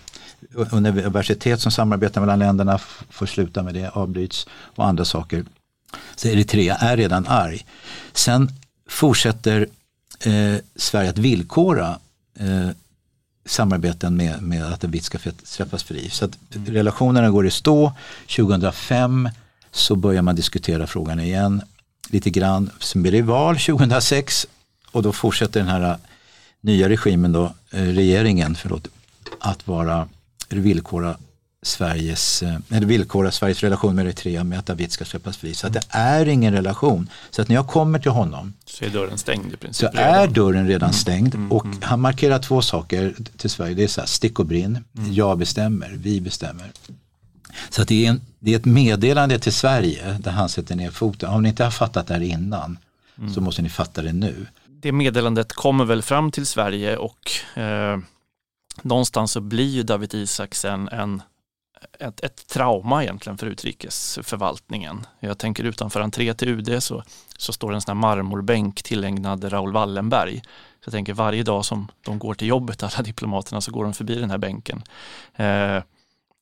Universitet 0.71 1.61
som 1.61 1.71
samarbetar 1.71 2.21
mellan 2.21 2.39
länderna 2.39 2.80
får 3.09 3.25
sluta 3.25 3.63
med 3.63 3.73
det, 3.73 3.89
avbryts 3.89 4.47
och 4.75 4.86
andra 4.86 5.05
saker. 5.05 5.45
Så 6.15 6.27
Eritrea 6.27 6.75
är 6.75 6.97
redan 6.97 7.27
arg. 7.27 7.65
Sen 8.13 8.49
fortsätter 8.89 9.67
eh, 10.19 10.55
Sverige 10.75 11.09
att 11.09 11.17
villkora 11.17 11.99
eh, 12.39 12.69
samarbeten 13.45 14.17
med, 14.17 14.41
med 14.41 14.65
att 14.65 14.81
David 14.81 15.03
ska 15.03 15.17
släppas 15.43 15.83
fri. 15.83 16.09
Så 16.09 16.25
att 16.25 16.37
relationerna 16.49 17.29
går 17.29 17.47
i 17.47 17.51
stå. 17.51 17.93
2005 18.35 19.29
så 19.71 19.95
börjar 19.95 20.21
man 20.21 20.35
diskutera 20.35 20.87
frågan 20.87 21.19
igen 21.19 21.61
lite 22.09 22.29
grann. 22.29 22.69
Sen 22.79 23.01
blir 23.01 23.11
det 23.11 23.21
val 23.21 23.57
2006 23.57 24.47
och 24.91 25.03
då 25.03 25.11
fortsätter 25.13 25.59
den 25.59 25.69
här 25.69 25.89
eh, 25.89 25.95
nya 26.61 26.89
regimen 26.89 27.31
då, 27.31 27.53
eh, 27.71 27.83
regeringen, 27.83 28.55
förlåt, 28.55 28.87
att 29.39 29.67
vara 29.67 30.07
villkora 30.49 31.17
Sveriges, 31.62 32.43
eh, 32.43 32.57
eller 32.70 32.88
villkora 32.88 33.32
Sveriges 33.32 33.64
relation 33.64 33.95
med 33.95 34.05
Eritrea 34.05 34.43
med 34.43 34.60
att 34.60 34.66
David 34.66 34.91
ska 34.91 35.05
släppas 35.05 35.38
fri. 35.38 35.53
Så 35.53 35.68
att 35.68 35.74
det 35.74 35.82
är 35.89 36.28
ingen 36.28 36.53
relation. 36.53 37.10
Så 37.30 37.41
att 37.41 37.47
när 37.47 37.55
jag 37.55 37.68
kommer 37.68 37.99
till 37.99 38.12
honom 38.12 38.53
Så 38.66 38.86
är 38.86 38.89
dörren 38.89 39.18
stängd 39.18 39.53
i 39.53 39.57
princip. 39.57 39.91
så 39.91 39.97
redan. 39.97 40.14
är 40.16 40.28
dörren 40.28 40.68
redan 40.68 40.93
stängd 40.93 41.36
och 41.49 41.66
han 41.82 42.01
markerar 42.01 42.39
två 42.39 42.62
saker 42.62 43.14
till 43.38 43.49
Sverige. 43.49 43.74
Det 43.74 43.84
är 43.84 43.88
så 43.88 44.01
här, 44.01 44.07
stick 44.07 44.39
och 44.39 44.45
brinn, 44.45 44.84
jag 45.12 45.38
bestämmer, 45.38 45.89
vi 45.97 46.22
bestämmer. 46.22 46.72
Så 47.70 47.82
att 47.82 47.88
det, 47.88 48.05
är 48.05 48.10
en, 48.10 48.22
det 48.39 48.53
är 48.53 48.55
ett 48.55 48.66
meddelande 48.66 49.39
till 49.39 49.53
Sverige 49.53 50.18
där 50.20 50.32
han 50.32 50.49
sätter 50.49 50.76
ner 50.76 50.91
foten. 50.91 51.30
Om 51.30 51.43
ni 51.43 51.49
inte 51.49 51.64
har 51.64 51.72
fattat 51.72 52.07
det 52.07 52.14
här 52.14 52.22
innan 52.22 52.78
så 53.34 53.41
måste 53.41 53.62
ni 53.62 53.70
fatta 53.70 54.01
det 54.01 54.14
nu. 54.14 54.47
det 54.68 54.91
meddelandet 54.91 55.53
kommer 55.53 55.86
väl 55.86 56.01
fram 56.01 56.32
till 56.32 56.45
Sverige 56.45 56.97
och 56.97 57.57
eh, 57.57 57.99
någonstans 58.82 59.32
så 59.32 59.41
blir 59.41 59.70
ju 59.70 59.84
David 59.84 60.14
Isaksen 60.14 60.88
en, 60.89 61.22
ett, 61.99 62.23
ett 62.23 62.47
trauma 62.47 63.03
egentligen 63.03 63.38
för 63.38 63.47
utrikesförvaltningen. 63.47 65.07
Jag 65.19 65.38
tänker 65.38 65.63
utanför 65.63 66.01
entré 66.01 66.34
till 66.34 66.49
UD 66.49 66.84
så, 66.84 67.03
så 67.38 67.53
står 67.53 67.73
en 67.73 67.82
sån 67.82 67.97
här 67.97 68.01
marmorbänk 68.01 68.84
tillägnad 68.84 69.53
Raoul 69.53 69.71
Wallenberg. 69.71 70.41
Så 70.80 70.86
jag 70.86 70.91
tänker 70.91 71.13
varje 71.13 71.43
dag 71.43 71.65
som 71.65 71.91
de 72.01 72.19
går 72.19 72.34
till 72.34 72.47
jobbet, 72.47 72.84
alla 72.84 73.03
diplomaterna, 73.03 73.61
så 73.61 73.71
går 73.71 73.84
de 73.84 73.93
förbi 73.93 74.15
den 74.15 74.32
här 74.32 74.38
bänken. 74.38 74.84
Eh, 75.36 75.84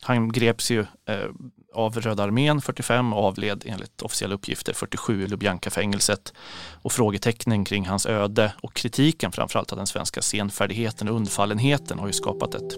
han 0.02 0.32
greps 0.32 0.72
ju 0.72 0.80
eh, 1.06 1.30
av 1.74 2.00
Röda 2.02 2.24
armén 2.24 2.62
45 2.62 3.14
och 3.14 3.24
avled 3.24 3.64
enligt 3.66 4.02
officiella 4.02 4.36
uppgifter 4.36 4.74
47 4.74 5.24
i 5.24 5.28
Lubjanka-fängelset. 5.28 6.34
Och 6.82 6.92
frågetecknen 6.92 7.66
kring 7.66 7.86
hans 7.86 8.06
öde 8.06 8.54
och 8.62 8.74
kritiken 8.74 9.32
framförallt 9.32 9.72
av 9.72 9.78
den 9.78 9.88
svenska 9.88 10.22
senfärdigheten 10.22 11.10
och 11.10 11.16
undfallenheten 11.16 12.00
har 12.00 12.08
ju 12.08 12.14
skapat 12.14 12.56
ett, 12.56 12.78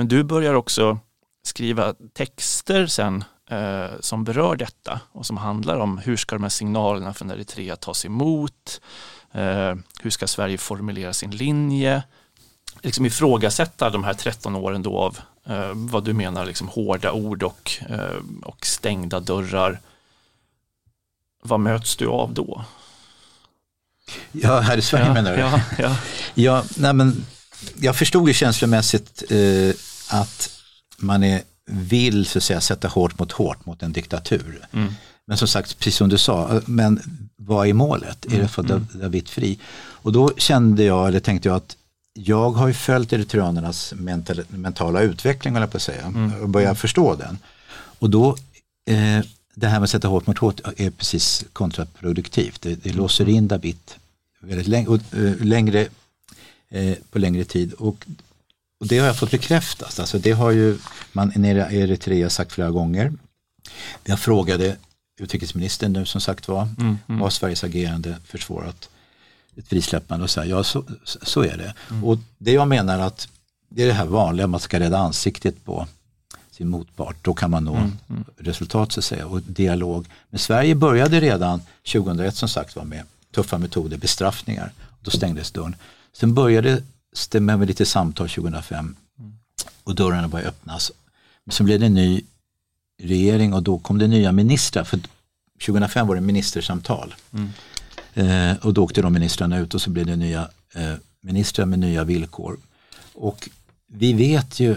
Men 0.00 0.08
du 0.08 0.24
börjar 0.24 0.54
också 0.54 0.98
skriva 1.42 1.94
texter 2.12 2.86
sen 2.86 3.24
eh, 3.50 3.90
som 4.00 4.24
berör 4.24 4.56
detta 4.56 5.00
och 5.12 5.26
som 5.26 5.36
handlar 5.36 5.78
om 5.78 5.98
hur 5.98 6.16
ska 6.16 6.36
de 6.36 6.42
här 6.42 6.50
signalerna 6.50 7.14
från 7.14 7.30
Eritrea 7.30 7.76
tas 7.76 8.04
emot? 8.04 8.80
Eh, 9.32 9.74
hur 10.02 10.10
ska 10.10 10.26
Sverige 10.26 10.58
formulera 10.58 11.12
sin 11.12 11.30
linje? 11.30 12.02
Liksom 12.82 13.06
ifrågasätta 13.06 13.90
de 13.90 14.04
här 14.04 14.14
13 14.14 14.56
åren 14.56 14.82
då 14.82 14.98
av 14.98 15.18
eh, 15.46 15.70
vad 15.74 16.04
du 16.04 16.12
menar 16.12 16.46
liksom 16.46 16.68
hårda 16.68 17.12
ord 17.12 17.42
och, 17.42 17.72
eh, 17.88 18.22
och 18.42 18.66
stängda 18.66 19.20
dörrar. 19.20 19.80
Vad 21.42 21.60
möts 21.60 21.96
du 21.96 22.06
av 22.06 22.34
då? 22.34 22.64
Ja, 24.32 24.60
här 24.60 24.76
i 24.76 24.82
Sverige 24.82 25.06
ja, 25.06 25.14
menar 25.14 25.32
du? 25.32 25.40
Ja, 25.40 25.60
ja. 25.78 25.96
Ja, 26.34 26.64
nej 26.76 26.92
men, 26.92 27.26
jag 27.80 27.96
förstod 27.96 28.28
ju 28.28 28.34
känslomässigt 28.34 29.22
eh, 29.30 29.74
att 30.08 30.50
man 30.98 31.24
är, 31.24 31.42
vill 31.70 32.26
så 32.26 32.38
att 32.38 32.44
säga, 32.44 32.60
sätta 32.60 32.88
hårt 32.88 33.18
mot 33.18 33.32
hårt 33.32 33.66
mot 33.66 33.82
en 33.82 33.92
diktatur. 33.92 34.66
Mm. 34.72 34.92
Men 35.26 35.36
som 35.36 35.48
sagt, 35.48 35.78
precis 35.78 35.96
som 35.96 36.08
du 36.08 36.18
sa, 36.18 36.60
men 36.66 37.00
vad 37.36 37.68
är 37.68 37.72
målet? 37.72 38.24
Är 38.32 38.38
det 38.40 38.48
för 38.48 38.62
Mm. 38.64 38.86
Dav- 38.92 39.00
David 39.00 39.28
fri? 39.28 39.58
Och 40.02 40.12
då 40.12 40.32
kände 40.36 40.84
jag, 40.84 41.08
eller 41.08 41.20
tänkte 41.20 41.48
jag 41.48 41.56
att 41.56 41.76
jag 42.12 42.50
har 42.50 42.68
ju 42.68 42.74
följt 42.74 43.12
eritreanernas 43.12 43.92
mental, 43.96 44.42
mentala 44.48 45.00
utveckling, 45.00 45.52
håller 45.54 45.62
jag 45.66 45.70
på 45.70 45.76
att 45.76 45.82
säga, 45.82 46.02
Mm. 46.06 46.40
och 46.42 46.48
börjar 46.48 46.74
förstå 46.74 47.14
den. 47.14 47.38
Och 47.98 48.10
då, 48.10 48.36
eh, 48.90 49.20
det 49.54 49.66
här 49.66 49.74
med 49.80 49.82
att 49.82 49.90
sätta 49.90 50.08
hårt 50.08 50.26
mot 50.26 50.38
hårt 50.38 50.60
är 50.76 50.90
precis 50.90 51.44
kontraproduktivt. 51.52 52.60
Det, 52.62 52.74
det 52.74 52.92
låser 52.92 53.28
in 53.28 53.48
David 53.48 53.78
väldigt 54.42 54.66
länge, 54.68 54.86
och, 54.86 54.94
eh, 54.94 55.36
längre, 55.44 55.88
eh, 56.70 56.94
på 57.10 57.18
längre 57.18 57.44
tid. 57.44 57.72
Och, 57.72 58.06
och 58.80 58.86
det 58.86 58.98
har 58.98 59.06
jag 59.06 59.18
fått 59.18 59.30
bekräftat. 59.30 60.00
Alltså 60.00 60.18
det 60.18 60.32
har 60.32 60.50
ju 60.50 60.78
man 61.12 61.32
nere 61.36 61.68
i 61.72 61.80
Eritrea 61.80 62.30
sagt 62.30 62.52
flera 62.52 62.70
gånger. 62.70 63.12
Jag 64.04 64.20
frågade 64.20 64.76
utrikesministern 65.20 65.92
nu 65.92 66.06
som 66.06 66.20
sagt 66.20 66.48
var, 66.48 66.68
Mm, 66.78 67.20
har 67.20 67.30
Sveriges 67.30 67.64
agerande 67.64 68.16
försvårat 68.24 68.88
ett 69.56 69.68
frisläppande 69.68 70.24
och 70.24 70.30
så 70.30 70.40
här, 70.40 70.48
ja 70.48 70.64
så, 70.64 70.84
så 71.04 71.42
är 71.42 71.56
det. 71.56 71.74
Och 72.04 72.18
det 72.38 72.52
jag 72.52 72.68
menar 72.68 72.98
att 72.98 73.28
det 73.68 73.82
är 73.82 73.86
det 73.86 73.92
här 73.92 74.06
vanliga, 74.06 74.46
man 74.46 74.60
ska 74.60 74.80
rädda 74.80 74.98
ansiktet 74.98 75.64
på 75.64 75.86
sin 76.50 76.68
motpart, 76.68 77.16
då 77.22 77.34
kan 77.34 77.50
man 77.50 77.64
nå 77.64 77.90
resultat 78.36 78.92
så 78.92 79.00
att 79.00 79.04
säga 79.04 79.26
och 79.26 79.42
dialog. 79.42 80.06
Men 80.30 80.38
Sverige 80.38 80.74
började 80.74 81.20
redan 81.20 81.62
2001 81.92 82.36
som 82.36 82.48
sagt 82.48 82.76
var 82.76 82.84
med 82.84 83.02
tuffa 83.34 83.58
metoder, 83.58 83.96
bestraffningar, 83.96 84.72
då 85.00 85.10
stängdes 85.10 85.50
dörren. 85.50 85.76
Sen 86.12 86.34
började 86.34 86.82
det 87.30 87.40
med 87.40 87.66
lite 87.66 87.86
samtal 87.86 88.28
2005 88.28 88.96
och 89.84 89.94
dörrarna 89.94 90.28
började 90.28 90.48
öppnas. 90.48 90.92
Så 91.50 91.64
blev 91.64 91.80
det 91.80 91.86
en 91.86 91.94
ny 91.94 92.22
regering 93.02 93.54
och 93.54 93.62
då 93.62 93.78
kom 93.78 93.98
det 93.98 94.06
nya 94.06 94.32
ministrar. 94.32 94.84
För 94.84 95.00
2005 95.66 96.06
var 96.06 96.14
det 96.14 96.20
ministersamtal. 96.20 97.14
Eh, 98.14 98.56
och 98.62 98.74
då 98.74 98.84
åkte 98.84 99.02
de 99.02 99.12
ministrarna 99.12 99.58
ut 99.58 99.74
och 99.74 99.82
så 99.82 99.90
blev 99.90 100.06
det 100.06 100.16
nya 100.16 100.48
eh, 100.74 100.94
ministrar 101.20 101.66
med 101.66 101.78
nya 101.78 102.04
villkor. 102.04 102.58
Och 103.14 103.48
vi 103.86 104.12
vet 104.12 104.60
ju 104.60 104.76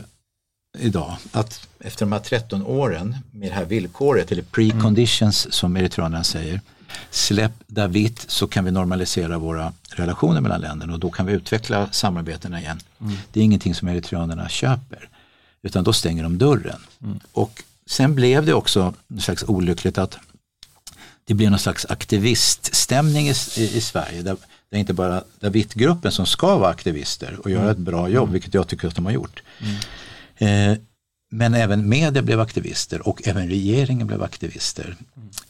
idag 0.78 1.18
att 1.32 1.68
efter 1.80 2.06
de 2.06 2.12
här 2.12 2.20
13 2.20 2.66
åren 2.66 3.18
med 3.32 3.50
det 3.50 3.56
här 3.56 3.66
villkoret, 3.66 4.32
eller 4.32 4.42
preconditions 4.42 5.54
som 5.54 5.78
eritreanerna 5.78 6.24
säger, 6.24 6.62
släpp 7.12 7.52
David 7.68 8.20
så 8.28 8.48
kan 8.48 8.66
vi 8.66 8.72
normalisera 8.72 9.38
våra 9.38 9.74
relationer 9.90 10.42
mellan 10.42 10.62
länderna 10.62 10.94
och 10.94 11.00
då 11.00 11.12
kan 11.12 11.26
vi 11.26 11.34
utveckla 11.34 11.90
samarbetena 11.92 12.62
igen. 12.62 12.80
Det 13.32 13.40
är 13.40 13.44
ingenting 13.44 13.76
som 13.76 13.88
eritreanerna 13.88 14.50
köper, 14.50 15.10
utan 15.62 15.84
då 15.84 15.94
stänger 15.94 16.24
de 16.24 16.38
dörren. 16.38 16.80
Och 17.32 17.64
sen 17.86 18.16
blev 18.16 18.46
det 18.46 18.54
också 18.54 18.94
slags 19.20 19.44
olyckligt 19.44 19.98
att 19.98 20.18
det 21.26 21.34
blev 21.34 21.50
någon 21.50 21.60
slags 21.60 21.86
aktiviststämning 21.86 23.28
i, 23.28 23.34
i, 23.58 23.78
i 23.78 23.82
Sverige. 23.82 24.22
Där, 24.22 24.38
där 24.70 24.78
inte 24.78 24.94
bara 24.94 25.24
David-gruppen 25.40 26.12
som 26.12 26.26
ska 26.26 26.58
vara 26.58 26.70
aktivister 26.70 27.40
och 27.44 27.50
göra 27.50 27.72
ett 27.72 27.78
bra 27.78 28.10
jobb, 28.10 28.32
vilket 28.32 28.54
jag 28.54 28.68
tycker 28.68 28.88
att 28.88 28.96
de 28.96 29.06
har 29.06 29.12
gjort. 29.14 29.44
Eh, 30.44 30.78
men 31.32 31.54
även 31.54 31.90
media 31.90 32.22
blev 32.22 32.40
aktivister 32.40 33.08
och 33.08 33.28
även 33.28 33.48
regeringen 33.48 34.08
blev 34.08 34.24
aktivister. 34.24 34.96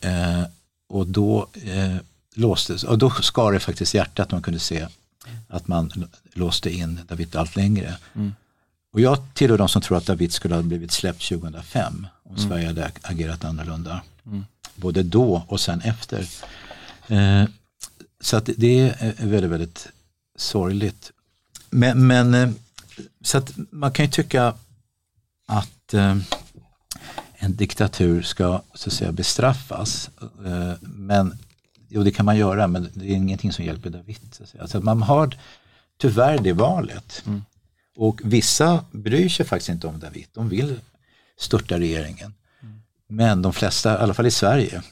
Eh, 0.02 0.44
och 0.89 1.08
då 1.08 1.48
eh, 1.66 1.96
låstes, 2.36 2.84
och 2.84 2.98
då 2.98 3.10
skar 3.10 3.52
det 3.52 3.60
faktiskt 3.60 3.94
hjärtat 3.94 4.32
man 4.32 4.41
kunde 4.41 4.60
se 4.60 4.88
att 5.48 5.68
man 5.68 6.08
låste 6.34 6.70
in 6.70 7.00
David 7.08 7.36
allt 7.36 7.56
längre. 7.56 7.98
Och 8.94 9.00
jag 9.02 9.18
tillhör 9.34 9.58
de 9.58 9.70
som 9.70 9.82
tror 9.82 9.98
att 9.98 10.06
David 10.06 10.34
skulle 10.34 10.56
ha 10.56 10.62
blivit 10.62 10.91
släppt 10.91 11.30
2005 11.30 12.08
om 12.24 12.38
Sverige 12.38 12.68
hade 12.68 12.86
ag- 12.86 13.00
agerat 13.02 13.44
annorlunda. 13.46 14.02
Både 14.76 15.04
då 15.04 15.46
och 15.48 15.60
sen 15.60 15.82
efter. 15.82 16.28
Eh, 17.08 17.44
så 18.22 18.38
att 18.38 18.50
det 18.58 18.80
är 18.80 19.14
väldigt, 19.26 19.52
väldigt 19.52 19.88
sorgligt. 20.38 21.12
Men, 21.70 22.08
men 22.08 22.34
eh, 22.34 22.50
så 23.22 23.38
att 23.38 23.52
man 23.70 23.91
kan 23.91 24.06
ju 24.06 24.12
tycka 24.12 24.54
att 25.46 25.94
eh, 25.94 26.18
en 27.34 27.56
diktatur 27.56 28.22
ska 28.22 28.62
så 28.74 28.89
att 28.89 28.94
säga 28.94 29.12
bestraffas. 29.12 30.10
Eh, 30.46 30.74
men 30.82 31.38
jo, 31.89 32.04
det 32.04 32.12
kan 32.12 32.26
man 32.26 32.38
göra, 32.38 32.68
men 32.68 32.89
det 32.94 33.06
är 33.06 33.16
ingenting 33.16 33.54
som 33.54 33.66
hjälper 33.66 33.89
David. 33.89 34.18
Så 34.32 34.44
att 34.44 34.50
säga. 34.50 34.62
Alltså 34.62 34.82
man 34.82 35.02
har 35.02 35.38
tyvärr 35.98 36.38
det 36.38 36.54
valet. 36.54 37.24
Och 37.96 38.22
vissa 38.24 38.86
bryr 38.91 39.30
sig 39.30 39.46
faktiskt 39.46 39.70
inte 39.70 39.88
om 39.88 40.00
David. 40.00 40.28
De 40.34 40.50
vill 40.50 40.80
störta 41.38 41.80
regeringen. 41.80 42.34
Men 43.08 43.41
de 43.41 43.54
flesta, 43.54 43.94
i 43.94 43.98
alla 43.98 44.14
fall 44.14 44.26
i 44.26 44.32
Sverige, 44.32 44.84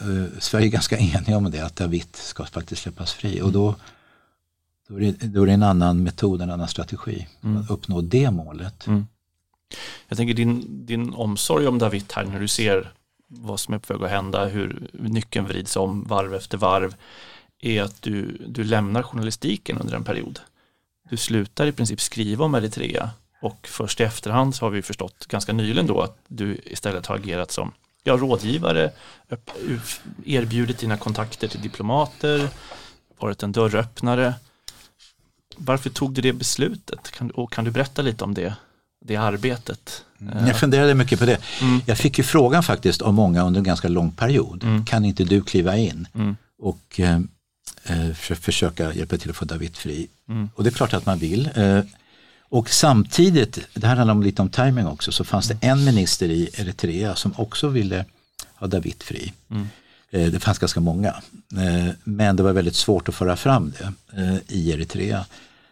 eh, 0.00 0.38
Sverige 0.38 0.66
är 0.66 0.70
ganska 0.70 0.98
eniga 0.98 1.36
om 1.36 1.50
det, 1.50 1.60
att 1.60 1.76
David 1.76 2.16
ska 2.16 2.44
faktiskt 2.44 2.82
släppas 2.82 3.12
fri. 3.12 3.42
Och 3.42 3.52
då, 3.52 3.76
då, 4.88 4.96
är 4.96 5.00
det, 5.00 5.26
då 5.26 5.42
är 5.42 5.46
det 5.46 5.52
en 5.52 5.62
annan 5.62 6.02
metod, 6.02 6.42
en 6.42 6.50
annan 6.50 6.68
strategi 6.68 7.28
att 7.60 7.70
uppnå 7.70 8.00
det 8.00 8.30
målet. 8.30 8.86
Jag 10.08 10.18
tänker 10.18 10.34
din, 10.34 10.86
din 10.86 11.14
omsorg 11.14 11.66
om 11.66 11.78
David 11.78 12.12
här 12.14 12.24
när 12.24 12.40
du 12.40 12.48
ser 12.48 12.92
vad 13.26 13.60
som 13.60 13.74
är 13.74 13.78
på 13.78 13.92
väg 13.92 14.04
att 14.04 14.10
hända, 14.10 14.44
hur 14.44 14.90
nyckeln 14.92 15.46
vrids 15.46 15.76
om 15.76 16.04
varv 16.04 16.34
efter 16.34 16.58
varv, 16.58 16.94
är 17.60 17.82
att 17.82 18.02
du, 18.02 18.36
du 18.46 18.64
lämnar 18.64 19.02
journalistiken 19.02 19.78
under 19.78 19.94
en 19.94 20.04
period. 20.04 20.40
Du 21.10 21.16
slutar 21.16 21.66
i 21.66 21.72
princip 21.72 22.00
skriva 22.00 22.44
om 22.44 22.54
Eritrea 22.54 23.10
och 23.42 23.68
först 23.68 24.00
i 24.00 24.04
efterhand 24.04 24.54
så 24.54 24.64
har 24.64 24.70
vi 24.70 24.82
förstått 24.82 25.26
ganska 25.26 25.52
nyligen 25.52 25.86
då 25.86 26.00
att 26.00 26.18
du 26.28 26.60
istället 26.64 27.06
har 27.06 27.16
agerat 27.16 27.50
som 27.50 27.72
ja, 28.02 28.16
rådgivare, 28.16 28.92
erbjudit 30.24 30.78
dina 30.78 30.96
kontakter 30.96 31.48
till 31.48 31.60
diplomater, 31.60 32.48
varit 33.18 33.42
en 33.42 33.52
dörröppnare. 33.52 34.34
Varför 35.56 35.90
tog 35.90 36.12
du 36.12 36.20
det 36.20 36.32
beslutet? 36.32 37.10
Kan, 37.10 37.30
och 37.30 37.52
kan 37.52 37.64
du 37.64 37.70
berätta 37.70 38.02
lite 38.02 38.24
om 38.24 38.34
det, 38.34 38.54
det 39.06 39.16
arbetet? 39.16 40.04
Eh, 40.20 40.48
Jag 40.48 40.60
funderade 40.60 40.94
mycket 40.94 41.18
på 41.18 41.24
det. 41.26 41.38
Mm. 41.60 41.80
Jag 41.86 41.98
fick 41.98 42.18
ju 42.18 42.24
frågan 42.24 42.62
faktiskt 42.62 43.02
av 43.02 43.14
många 43.14 43.42
under 43.42 43.58
en 43.60 43.64
ganska 43.64 43.88
lång 43.88 44.10
period. 44.12 44.64
Kan 44.86 45.04
inte 45.04 45.24
du 45.24 45.42
kliva 45.42 45.76
in 45.76 46.08
Mm. 46.14 46.36
och 46.58 47.00
eh, 47.00 47.20
eh, 47.84 48.12
för, 48.14 48.34
försöka 48.34 48.92
hjälpa 48.94 49.16
till 49.18 49.30
att 49.30 49.36
få 49.36 49.44
David 49.44 49.76
fri? 49.76 50.06
Mm. 50.28 50.48
Och 50.54 50.64
det 50.64 50.70
är 50.70 50.74
klart 50.74 50.92
att 50.94 51.06
man 51.06 51.18
vill. 51.18 51.50
Eh, 51.54 51.80
och 52.48 52.70
samtidigt, 52.70 53.58
det 53.74 53.86
här 53.86 53.96
handlar 53.96 54.14
om 54.14 54.22
lite 54.22 54.42
om 54.42 54.48
timing 54.48 54.86
också, 54.86 55.12
så 55.12 55.24
fanns 55.24 55.48
det 55.48 55.56
en 55.60 55.84
minister 55.84 56.28
i 56.30 56.50
Eritrea 56.58 57.14
som 57.14 57.34
också 57.36 57.68
ville 57.68 58.04
ha 58.54 58.66
David 58.66 59.02
fri. 59.02 59.32
Mm. 59.50 59.68
Eh, 60.10 60.26
Det 60.32 60.40
fanns 60.40 60.58
ganska 60.58 60.80
många. 60.80 61.08
Eh, 61.56 61.92
Men 62.04 62.36
det 62.36 62.42
var 62.42 62.52
väldigt 62.52 62.76
svårt 62.76 63.08
att 63.08 63.14
föra 63.14 63.36
fram 63.36 63.72
det 63.78 63.92
eh, 64.22 64.36
i 64.48 64.70
Eritrea. 64.72 65.26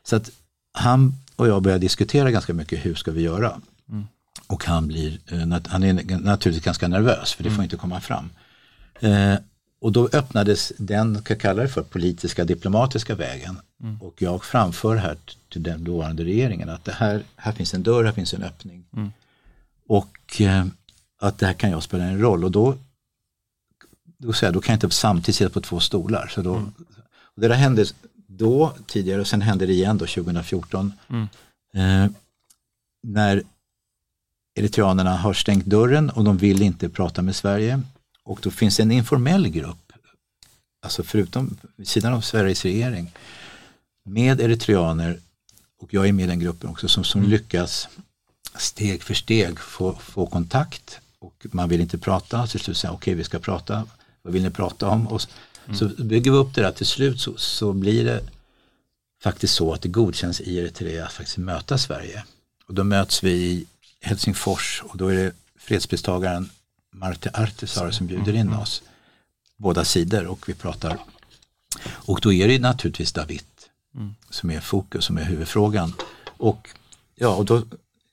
Så 0.04 0.16
att 0.16 0.30
han 0.74 1.14
och 1.36 1.48
jag 1.48 1.62
började 1.62 1.80
diskutera 1.80 2.30
ganska 2.30 2.54
mycket, 2.54 2.86
hur 2.86 2.94
ska 2.94 3.10
vi 3.10 3.22
göra? 3.22 3.60
Och 4.46 4.64
han, 4.64 4.86
blir, 4.86 5.18
eh, 5.26 5.60
han 5.66 5.82
är 5.82 6.18
naturligtvis 6.18 6.64
ganska 6.64 6.88
nervös 6.88 7.32
för 7.32 7.44
det 7.44 7.50
får 7.50 7.64
inte 7.64 7.76
komma 7.76 8.00
fram. 8.00 8.30
Eh, 9.00 9.34
och 9.80 9.92
då 9.92 10.08
öppnades 10.12 10.72
den, 10.78 11.22
kan 11.22 11.38
kalla 11.38 11.62
det 11.62 11.68
för, 11.68 11.82
politiska 11.82 12.44
diplomatiska 12.44 13.14
vägen. 13.14 13.56
Och 14.00 14.22
jag 14.22 14.44
framför 14.44 14.96
här 14.96 15.16
till 15.52 15.62
den 15.62 15.84
dåvarande 15.84 16.24
regeringen 16.24 16.68
att 16.68 16.84
det 16.84 16.92
här, 16.92 17.22
här 17.36 17.52
finns 17.52 17.74
en 17.74 17.82
dörr, 17.82 18.04
här 18.04 18.12
finns 18.12 18.34
en 18.34 18.42
öppning. 18.42 18.84
Och 19.88 20.40
eh, 20.40 20.66
att 21.20 21.38
det 21.38 21.46
här 21.46 21.52
kan 21.52 21.70
jag 21.70 21.82
spela 21.82 22.04
en 22.04 22.20
roll. 22.20 22.44
Och 22.44 22.50
då, 22.50 22.76
då, 24.18 24.32
säger 24.32 24.48
jag, 24.48 24.54
då 24.54 24.60
kan 24.60 24.72
jag 24.72 24.76
inte 24.76 24.96
samtidigt 24.96 25.36
sitta 25.36 25.50
på 25.50 25.60
två 25.60 25.80
stolar. 25.80 26.26
Så 26.34 26.42
då, 26.42 26.52
och 27.34 27.40
det 27.40 27.48
där 27.48 27.54
hände 27.54 27.86
då 28.36 28.76
tidigare 28.86 29.20
och 29.20 29.26
sen 29.26 29.42
hände 29.42 29.66
det 29.66 29.72
igen 29.72 29.98
då 29.98 30.06
2014. 30.06 30.92
Eh, 31.74 32.06
när 33.02 33.42
eritreanerna 34.54 35.16
har 35.16 35.32
stängt 35.32 35.66
dörren 35.66 36.10
och 36.10 36.24
de 36.24 36.36
vill 36.36 36.62
inte 36.62 36.88
prata 36.88 37.22
med 37.22 37.36
Sverige. 37.36 37.82
Och 38.24 38.40
då 38.42 38.50
finns 38.50 38.76
det 38.76 38.82
en 38.82 38.92
informell 38.92 39.48
grupp, 39.48 39.92
alltså 40.82 41.02
förutom 41.02 41.56
vid 41.76 41.88
sidan 41.88 42.14
av 42.14 42.20
Sveriges 42.20 42.64
regering, 42.64 43.12
med 44.04 44.40
eritreaner 44.40 45.18
och 45.78 45.94
jag 45.94 46.08
är 46.08 46.12
med 46.12 46.24
i 46.24 46.28
den 46.28 46.40
gruppen 46.40 46.70
också 46.70 46.88
som, 46.88 47.04
som 47.04 47.22
lyckas 47.22 47.88
steg 48.56 49.02
för 49.02 49.14
steg 49.14 49.58
få, 49.58 49.92
få 49.92 50.26
kontakt 50.26 51.00
och 51.18 51.46
man 51.52 51.68
vill 51.68 51.80
inte 51.80 51.98
prata. 51.98 52.46
Till 52.46 52.60
slut 52.60 52.76
säger 52.76 52.94
okej 52.94 53.14
vi 53.14 53.24
ska 53.24 53.38
prata, 53.38 53.86
vad 54.22 54.32
vill 54.32 54.42
ni 54.42 54.50
prata 54.50 54.88
om? 54.88 55.06
Och 55.06 55.22
så, 55.78 55.88
så 55.88 56.04
bygger 56.04 56.30
vi 56.30 56.36
upp 56.36 56.54
det 56.54 56.62
där 56.62 56.72
till 56.72 56.86
slut 56.86 57.20
så, 57.20 57.36
så 57.36 57.72
blir 57.72 58.04
det 58.04 58.22
faktiskt 59.22 59.54
så 59.54 59.72
att 59.72 59.82
det 59.82 59.88
godkänns 59.88 60.40
i 60.40 60.58
Eritrea 60.58 61.06
att 61.06 61.12
faktiskt 61.12 61.38
möta 61.38 61.78
Sverige. 61.78 62.24
Och 62.66 62.74
då 62.74 62.84
möts 62.84 63.24
vi 63.24 63.30
i 63.30 63.66
Helsingfors 64.00 64.82
och 64.84 64.96
då 64.96 65.08
är 65.08 65.16
det 65.16 65.32
fredspristagaren 65.58 66.50
Marte 66.90 67.30
Artisar 67.34 67.90
som 67.90 68.06
bjuder 68.06 68.32
in 68.32 68.52
oss. 68.52 68.82
Båda 69.56 69.84
sidor 69.84 70.26
och 70.26 70.48
vi 70.48 70.54
pratar. 70.54 70.98
Och 71.84 72.20
då 72.22 72.32
är 72.32 72.48
det 72.48 72.58
naturligtvis 72.58 73.12
David 73.12 73.42
som 74.30 74.50
är 74.50 74.60
fokus, 74.60 75.04
som 75.04 75.18
är 75.18 75.24
huvudfrågan. 75.24 75.94
Och 76.24 76.68
ja, 77.14 77.28
och 77.28 77.44
då 77.44 77.62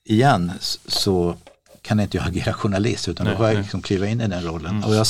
igen 0.04 0.52
så 0.86 1.36
kan 1.82 2.00
inte 2.00 2.16
jag 2.16 2.26
agera 2.28 2.52
journalist 2.52 3.08
utan 3.08 3.26
då 3.26 3.36
får 3.36 3.48
jag 3.48 3.56
liksom 3.58 3.82
kliva 3.82 4.06
in 4.06 4.20
i 4.20 4.28
den 4.28 4.42
rollen. 4.44 4.84
Och 4.84 4.94
jag, 4.94 5.06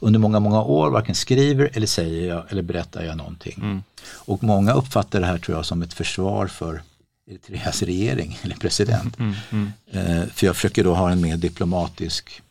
under 0.00 0.18
många, 0.20 0.40
många 0.40 0.62
år 0.62 0.90
varken 0.90 1.14
skriver 1.14 1.70
eller 1.72 1.86
säger 1.86 2.28
jag 2.28 2.44
eller 2.48 2.62
berättar 2.62 3.02
jag 3.04 3.16
någonting. 3.16 3.82
Och 4.06 4.42
många 4.42 4.72
uppfattar 4.72 5.20
det 5.20 5.26
här 5.26 5.38
tror 5.38 5.56
jag 5.58 5.66
som 5.66 5.82
ett 5.82 5.92
försvar 5.94 6.46
för 6.46 6.82
Eritreas 7.30 7.82
regering 7.82 8.38
eller 8.42 8.56
president. 8.56 9.16
Eh, 9.90 10.22
för 10.34 10.46
jag 10.46 10.56
försöker 10.56 10.84
då 10.84 10.94
ha 10.94 11.10
en 11.10 11.20
mer 11.20 11.36
diplomatisk 11.36 12.42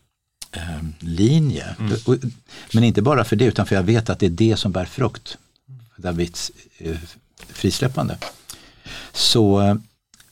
eh, 0.52 0.84
linje. 1.00 1.76
Och, 2.06 2.16
men 2.74 2.84
inte 2.84 3.02
bara 3.02 3.24
för 3.24 3.36
det 3.36 3.46
utan 3.46 3.66
för 3.66 3.76
jag 3.76 3.84
vet 3.84 4.10
att 4.10 4.20
det 4.20 4.26
är 4.26 4.30
det 4.30 4.58
som 4.58 4.72
bär 4.72 4.86
frukt. 4.86 5.38
Davids 5.98 6.52
eh, 6.78 6.98
frisläppande. 7.48 8.18
Så, 9.14 9.62
eh, 9.62 9.76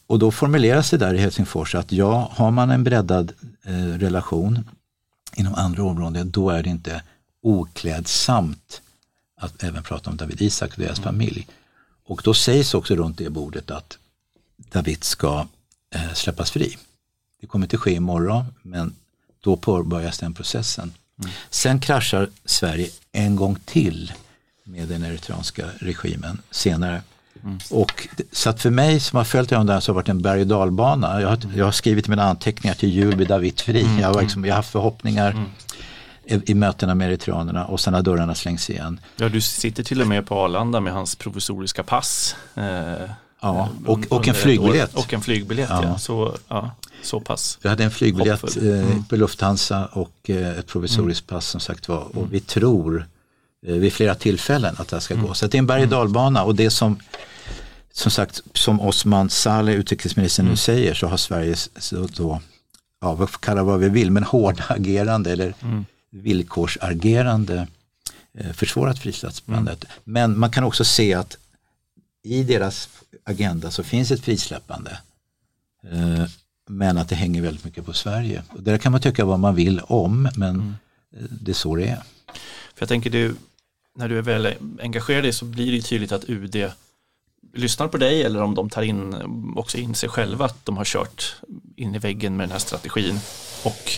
och 0.08 0.20
då 0.20 0.32
formuleras 0.32 0.90
det 0.90 0.98
där 0.98 1.14
i 1.14 1.18
Helsingfors 1.18 1.76
att 1.76 1.92
ja, 1.92 2.32
har 2.36 2.52
man 2.52 2.72
en 2.72 2.84
breddad 2.84 3.32
eh, 3.64 3.74
relation 3.74 4.70
inom 5.36 5.56
andra 5.56 5.84
områden, 5.84 6.32
då 6.32 6.50
är 6.50 6.64
det 6.64 6.70
inte 6.70 7.02
oklädsamt 7.42 8.82
att 9.38 9.64
även 9.64 9.84
prata 9.84 10.10
om 10.10 10.18
David 10.18 10.42
Isak 10.42 10.72
och 10.72 10.80
deras 10.80 11.00
familj. 11.00 11.48
Och 12.06 12.22
då 12.24 12.34
sägs 12.34 12.74
också 12.74 12.96
runt 12.96 13.18
det 13.18 13.30
bordet 13.30 13.72
att 13.72 13.98
David 14.58 15.04
ska 15.04 15.48
eh, 15.96 16.14
släppas 16.14 16.52
fri. 16.52 16.78
Det 17.42 17.48
kommer 17.48 17.66
inte 17.66 17.78
ske 17.78 17.94
imorgon, 17.94 18.46
men 18.62 18.96
då 19.40 19.58
påbörjas 19.58 20.18
den 20.18 20.34
processen. 20.34 20.94
Sen 21.50 21.80
kraschar 21.80 22.30
Sverige 22.46 22.90
en 23.12 23.36
gång 23.36 23.56
till 23.66 24.14
med 24.64 24.88
den 24.88 25.04
eritreanska 25.04 25.70
regimen 25.80 26.42
senare. 26.52 27.02
Och, 27.72 28.08
det- 28.18 28.24
så 28.32 28.50
att 28.50 28.62
för 28.62 28.70
mig 28.70 29.00
som 29.00 29.18
har 29.18 29.24
följt 29.24 29.52
honom 29.52 29.66
där 29.68 29.80
så 29.80 29.92
har 29.92 29.94
det 29.94 29.96
varit 29.96 30.10
en 30.10 30.22
berg 30.22 30.42
och 30.42 30.48
dalbana. 30.48 31.22
Jag 31.22 31.30
har, 31.30 31.40
jag 31.56 31.66
har 31.66 31.72
skrivit 31.72 32.08
mina 32.08 32.24
anteckningar 32.24 32.76
till 32.76 32.90
jul 32.90 33.16
vid 33.16 33.28
David 33.28 33.60
Fri. 33.60 33.88
Jag, 34.02 34.14
har 34.14 34.22
liksom, 34.22 34.46
jag 34.46 34.52
har 34.54 34.58
haft 34.58 34.72
förhoppningar 34.72 35.46
i, 36.26 36.52
i 36.52 36.54
mötena 36.54 36.96
med 36.96 37.08
eritreanerna 37.10 37.66
och 37.66 37.80
sen 37.80 37.94
har 37.94 38.02
dörrarna 38.02 38.36
slängts 38.36 38.70
igen. 38.70 39.00
Ja, 39.18 39.30
du 39.30 39.42
sitter 39.42 39.84
till 39.84 40.02
och 40.02 40.08
med 40.08 40.26
på 40.28 40.36
Arlanda 40.40 40.80
med 40.80 40.94
hans 40.94 41.16
provisoriska 41.16 41.84
pass. 41.84 42.36
Eh, 42.56 42.64
Ja, 43.42 43.70
eh, 43.86 43.90
och- 43.90 44.00
och 44.10 44.28
en 44.28 44.34
ett 44.36 44.42
flygbiljett. 44.42 44.94
Och 44.96 45.14
en 45.14 45.22
flygbiljett, 45.22 45.70
ja. 45.70 45.84
Ja. 45.84 45.98
Så, 45.98 46.36
ja, 46.48 46.72
så 47.04 47.20
pass. 47.20 47.60
Vi 47.62 47.70
hade 47.70 47.84
en 47.84 47.92
flygbiljett 47.92 48.58
eh, 48.58 49.04
på 49.10 49.16
Lufthansa 49.16 49.86
och 49.86 50.30
eh, 50.30 50.58
ett 50.60 50.68
provisoriskt 50.68 51.28
pass 51.28 51.46
som 51.48 51.60
sagt 51.62 51.88
var. 51.88 52.18
Och 52.18 52.34
vi 52.34 52.40
tror 52.40 53.08
vid 53.62 53.94
flera 53.94 54.16
tillfällen 54.16 54.76
att 54.78 54.88
det 54.88 54.96
här 54.96 55.02
ska 55.02 55.16
gå. 55.16 55.34
Så 55.34 55.48
det 55.48 55.58
är 55.58 55.60
en 55.60 55.68
berg 55.68 55.84
och 55.84 55.90
dalbana 55.90 56.44
och 56.44 56.56
det 56.56 56.70
som 56.70 57.00
som 57.92 58.12
sagt, 58.12 58.42
som 58.54 58.82
Osman 58.82 59.30
Saleh, 59.30 59.76
utrikesministern 59.76 60.46
nu 60.46 60.56
säger, 60.56 60.94
så 60.94 61.08
har 61.08 61.18
Sverige 61.18 61.54
s- 61.54 61.70
så 61.78 62.08
då, 62.16 62.42
ja 63.02 63.14
vad 63.14 63.32
kalla 63.32 63.64
vad 63.64 63.80
vi 63.80 63.90
vill, 63.90 64.12
men 64.12 64.24
hårda 64.24 64.64
agerande 64.70 65.32
eller 65.32 65.54
villkorsagerande 66.12 67.68
eh, 68.38 68.52
försvårat 68.52 69.00
frisläppandet. 69.00 69.86
Men 70.04 70.40
man 70.40 70.52
kan 70.52 70.64
också 70.64 70.84
se 70.86 71.14
att 71.14 71.38
i 72.24 72.44
deras 72.44 72.90
agenda 73.26 73.72
så 73.72 73.84
finns 73.84 74.12
ett 74.12 74.22
frisläppande. 74.24 74.98
Eh, 75.92 76.26
men 76.70 76.98
att 76.98 77.10
det 77.10 77.16
hänger 77.16 77.42
väldigt 77.42 77.64
mycket 77.66 77.86
på 77.86 77.94
Sverige. 77.94 78.44
Och 78.50 78.64
det 78.64 78.72
där 78.72 78.78
kan 78.78 78.92
man 78.92 79.02
tycka 79.02 79.26
vad 79.26 79.40
man 79.40 79.56
vill 79.56 79.80
om, 79.80 80.30
men 80.36 80.76
eh, 81.18 81.24
det 81.30 81.52
är 81.52 81.56
så 81.56 81.76
det 81.76 81.88
är. 81.88 82.04
För 82.76 82.82
jag 82.84 82.90
tänker 82.90 83.10
du, 83.10 83.36
när 83.98 84.10
du 84.10 84.18
är 84.18 84.22
väl 84.22 84.54
engagerad 84.82 85.26
i 85.26 85.34
så 85.34 85.46
blir 85.46 85.72
det 85.72 85.82
tydligt 85.82 86.12
att 86.12 86.30
UD 86.30 86.72
lyssnar 87.54 87.88
på 87.88 87.98
dig 87.98 88.24
eller 88.24 88.42
om 88.42 88.56
de 88.56 88.70
tar 88.70 88.82
in 88.82 89.16
också 89.56 89.78
in 89.78 89.96
sig 89.96 90.10
själva 90.10 90.46
att 90.46 90.66
de 90.66 90.78
har 90.78 90.86
kört 90.86 91.36
in 91.76 91.96
i 91.96 92.00
väggen 92.00 92.38
med 92.38 92.44
den 92.44 92.52
här 92.52 92.60
strategin. 92.60 93.20
Och 93.64 93.92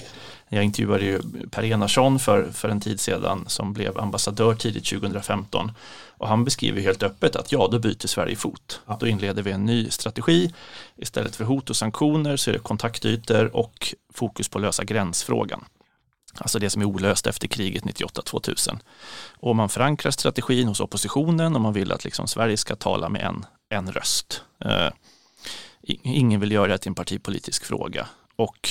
jag 0.49 0.63
intervjuade 0.63 1.05
ju 1.05 1.21
Per 1.51 1.63
Enarsson 1.63 2.19
för, 2.19 2.51
för 2.51 2.69
en 2.69 2.81
tid 2.81 2.99
sedan 2.99 3.43
som 3.47 3.73
blev 3.73 3.97
ambassadör 3.97 4.55
tidigt 4.55 4.85
2015 4.85 5.71
och 6.17 6.27
han 6.27 6.45
beskriver 6.45 6.81
helt 6.81 7.03
öppet 7.03 7.35
att 7.35 7.51
ja, 7.51 7.67
då 7.71 7.79
byter 7.79 8.07
Sverige 8.07 8.35
fot. 8.35 8.81
Då 8.99 9.07
inleder 9.07 9.43
vi 9.43 9.51
en 9.51 9.65
ny 9.65 9.89
strategi. 9.89 10.53
Istället 10.97 11.35
för 11.35 11.43
hot 11.43 11.69
och 11.69 11.75
sanktioner 11.75 12.37
så 12.37 12.49
är 12.49 12.53
det 12.53 12.59
kontaktytor 12.59 13.55
och 13.55 13.95
fokus 14.13 14.49
på 14.49 14.57
att 14.57 14.61
lösa 14.61 14.83
gränsfrågan. 14.83 15.65
Alltså 16.37 16.59
det 16.59 16.69
som 16.69 16.81
är 16.81 16.85
olöst 16.85 17.27
efter 17.27 17.47
kriget 17.47 17.83
98-2000. 17.83 18.79
Och 19.37 19.55
man 19.55 19.69
förankrar 19.69 20.11
strategin 20.11 20.67
hos 20.67 20.79
oppositionen 20.79 21.55
och 21.55 21.61
man 21.61 21.73
vill 21.73 21.91
att 21.91 22.03
liksom 22.03 22.27
Sverige 22.27 22.57
ska 22.57 22.75
tala 22.75 23.09
med 23.09 23.21
en, 23.21 23.45
en 23.69 23.91
röst. 23.91 24.43
Eh, 24.65 24.89
ingen 26.03 26.39
vill 26.39 26.51
göra 26.51 26.67
det 26.67 26.77
till 26.77 26.89
en 26.89 26.95
partipolitisk 26.95 27.65
fråga. 27.65 28.07
Och 28.35 28.69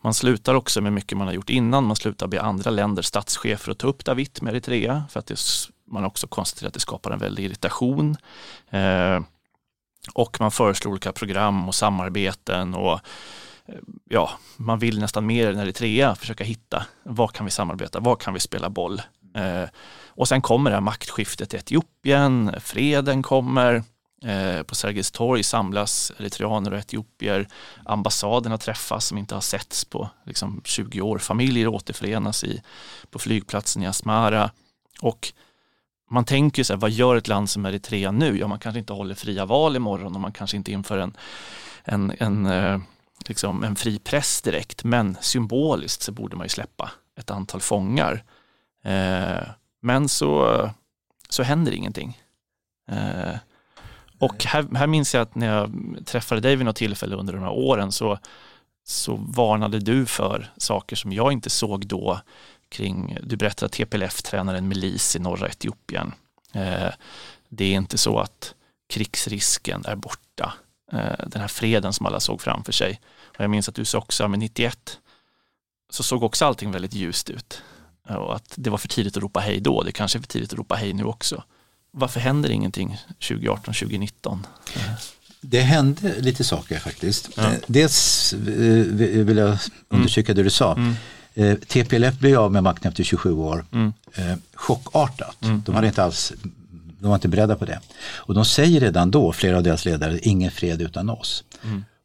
man 0.00 0.14
slutar 0.14 0.54
också 0.54 0.80
med 0.80 0.92
mycket 0.92 1.18
man 1.18 1.26
har 1.26 1.34
gjort 1.34 1.50
innan. 1.50 1.84
Man 1.84 1.96
slutar 1.96 2.26
be 2.26 2.42
andra 2.42 2.70
länders 2.70 3.06
statschefer 3.06 3.72
att 3.72 3.78
ta 3.78 3.86
upp 3.86 4.04
Dawit 4.04 4.42
med 4.42 4.54
Eritrea 4.54 5.04
för 5.10 5.20
att 5.20 5.26
det, 5.26 5.40
man 5.90 6.02
har 6.02 6.10
också 6.10 6.26
konstaterat 6.26 6.68
att 6.68 6.74
det 6.74 6.80
skapar 6.80 7.10
en 7.10 7.18
väldig 7.18 7.44
irritation. 7.44 8.16
Eh, 8.70 9.20
och 10.14 10.40
man 10.40 10.50
föreslår 10.50 10.92
olika 10.92 11.12
program 11.12 11.68
och 11.68 11.74
samarbeten 11.74 12.74
och 12.74 13.00
ja, 14.08 14.30
man 14.56 14.78
vill 14.78 14.98
nästan 14.98 15.26
mer 15.26 15.50
än 15.50 15.58
Eritrea 15.58 16.14
försöka 16.14 16.44
hitta 16.44 16.86
vad 17.02 17.32
kan 17.32 17.44
vi 17.44 17.50
samarbeta, 17.50 18.00
vad 18.00 18.20
kan 18.20 18.34
vi 18.34 18.40
spela 18.40 18.70
boll. 18.70 19.02
Eh, 19.34 19.68
och 20.06 20.28
sen 20.28 20.42
kommer 20.42 20.70
det 20.70 20.76
här 20.76 20.80
maktskiftet 20.80 21.54
i 21.54 21.56
Etiopien, 21.56 22.54
freden 22.60 23.22
kommer, 23.22 23.82
eh, 24.24 24.62
på 24.62 24.74
Sergels 24.74 25.10
torg 25.10 25.42
samlas 25.42 26.12
eritreaner 26.18 26.72
och 26.72 26.78
etiopier, 26.78 27.48
ambassaderna 27.84 28.58
träffas 28.58 29.06
som 29.06 29.18
inte 29.18 29.34
har 29.34 29.40
setts 29.40 29.84
på 29.84 30.10
liksom, 30.26 30.60
20 30.64 31.00
år, 31.00 31.18
familjer 31.18 31.68
återförenas 31.68 32.44
i, 32.44 32.62
på 33.10 33.18
flygplatsen 33.18 33.82
i 33.82 33.86
Asmara 33.86 34.50
och 35.00 35.32
man 36.12 36.24
tänker 36.24 36.64
så 36.64 36.72
här, 36.72 36.80
vad 36.80 36.90
gör 36.90 37.16
ett 37.16 37.28
land 37.28 37.50
som 37.50 37.66
Eritrea 37.66 38.10
nu? 38.12 38.38
Ja, 38.38 38.46
man 38.46 38.58
kanske 38.58 38.78
inte 38.78 38.92
håller 38.92 39.14
fria 39.14 39.46
val 39.46 39.76
imorgon 39.76 40.14
och 40.14 40.20
man 40.20 40.32
kanske 40.32 40.56
inte 40.56 40.72
inför 40.72 40.98
en, 40.98 41.16
en, 41.84 42.12
en, 42.18 42.46
eh, 42.46 42.78
liksom 43.28 43.64
en 43.64 43.76
fri 43.76 43.98
press 43.98 44.42
direkt, 44.42 44.84
men 44.84 45.16
symboliskt 45.20 46.02
så 46.02 46.12
borde 46.12 46.36
man 46.36 46.44
ju 46.44 46.48
släppa 46.48 46.90
ett 47.18 47.30
antal 47.30 47.60
fångar. 47.60 48.24
Eh, 48.84 49.42
men 49.80 50.08
så, 50.08 50.70
så 51.28 51.42
händer 51.42 51.72
ingenting. 51.72 52.22
Eh, 52.90 53.36
och 54.18 54.44
här, 54.44 54.76
här 54.76 54.86
minns 54.86 55.14
jag 55.14 55.22
att 55.22 55.34
när 55.34 55.46
jag 55.46 55.72
träffade 56.06 56.40
dig 56.40 56.56
vid 56.56 56.66
något 56.66 56.76
tillfälle 56.76 57.16
under 57.16 57.32
de 57.32 57.42
här 57.42 57.52
åren 57.52 57.92
så, 57.92 58.18
så 58.84 59.16
varnade 59.16 59.78
du 59.78 60.06
för 60.06 60.52
saker 60.56 60.96
som 60.96 61.12
jag 61.12 61.32
inte 61.32 61.50
såg 61.50 61.86
då 61.86 62.20
kring, 62.68 63.18
du 63.22 63.36
berättade 63.36 63.66
att 63.66 63.72
TPLF 63.72 64.22
tränar 64.22 64.54
en 64.54 64.68
milis 64.68 65.16
i 65.16 65.18
norra 65.18 65.48
Etiopien. 65.48 66.12
Eh, 66.52 66.90
det 67.48 67.64
är 67.64 67.76
inte 67.76 67.98
så 67.98 68.18
att 68.18 68.54
krigsrisken 68.88 69.84
är 69.84 69.96
borta. 69.96 70.52
Eh, 70.92 71.26
den 71.26 71.40
här 71.40 71.48
freden 71.48 71.92
som 71.92 72.06
alla 72.06 72.20
såg 72.20 72.40
framför 72.42 72.72
sig. 72.72 73.00
Och 73.24 73.40
jag 73.40 73.50
minns 73.50 73.68
att 73.68 73.74
du 73.74 73.84
sa 73.84 73.98
också, 73.98 74.28
med 74.28 74.38
91 74.38 74.98
så 75.90 76.02
såg 76.02 76.22
också 76.22 76.44
allting 76.44 76.70
väldigt 76.70 76.94
ljust 76.94 77.30
ut. 77.30 77.62
Och 78.08 78.36
att 78.36 78.52
det 78.56 78.70
var 78.70 78.78
för 78.78 78.88
tidigt 78.88 79.16
att 79.16 79.22
ropa 79.22 79.40
hej 79.40 79.60
då, 79.60 79.82
det 79.82 79.92
kanske 79.92 80.18
är 80.18 80.20
för 80.20 80.26
tidigt 80.26 80.52
att 80.52 80.58
ropa 80.58 80.74
hej 80.74 80.92
nu 80.92 81.04
också. 81.04 81.42
Varför 81.90 82.20
händer 82.20 82.50
ingenting 82.50 82.98
2018, 83.08 83.74
2019? 83.74 84.46
Det 85.40 85.60
hände 85.60 86.20
lite 86.20 86.44
saker 86.44 86.78
faktiskt. 86.78 87.38
Eh, 87.38 87.52
Dels 87.66 88.32
eh, 88.32 88.38
vill 89.24 89.36
jag 89.36 89.58
undersöka 89.88 90.34
det 90.34 90.42
du 90.42 90.50
sa. 90.50 90.78
Eh, 91.34 91.54
TPLF 91.56 92.18
blev 92.18 92.38
av 92.40 92.52
med 92.52 92.62
makten 92.62 92.88
efter 92.88 93.04
27 93.04 93.32
år. 93.32 93.64
Eh, 94.14 94.34
chockartat. 94.54 95.36
De, 95.64 95.74
hade 95.74 95.86
inte 95.86 96.04
alls, 96.04 96.32
de 97.02 97.08
var 97.08 97.14
inte 97.14 97.28
beredda 97.28 97.56
på 97.56 97.64
det. 97.64 97.80
Och 98.04 98.34
de 98.34 98.44
säger 98.44 98.80
redan 98.80 99.10
då, 99.10 99.32
flera 99.32 99.56
av 99.56 99.62
deras 99.62 99.84
ledare, 99.84 100.18
ingen 100.22 100.50
fred 100.50 100.82
utan 100.82 101.10
oss. 101.10 101.44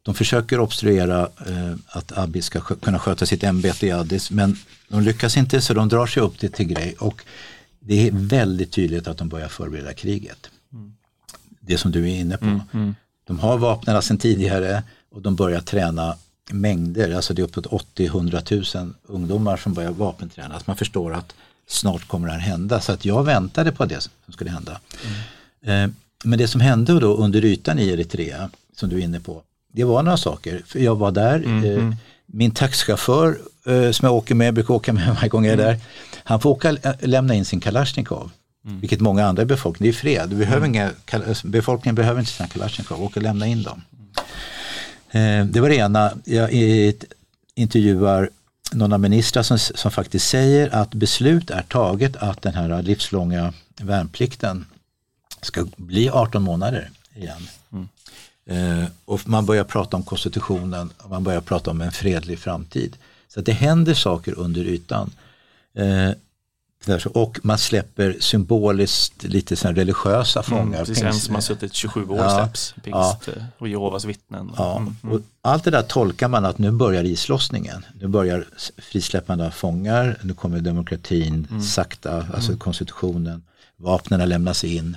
De 0.02 0.14
försöker 0.14 0.60
obstruera 0.60 1.20
eh, 1.46 1.74
att 1.86 2.18
Abiy 2.18 2.42
ska 2.42 2.60
kunna 2.60 2.98
sköta 2.98 3.26
sitt 3.26 3.44
ämbete 3.44 3.86
i 3.86 3.92
Addis 3.92 4.30
men 4.30 4.56
de 4.88 5.02
lyckas 5.02 5.36
inte 5.36 5.60
så 5.60 5.74
de 5.74 5.88
drar 5.88 6.06
sig 6.06 6.22
upp 6.22 6.38
till 6.38 6.52
Tigray 6.52 6.94
och 6.98 7.22
det 7.80 8.08
är 8.08 8.10
väldigt 8.12 8.72
tydligt 8.72 9.08
att 9.08 9.18
de 9.18 9.28
börjar 9.28 9.48
förbereda 9.48 9.92
kriget. 9.94 10.50
Det 11.60 11.78
som 11.78 11.90
du 11.90 12.10
är 12.10 12.14
inne 12.20 12.36
på. 12.36 12.60
De 13.26 13.38
har 13.38 13.58
vapnen 13.58 14.02
sedan 14.02 14.18
tidigare 14.18 14.82
och 15.10 15.22
de 15.22 15.36
börjar 15.36 15.60
träna 15.60 16.16
mängder, 16.50 17.14
alltså 17.14 17.34
det 17.34 17.42
är 17.42 17.44
uppåt 17.44 17.66
80-100 17.66 18.76
000 18.82 18.94
ungdomar 19.06 19.56
som 19.56 19.74
börjar 19.74 19.90
vapentränas. 19.90 20.66
Man 20.66 20.76
förstår 20.76 21.14
att 21.14 21.34
snart 21.68 22.08
kommer 22.08 22.26
det 22.28 22.32
här 22.34 22.40
hända. 22.40 22.80
Så 22.80 22.92
att 22.92 23.04
jag 23.04 23.24
väntade 23.24 23.72
på 23.72 23.84
det 23.84 24.00
som 24.00 24.32
skulle 24.32 24.50
hända. 24.50 24.80
Eh, 25.66 25.90
Men 26.24 26.38
det 26.38 26.48
som 26.48 26.60
hände 26.60 27.00
då 27.00 27.14
under 27.16 27.44
ytan 27.44 27.78
i 27.78 27.88
Eritrea, 27.88 28.50
som 28.76 28.88
du 28.88 28.96
är 28.96 29.00
inne 29.00 29.20
på, 29.20 29.42
det 29.72 29.84
var 29.84 30.02
några 30.02 30.16
saker. 30.16 30.62
För 30.66 30.78
jag 30.78 30.96
var 30.96 31.10
där, 31.12 31.64
eh, 31.64 31.92
min 32.26 32.50
taxichaufför 32.50 33.38
eh, 33.66 33.90
som 33.90 34.06
jag 34.06 34.14
åker 34.14 34.34
med, 34.34 34.54
brukar 34.54 34.74
åka 34.74 34.92
med 34.92 35.08
varje 35.14 35.28
gång 35.28 35.44
jag 35.44 35.52
är 35.52 35.56
där, 35.56 35.76
han 36.24 36.40
får 36.40 36.50
åka, 36.50 36.76
lämna 37.00 37.34
in 37.34 37.44
sin 37.44 37.60
Kalashnikov. 37.60 38.30
Vilket 38.80 39.00
många 39.00 39.26
andra 39.26 39.42
i 39.42 39.46
befolkningen, 39.46 39.92
det 39.92 39.98
är 39.98 40.00
fred. 40.00 40.28
Du 40.30 40.36
behöver 40.36 40.66
inga, 40.66 40.90
befolkningen 41.44 41.94
behöver 41.94 42.20
inte 42.20 42.32
sina 42.32 42.48
Kalashnikov, 42.48 43.02
åka 43.02 43.20
och 43.20 43.22
lämna 43.22 43.46
in 43.46 43.62
dem. 43.62 43.82
Det 45.52 45.60
var 45.60 45.68
det 45.68 45.74
ena. 45.76 46.12
Jag 46.24 46.50
intervjuar 47.54 48.30
några 48.72 48.98
ministrar 48.98 49.42
som, 49.42 49.58
som 49.58 49.90
faktiskt 49.90 50.28
säger 50.28 50.74
att 50.74 50.94
beslut 50.94 51.50
är 51.50 51.62
taget 51.62 52.16
att 52.16 52.42
den 52.42 52.54
här 52.54 52.82
livslånga 52.82 53.52
värnplikten 53.76 54.66
ska 55.42 55.66
bli 55.76 56.10
18 56.10 56.42
månader 56.42 56.90
igen. 57.14 57.48
Eh, 58.48 58.84
och 59.04 59.28
man 59.28 59.46
börjar 59.46 59.64
prata 59.64 59.96
om 59.96 60.02
konstitutionen 60.02 60.90
och 60.98 61.10
man 61.10 61.24
börjar 61.24 61.40
prata 61.40 61.70
om 61.70 61.80
en 61.80 61.92
fredlig 61.92 62.38
framtid. 62.38 62.96
Så 63.28 63.40
att 63.40 63.46
det 63.46 63.52
händer 63.52 63.94
saker 63.94 64.38
under 64.38 64.60
ytan. 64.60 65.10
Eh, 65.74 66.10
och 67.14 67.38
man 67.42 67.58
släpper 67.58 68.16
symboliskt 68.20 69.22
lite 69.22 69.56
såna 69.56 69.74
religiösa 69.74 70.42
fångar. 70.42 70.62
Mm, 70.62 70.86
precis, 70.86 71.02
en 71.02 71.14
som 71.14 71.34
har 71.34 71.42
suttit 71.42 71.74
27 71.74 72.08
år 72.08 72.18
Ja, 72.18 72.36
släpps, 72.38 72.74
pingst 72.84 73.28
eh, 73.28 73.44
och 73.58 73.68
Jehovas 73.68 74.04
vittnen. 74.04 74.50
Ja, 74.56 74.76
Mm, 74.76 75.12
och 75.14 75.20
allt 75.42 75.64
det 75.64 75.70
där 75.70 75.82
tolkar 75.82 76.28
man 76.28 76.44
att 76.44 76.58
nu 76.58 76.70
börjar 76.70 77.04
islossningen. 77.04 77.84
Nu 78.00 78.06
börjar 78.08 78.44
frisläppande 78.78 79.46
av 79.46 79.50
fångar, 79.50 80.18
nu 80.22 80.34
kommer 80.34 80.60
demokratin 80.60 81.46
Mm. 81.50 81.62
sakta, 81.62 82.26
alltså 82.34 82.56
konstitutionen, 82.56 83.42
vapnen 83.76 84.28
lämnas 84.28 84.64
in. 84.64 84.96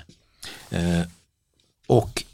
Eh, 0.70 1.00
och 1.86 2.24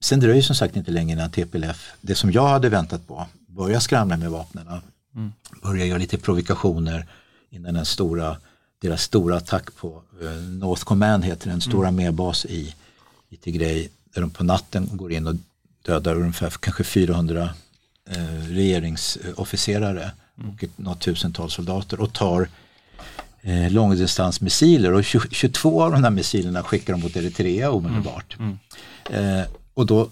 sen 0.00 0.20
dröjer 0.20 0.42
som 0.42 0.56
sagt 0.56 0.76
inte 0.76 0.90
länge 0.90 1.12
innan 1.12 1.30
TPLF, 1.30 1.92
det 2.00 2.14
som 2.14 2.32
jag 2.32 2.48
hade 2.48 2.68
väntat 2.68 3.06
på, 3.08 3.26
börjar 3.46 3.80
skramla 3.80 4.16
med 4.16 4.30
vapnen, 4.30 4.66
Mm. 5.14 5.32
börjar 5.62 5.86
göra 5.86 5.98
lite 5.98 6.18
provokationer 6.18 7.06
innan 7.50 7.74
den 7.74 7.84
stora, 7.86 8.36
deras 8.80 9.02
stora 9.02 9.36
attack 9.36 9.76
på 9.76 10.02
eh, 10.22 10.30
North 10.42 10.84
Command 10.84 11.24
heter 11.24 11.50
den, 11.50 11.60
stora 11.60 11.88
Mm. 11.88 11.96
medbas 12.04 12.44
i, 12.44 12.74
i 13.30 13.36
Tigray. 13.36 13.88
där 14.14 14.20
de 14.20 14.30
på 14.30 14.44
natten 14.44 14.88
går 14.92 15.12
in 15.12 15.26
och 15.26 15.34
dödar 15.86 16.14
ungefär 16.16 16.50
kanske 16.50 16.84
400 16.84 17.50
eh, 18.10 18.48
regeringsofficerare 18.48 20.10
och 20.54 20.64
ett, 20.64 20.78
något 20.78 21.00
tusental 21.00 21.50
soldater 21.50 22.00
och 22.00 22.12
tar 22.12 22.48
eh, 23.40 23.70
långdistansmissiler 23.70 24.92
och 24.92 25.04
20, 25.04 25.28
22 25.30 25.82
av 25.82 25.92
de 25.92 26.04
här 26.04 26.10
missilerna 26.10 26.62
skickar 26.62 26.92
de 26.92 27.00
mot 27.02 27.16
Eritrea 27.16 27.70
omedelbart. 27.70 28.36
Eh, 29.10 29.42
och 29.74 29.86
då 29.86 30.08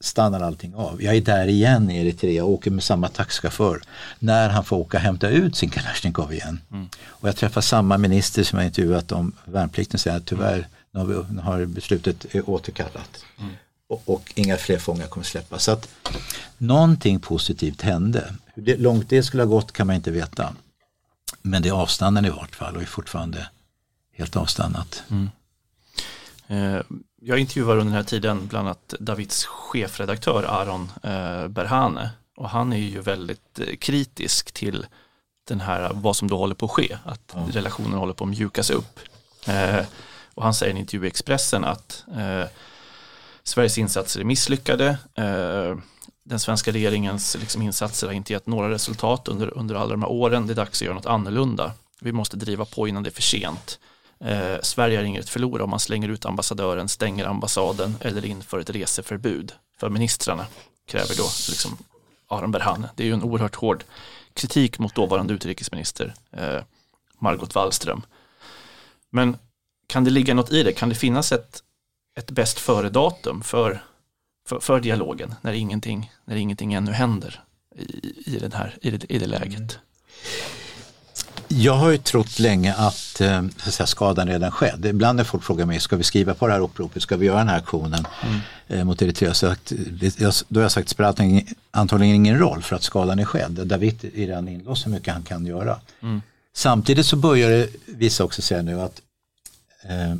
stannar 0.00 0.40
allting 0.40 0.74
av. 0.74 1.02
Jag 1.02 1.16
är 1.16 1.20
där 1.20 1.46
igen 1.46 1.90
i 1.90 1.98
Eritrea 1.98 2.44
och 2.44 2.50
åker 2.50 2.70
med 2.70 2.84
samma 2.84 3.08
taxichaufför 3.08 3.80
när 4.18 4.48
han 4.48 4.64
får 4.64 4.76
åka 4.76 4.96
och 4.96 5.02
hämta 5.02 5.28
ut 5.28 5.56
sin 5.56 5.70
Kalashnikov 5.70 6.32
igen. 6.32 6.60
Och 7.06 7.28
jag 7.28 7.36
träffar 7.36 7.60
samma 7.60 7.98
minister 7.98 8.42
som 8.42 8.58
jag 8.58 8.66
intervjuat 8.66 9.12
om 9.12 9.32
värnplikten 9.44 9.98
säger 9.98 10.16
att 10.16 10.26
tyvärr 10.26 10.68
nu 10.90 11.00
har, 11.00 11.06
vi, 11.06 11.34
nu 11.34 11.40
har 11.40 11.64
beslutet 11.64 12.26
återkallat. 12.44 13.24
Och, 13.88 14.02
och 14.04 14.32
inga 14.34 14.56
fler 14.56 14.78
fångar 14.78 15.06
kommer 15.06 15.24
släppas. 15.24 15.64
Så 15.64 15.70
att 15.70 15.88
någonting 16.58 17.20
positivt 17.20 17.82
hände. 17.82 18.34
Hur 18.54 18.62
det, 18.62 18.76
långt 18.76 19.08
det 19.08 19.22
skulle 19.22 19.42
ha 19.42 19.50
gått 19.50 19.72
kan 19.72 19.86
man 19.86 19.96
inte 19.96 20.10
veta. 20.10 20.54
Men 21.42 21.62
det 21.62 21.70
avstannade 21.70 22.28
i 22.28 22.30
vart 22.30 22.56
fall 22.56 22.76
och 22.76 22.82
är 22.82 22.86
fortfarande 22.86 23.48
helt 24.12 24.36
avstannat. 24.36 25.02
Eh, 26.46 26.80
Jag 27.20 27.38
intervjuar 27.38 27.72
under 27.72 27.84
den 27.84 27.92
här 27.94 28.02
tiden 28.02 28.46
bland 28.46 28.68
annat 28.68 28.94
Davids 29.00 29.44
chefredaktör 29.44 30.42
Aron 30.42 30.92
eh, 31.02 31.48
Berhane 31.48 32.10
och 32.36 32.50
han 32.50 32.72
är 32.72 32.76
ju 32.78 33.00
väldigt 33.00 33.58
eh, 33.60 33.76
kritisk 33.76 34.52
till 34.52 34.86
den 35.48 35.60
här, 35.60 35.90
vad 35.94 36.16
som 36.16 36.28
då 36.28 36.38
håller 36.38 36.54
på 36.54 36.66
att 36.66 36.72
ske, 36.72 36.98
att 37.04 37.36
relationen 37.52 37.98
håller 37.98 38.12
på 38.14 38.24
att 38.24 38.30
mjukas 38.30 38.70
upp. 38.70 39.00
Eh, 39.46 39.84
Och 40.34 40.44
han 40.44 40.54
säger 40.54 40.72
i 40.72 40.76
en 40.76 40.78
intervju 40.80 41.04
i 41.06 41.08
Expressen 41.08 41.64
att 41.64 42.04
eh, 42.16 42.44
Sveriges 43.42 43.78
insatser 43.78 44.20
är 44.20 44.24
misslyckade. 44.24 44.98
Eh, 45.14 45.76
den 46.24 46.40
svenska 46.40 46.72
regeringens 46.72 47.36
liksom, 47.40 47.62
insatser 47.62 48.06
har 48.06 48.14
inte 48.14 48.32
gett 48.32 48.46
några 48.46 48.70
resultat 48.70 49.28
under, 49.28 49.58
under 49.58 49.74
alla 49.74 49.90
de 49.90 50.02
här 50.02 50.10
åren. 50.10 50.46
Det 50.46 50.52
är 50.52 50.54
dags 50.54 50.78
att 50.82 50.86
göra 50.86 50.94
något 50.94 51.06
annorlunda. 51.06 51.72
Vi 52.00 52.12
måste 52.12 52.36
driva 52.36 52.64
på 52.64 52.88
innan 52.88 53.02
det 53.02 53.08
är 53.08 53.14
för 53.14 53.22
sent. 53.22 53.78
Eh, 54.20 54.56
Sverige 54.62 54.96
har 54.96 55.04
inget 55.04 55.24
att 55.24 55.30
förlora 55.30 55.64
om 55.64 55.70
man 55.70 55.80
slänger 55.80 56.08
ut 56.08 56.26
ambassadören, 56.26 56.88
stänger 56.88 57.24
ambassaden 57.24 57.96
eller 58.00 58.24
inför 58.24 58.58
ett 58.58 58.70
reseförbud 58.70 59.52
för 59.76 59.88
ministrarna, 59.88 60.46
kräver 60.86 61.16
då 61.16 61.24
liksom 61.48 61.78
Aron 62.26 62.50
Berhane. 62.50 62.90
Det 62.94 63.02
är 63.02 63.06
ju 63.06 63.12
en 63.12 63.22
oerhört 63.22 63.54
hård 63.54 63.84
kritik 64.34 64.78
mot 64.78 64.94
dåvarande 64.94 65.34
utrikesminister 65.34 66.14
eh, 66.30 66.60
Margot 67.18 67.54
Wallström. 67.54 68.02
Men 69.10 69.36
kan 69.86 70.04
det 70.04 70.10
ligga 70.10 70.34
något 70.34 70.52
i 70.52 70.62
det? 70.62 70.72
Kan 70.72 70.88
det 70.88 70.94
finnas 70.94 71.32
ett, 71.32 71.62
ett 72.18 72.30
bäst 72.30 72.58
före-datum 72.58 73.42
för, 73.42 73.84
för, 74.46 74.60
för 74.60 74.80
dialogen 74.80 75.34
när 75.40 75.52
ingenting, 75.52 76.12
när 76.24 76.36
ingenting 76.36 76.74
ännu 76.74 76.92
händer 76.92 77.40
i, 77.76 78.12
i, 78.26 78.38
den 78.38 78.52
här, 78.52 78.78
i, 78.82 78.90
det, 78.90 79.12
i 79.12 79.18
det 79.18 79.26
läget? 79.26 79.58
Mm. 79.58 80.57
Jag 81.48 81.74
har 81.74 81.90
ju 81.90 81.98
trott 81.98 82.38
länge 82.38 82.74
att, 82.74 83.20
eh, 83.20 83.42
säga, 83.70 83.86
skadan 83.86 84.28
redan 84.28 84.50
skedd. 84.50 84.86
Ibland 84.86 85.16
när 85.16 85.24
folk 85.24 85.44
frågar 85.44 85.66
mig, 85.66 85.80
ska 85.80 85.96
vi 85.96 86.02
skriva 86.04 86.34
på 86.34 86.46
det 86.46 86.52
här 86.52 86.60
uppropet, 86.60 87.02
ska 87.02 87.16
vi 87.16 87.26
göra 87.26 87.38
den 87.38 87.48
här 87.48 87.56
aktionen 87.58 88.06
eh, 88.68 88.84
mot 88.84 89.02
Eritrea? 89.02 89.34
Så 89.34 89.46
att, 89.46 89.72
jag, 90.18 90.32
då 90.48 90.60
har 90.60 90.62
jag 90.62 90.72
sagt, 90.72 90.88
det 90.88 90.90
spelar 90.90 91.14
antagligen- 91.70 92.14
ingen 92.14 92.38
roll 92.38 92.62
för 92.62 92.76
att 92.76 92.82
skadan 92.82 93.18
är 93.18 93.24
skedd. 93.24 93.50
David 93.66 94.04
är 94.04 94.10
redan 94.26 94.48
inlåst 94.48 94.82
så 94.82 94.88
mycket 94.90 95.14
han 95.14 95.22
kan 95.22 95.46
göra. 95.46 95.80
Samtidigt 96.54 97.06
så 97.06 97.16
börjar 97.16 97.50
det 97.50 97.68
vissa 97.86 98.24
också 98.24 98.42
säga 98.42 98.62
nu 98.62 98.80
att 98.80 99.00
eh, 99.82 100.14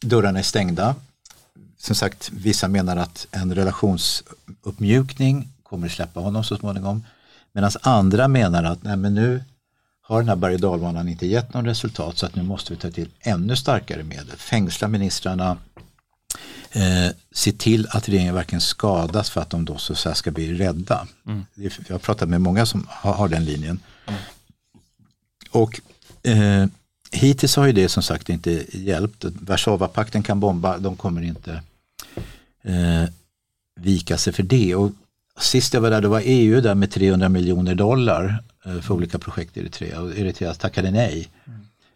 dörrarna 0.00 0.38
är 0.38 0.42
stängda. 0.42 0.94
Som 1.78 1.94
sagt, 1.94 2.30
vissa 2.32 2.68
menar 2.68 2.96
att 2.96 3.26
en 3.30 3.54
relationsuppmjukning 3.54 5.48
kommer 5.62 5.86
att 5.86 5.92
släppa 5.92 6.20
honom 6.20 6.44
så 6.44 6.56
småningom. 6.56 7.04
Medan 7.52 7.70
andra 7.82 8.28
menar 8.28 8.64
att 8.64 8.82
nej, 8.82 8.96
men 8.96 9.14
nu 9.14 9.42
har 10.10 10.20
den 10.20 10.28
här 10.28 10.36
berg 10.36 10.54
och 10.54 10.60
dalbanan 10.60 11.08
inte 11.08 11.26
gett 11.26 11.54
någon 11.54 11.64
resultat 11.66 12.18
så 12.18 12.26
att 12.26 12.34
nu 12.34 12.42
måste 12.42 12.72
vi 12.72 12.78
ta 12.80 12.90
till 12.90 13.08
ännu 13.20 13.56
starkare 13.56 14.02
medel. 14.02 14.36
Fängsla 14.36 14.88
ministrarna, 14.88 15.56
eh, 16.72 17.12
se 17.32 17.52
till 17.52 17.86
att 17.90 18.08
regeringen 18.08 18.34
verkligen 18.34 18.60
skadas 18.60 19.30
för 19.30 19.40
att 19.40 19.50
de 19.50 19.64
då 19.64 19.78
så 19.78 19.92
att 19.92 19.98
säga 19.98 20.14
ska 20.14 20.30
bli 20.30 20.54
rädda. 20.54 21.08
Är- 21.56 21.78
Jag 21.88 21.94
har 21.94 21.98
pratat 21.98 22.28
med 22.28 22.40
många 22.40 22.66
som 22.66 22.86
har, 22.88 23.12
har 23.12 23.28
den 23.28 23.44
linjen. 23.44 23.80
Och 25.50 25.80
eh, 26.22 26.66
hittills 27.12 27.56
har 27.56 27.66
ju 27.66 27.72
det 27.72 27.88
som 27.88 28.02
sagt 28.02 28.28
inte 28.28 28.64
hjälpt. 28.72 29.24
Warszawapakten 29.24 30.22
kan 30.22 30.40
bomba, 30.40 30.78
de 30.78 30.96
kommer 30.96 31.22
inte 31.22 31.62
eh, 32.62 33.04
vika 33.80 34.18
sig 34.18 34.32
för 34.32 34.42
det. 34.42 34.74
Och 34.74 34.92
sist 35.40 35.74
jag 35.74 35.80
var 35.80 35.90
där, 35.90 36.00
då 36.00 36.08
var 36.08 36.22
EU 36.24 36.60
där 36.60 36.74
med 36.74 36.90
300 36.90 37.28
miljoner 37.28 37.74
dollar 37.74 38.42
eh, 38.64 38.80
för 38.80 38.94
olika 38.94 39.18
projekt 39.18 39.56
i 39.56 39.60
Eritrea 39.60 40.00
och 40.00 40.18
Eritrea 40.18 40.54
tackade 40.54 40.90
nej. 40.90 41.28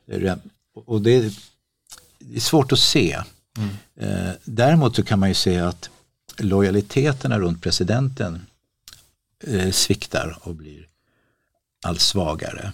Eh, 0.07 0.35
Och 0.75 1.03
det 1.03 1.11
är, 1.11 1.31
det 2.19 2.37
är 2.37 2.41
svårt 2.41 2.73
att 2.73 2.79
se. 2.79 3.13
Eh, 4.01 4.31
däremot 4.45 4.97
så 4.97 5.03
kan 5.03 5.19
man 5.19 5.29
ju 5.29 5.35
se 5.35 5.59
att 5.59 5.91
lojaliteterna 6.39 7.39
runt 7.39 7.63
presidenten 7.63 8.47
sviktar 9.73 10.39
och 10.41 10.55
blir 10.55 10.89
allt 11.87 12.01
svagare. 12.01 12.73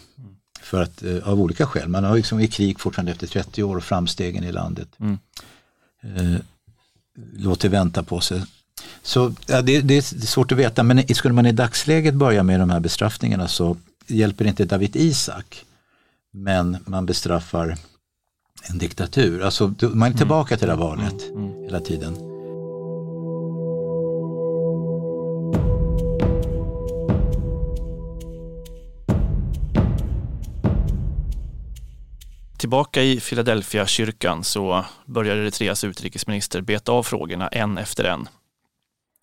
För 0.61 0.83
att, 0.83 1.03
av 1.23 1.41
olika 1.41 1.67
skäl. 1.67 1.89
Man 1.89 2.05
har 2.05 2.17
liksom 2.17 2.41
i 2.41 2.49
krig 2.49 2.81
fortfarande 2.81 3.13
efter 3.13 3.27
30 3.27 3.63
år 3.63 3.77
och 3.77 3.85
framstegen 3.85 4.45
i 4.45 4.53
landet. 4.53 4.89
Eh, 6.03 6.37
låter 7.37 7.69
vänta 7.69 8.03
på 8.03 8.21
sig. 8.21 8.43
Så 9.03 9.33
ja, 9.47 9.63
det, 9.63 9.81
det 9.81 9.97
är 9.97 10.27
svårt 10.27 10.53
att 10.53 10.59
veta, 10.59 10.83
men 10.83 11.15
skulle 11.15 11.35
man 11.35 11.47
i 11.47 11.53
dagsläget 11.53 12.15
börja 12.15 12.43
med 12.43 12.61
de 12.61 12.71
här 12.71 12.81
bestraffningarna 12.81 13.49
så 13.49 13.77
hjälper 14.07 14.45
inte 14.45 14.65
David 14.65 14.97
Isak. 14.97 15.65
Men 16.33 16.77
man 16.87 17.07
bestraffar 17.07 17.77
en 18.69 18.79
diktatur. 18.79 19.43
Alltså, 19.43 19.75
man 19.81 20.13
är 20.13 20.17
tillbaka 20.17 20.57
till 20.57 20.67
det 20.67 20.73
här 20.73 20.81
valet 20.81 21.23
hela 21.65 21.81
tiden. 21.81 22.31
Tillbaka 32.61 33.03
i 33.03 33.21
Philadelphia 33.21 33.87
kyrkan 33.87 34.45
så 34.45 34.85
börjar 35.07 35.37
Eritreas 35.37 35.85
utrikesminister 35.85 36.61
beta 36.61 36.93
av 36.93 37.03
frågorna 37.03 37.49
en 37.49 37.79
efter 37.79 38.05
en. 38.05 38.29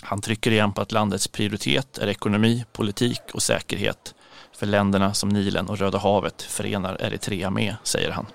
Han 0.03 0.21
trycker 0.21 0.51
igen 0.51 0.73
på 0.73 0.81
att 0.81 0.91
landets 0.91 1.27
prioritet 1.27 1.97
är 1.97 2.07
ekonomi, 2.07 2.65
politik 2.71 3.21
och 3.33 3.43
säkerhet. 3.43 4.15
För 4.57 4.65
länderna 4.65 5.13
som 5.13 5.29
Nilen 5.29 5.69
och 5.69 5.77
Röda 5.77 5.97
havet 5.97 6.41
förenar 6.41 7.01
Eritrea 7.01 7.49
med, 7.49 7.75
säger 7.83 8.11
han. 8.11 8.25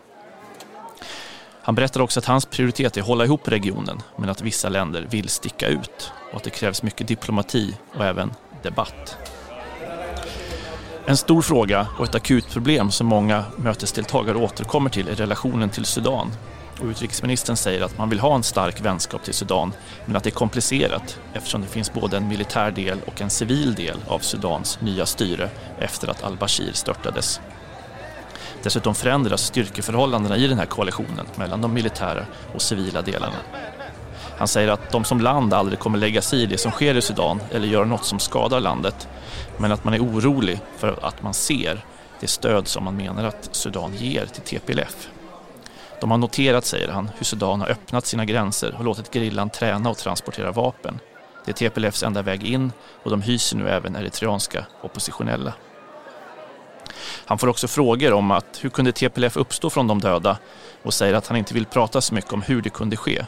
Han 1.63 1.75
berättar 1.75 2.01
också 2.01 2.21
att 2.21 2.27
hans 2.27 2.47
prioritet 2.47 2.97
är 2.97 3.01
att 3.01 3.07
hålla 3.07 3.25
ihop 3.25 3.49
regionen, 3.49 4.03
men 4.17 4.29
att 4.29 4.43
vissa 4.43 4.69
länder 4.69 5.07
vill 5.11 5.29
sticka 5.29 5.69
ut 5.69 6.13
och 6.31 6.37
att 6.37 6.45
det 6.45 6.51
krävs 6.51 6.83
mycket 6.83 7.09
diplomati 7.09 7.77
och 7.95 8.05
även 8.05 8.33
debatt. 8.63 9.17
En 11.07 11.17
stor 11.17 11.43
fråga 11.43 11.87
och 11.99 12.05
ett 12.05 12.15
akut 12.15 12.51
problem 12.51 12.91
som 12.91 13.07
många 13.07 13.45
mötesdeltagare 13.57 14.37
återkommer 14.37 14.91
till 14.91 15.09
är 15.09 15.15
relationen 15.15 15.71
till 15.71 15.85
Sudan. 15.85 16.31
Och 16.81 16.87
utrikesministern 16.87 17.57
säger 17.57 17.83
att 17.83 17.99
man 17.99 18.09
vill 18.09 18.21
ha 18.21 18.35
en 18.35 18.43
stark 18.43 18.81
vänskap 18.81 19.23
till 19.23 19.35
Sudan 19.35 19.73
men 20.07 20.17
att 20.17 20.25
det 20.25 20.29
är 20.29 20.35
komplicerat 20.35 21.19
eftersom 21.33 21.61
det 21.61 21.67
finns 21.67 21.93
både 21.93 22.17
en 22.17 22.29
militär 22.29 22.71
del 22.71 22.99
och 23.07 23.21
en 23.21 23.31
civil 23.31 23.75
del 23.75 23.97
av 24.07 24.19
Sudans 24.19 24.81
nya 24.81 25.07
styre 25.07 25.51
efter 25.79 26.09
att 26.09 26.23
al-Bashir 26.23 26.73
störtades. 26.73 27.41
Dessutom 28.63 28.95
förändras 28.95 29.43
styrkeförhållandena 29.43 30.37
i 30.37 30.47
den 30.47 30.59
här 30.59 30.67
koalitionen 30.67 31.27
mellan 31.37 31.61
de 31.61 31.75
militära 31.75 32.27
och 32.55 32.63
civila 32.63 33.03
delarna. 33.03 33.37
Han 34.39 34.49
säger 34.49 34.69
att 34.69 34.91
de 34.91 35.05
som 35.05 35.21
land 35.21 35.55
aldrig 35.55 35.79
kommer 35.79 35.99
lägga 35.99 36.23
sig 36.23 36.43
i 36.43 36.47
det 36.47 36.59
som 36.59 36.73
sker 36.73 36.97
i 36.97 37.03
Sudan 37.03 37.41
eller 37.51 37.69
göra 37.69 37.85
något 37.85 38.05
som 38.05 38.19
skadar 38.19 38.61
landet 38.61 39.09
men 39.59 39.73
att 39.73 39.85
man 39.85 39.95
är 39.95 40.05
orolig 40.05 40.61
för 40.79 40.99
att 41.03 41.23
man 41.23 41.35
ser 41.35 41.85
det 42.21 42.27
stöd 42.27 42.69
som 42.69 42.85
man 42.85 42.97
menar 42.97 43.25
att 43.25 43.49
Sudan 43.53 43.95
ger 43.95 44.27
till 44.27 44.43
TPLF. 44.43 45.09
De 46.03 46.11
har 46.11 46.19
noterat, 46.19 46.65
säger 46.65 46.89
han, 46.89 47.11
hur 47.19 47.25
Sudan 47.25 47.61
har 47.61 47.69
öppnat 47.69 48.07
sina 48.07 48.25
gränser 48.25 48.75
och 48.79 48.85
låtit 48.85 49.15
gerillan 49.15 49.51
träna 49.51 49.91
och 49.91 49.99
transportera 49.99 50.53
vapen. 50.53 50.99
Det 51.45 51.63
är 51.63 51.71
TPLFs 51.71 52.03
enda 52.03 52.23
väg 52.23 52.45
in 52.45 52.73
och 53.03 53.11
de 53.11 53.23
hyser 53.23 53.57
nu 53.57 53.69
även 53.69 53.97
eritreanska 53.97 54.67
oppositionella. 54.83 55.55
Han 57.27 57.39
får 57.39 57.47
också 57.47 57.69
frågor 57.69 58.13
om 58.13 58.31
att 58.31 58.59
hur 58.61 58.71
kunde 58.71 58.93
TPLF 58.93 59.37
uppstå 59.37 59.71
från 59.71 59.87
de 59.87 60.01
döda 60.01 60.39
och 60.83 60.95
säger 60.95 61.15
att 61.15 61.27
han 61.27 61.37
inte 61.37 61.55
vill 61.55 61.67
prata 61.67 62.01
så 62.01 62.15
mycket 62.15 62.33
om 62.33 62.43
hur 62.43 62.63
det 62.63 62.71
kunde 62.71 62.97
ske. 62.97 63.25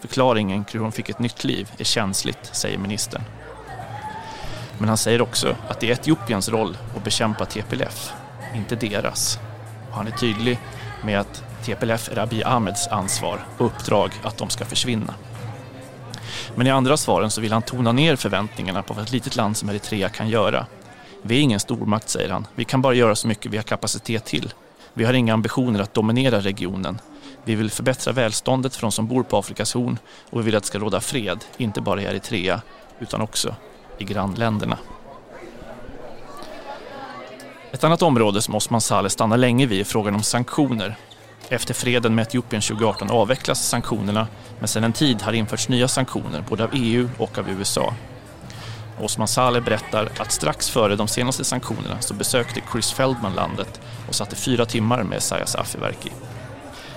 Förklaringen 0.00 0.64
hur 0.72 0.80
hon 0.80 0.92
fick 0.92 1.08
ett 1.08 1.18
nytt 1.18 1.44
liv 1.44 1.72
är 1.78 1.84
känsligt, 1.84 2.50
säger 2.52 2.78
ministern. 2.78 3.22
Men 4.78 4.88
han 4.88 4.98
säger 4.98 5.22
också 5.22 5.56
att 5.68 5.80
det 5.80 5.90
är 5.90 5.92
Etiopiens 5.92 6.48
roll 6.48 6.78
att 6.96 7.04
bekämpa 7.04 7.46
TPLF, 7.46 8.12
inte 8.54 8.76
deras. 8.76 9.38
Och 9.90 9.96
han 9.96 10.06
är 10.06 10.10
tydlig 10.10 10.58
med 11.04 11.20
att 11.20 11.44
TPLF 11.64 12.08
är 12.08 12.18
Abiy 12.18 12.42
Ahmeds 12.44 12.88
ansvar 12.88 13.46
och 13.58 13.66
uppdrag 13.66 14.10
att 14.22 14.38
de 14.38 14.50
ska 14.50 14.64
försvinna. 14.64 15.14
Men 16.54 16.66
i 16.66 16.70
andra 16.70 16.96
svaren 16.96 17.30
så 17.30 17.40
vill 17.40 17.52
han 17.52 17.62
tona 17.62 17.92
ner 17.92 18.16
förväntningarna 18.16 18.82
på 18.82 18.94
vad 18.94 19.04
ett 19.04 19.12
litet 19.12 19.36
land 19.36 19.56
som 19.56 19.68
Eritrea 19.68 20.08
kan 20.08 20.28
göra. 20.28 20.66
Vi 21.22 21.36
är 21.36 21.40
ingen 21.40 21.60
stormakt, 21.60 22.08
säger 22.08 22.30
han. 22.30 22.46
Vi 22.54 22.64
kan 22.64 22.82
bara 22.82 22.94
göra 22.94 23.14
så 23.14 23.28
mycket 23.28 23.52
vi 23.52 23.56
har 23.56 23.64
kapacitet 23.64 24.24
till. 24.24 24.52
Vi 24.94 25.04
har 25.04 25.12
inga 25.12 25.34
ambitioner 25.34 25.80
att 25.80 25.94
dominera 25.94 26.40
regionen. 26.40 27.00
Vi 27.44 27.54
vill 27.54 27.70
förbättra 27.70 28.12
välståndet 28.12 28.74
för 28.74 28.82
de 28.82 28.92
som 28.92 29.06
bor 29.06 29.22
på 29.22 29.38
Afrikas 29.38 29.74
horn 29.74 29.98
och 30.30 30.40
vi 30.40 30.44
vill 30.44 30.56
att 30.56 30.62
det 30.62 30.66
ska 30.66 30.78
råda 30.78 31.00
fred, 31.00 31.44
inte 31.56 31.80
bara 31.80 32.02
i 32.02 32.04
Eritrea, 32.04 32.62
utan 32.98 33.20
också 33.20 33.54
i 33.98 34.04
grannländerna. 34.04 34.78
Ett 37.74 37.84
annat 37.84 38.02
område 38.02 38.42
som 38.42 38.54
Osman 38.54 38.80
Saleh 38.80 39.08
stannar 39.08 39.36
länge 39.36 39.66
vid 39.66 39.80
är 39.80 39.84
frågan 39.84 40.14
om 40.14 40.22
sanktioner. 40.22 40.96
Efter 41.48 41.74
freden 41.74 42.14
med 42.14 42.22
Etiopien 42.22 42.62
2018 42.62 43.10
avvecklas 43.10 43.68
sanktionerna, 43.68 44.26
men 44.58 44.68
sedan 44.68 44.84
en 44.84 44.92
tid 44.92 45.22
har 45.22 45.32
införts 45.32 45.68
nya 45.68 45.88
sanktioner 45.88 46.44
både 46.48 46.64
av 46.64 46.70
EU 46.72 47.08
och 47.18 47.38
av 47.38 47.50
USA. 47.50 47.94
Osman 49.00 49.28
Saleh 49.28 49.64
berättar 49.64 50.08
att 50.18 50.32
strax 50.32 50.70
före 50.70 50.96
de 50.96 51.08
senaste 51.08 51.44
sanktionerna 51.44 52.00
så 52.00 52.14
besökte 52.14 52.60
Chris 52.72 52.92
Feldman 52.92 53.34
landet 53.34 53.80
och 54.08 54.14
satte 54.14 54.36
fyra 54.36 54.66
timmar 54.66 55.02
med 55.02 55.18
Esaias 55.18 55.54
Afewerki. 55.54 56.12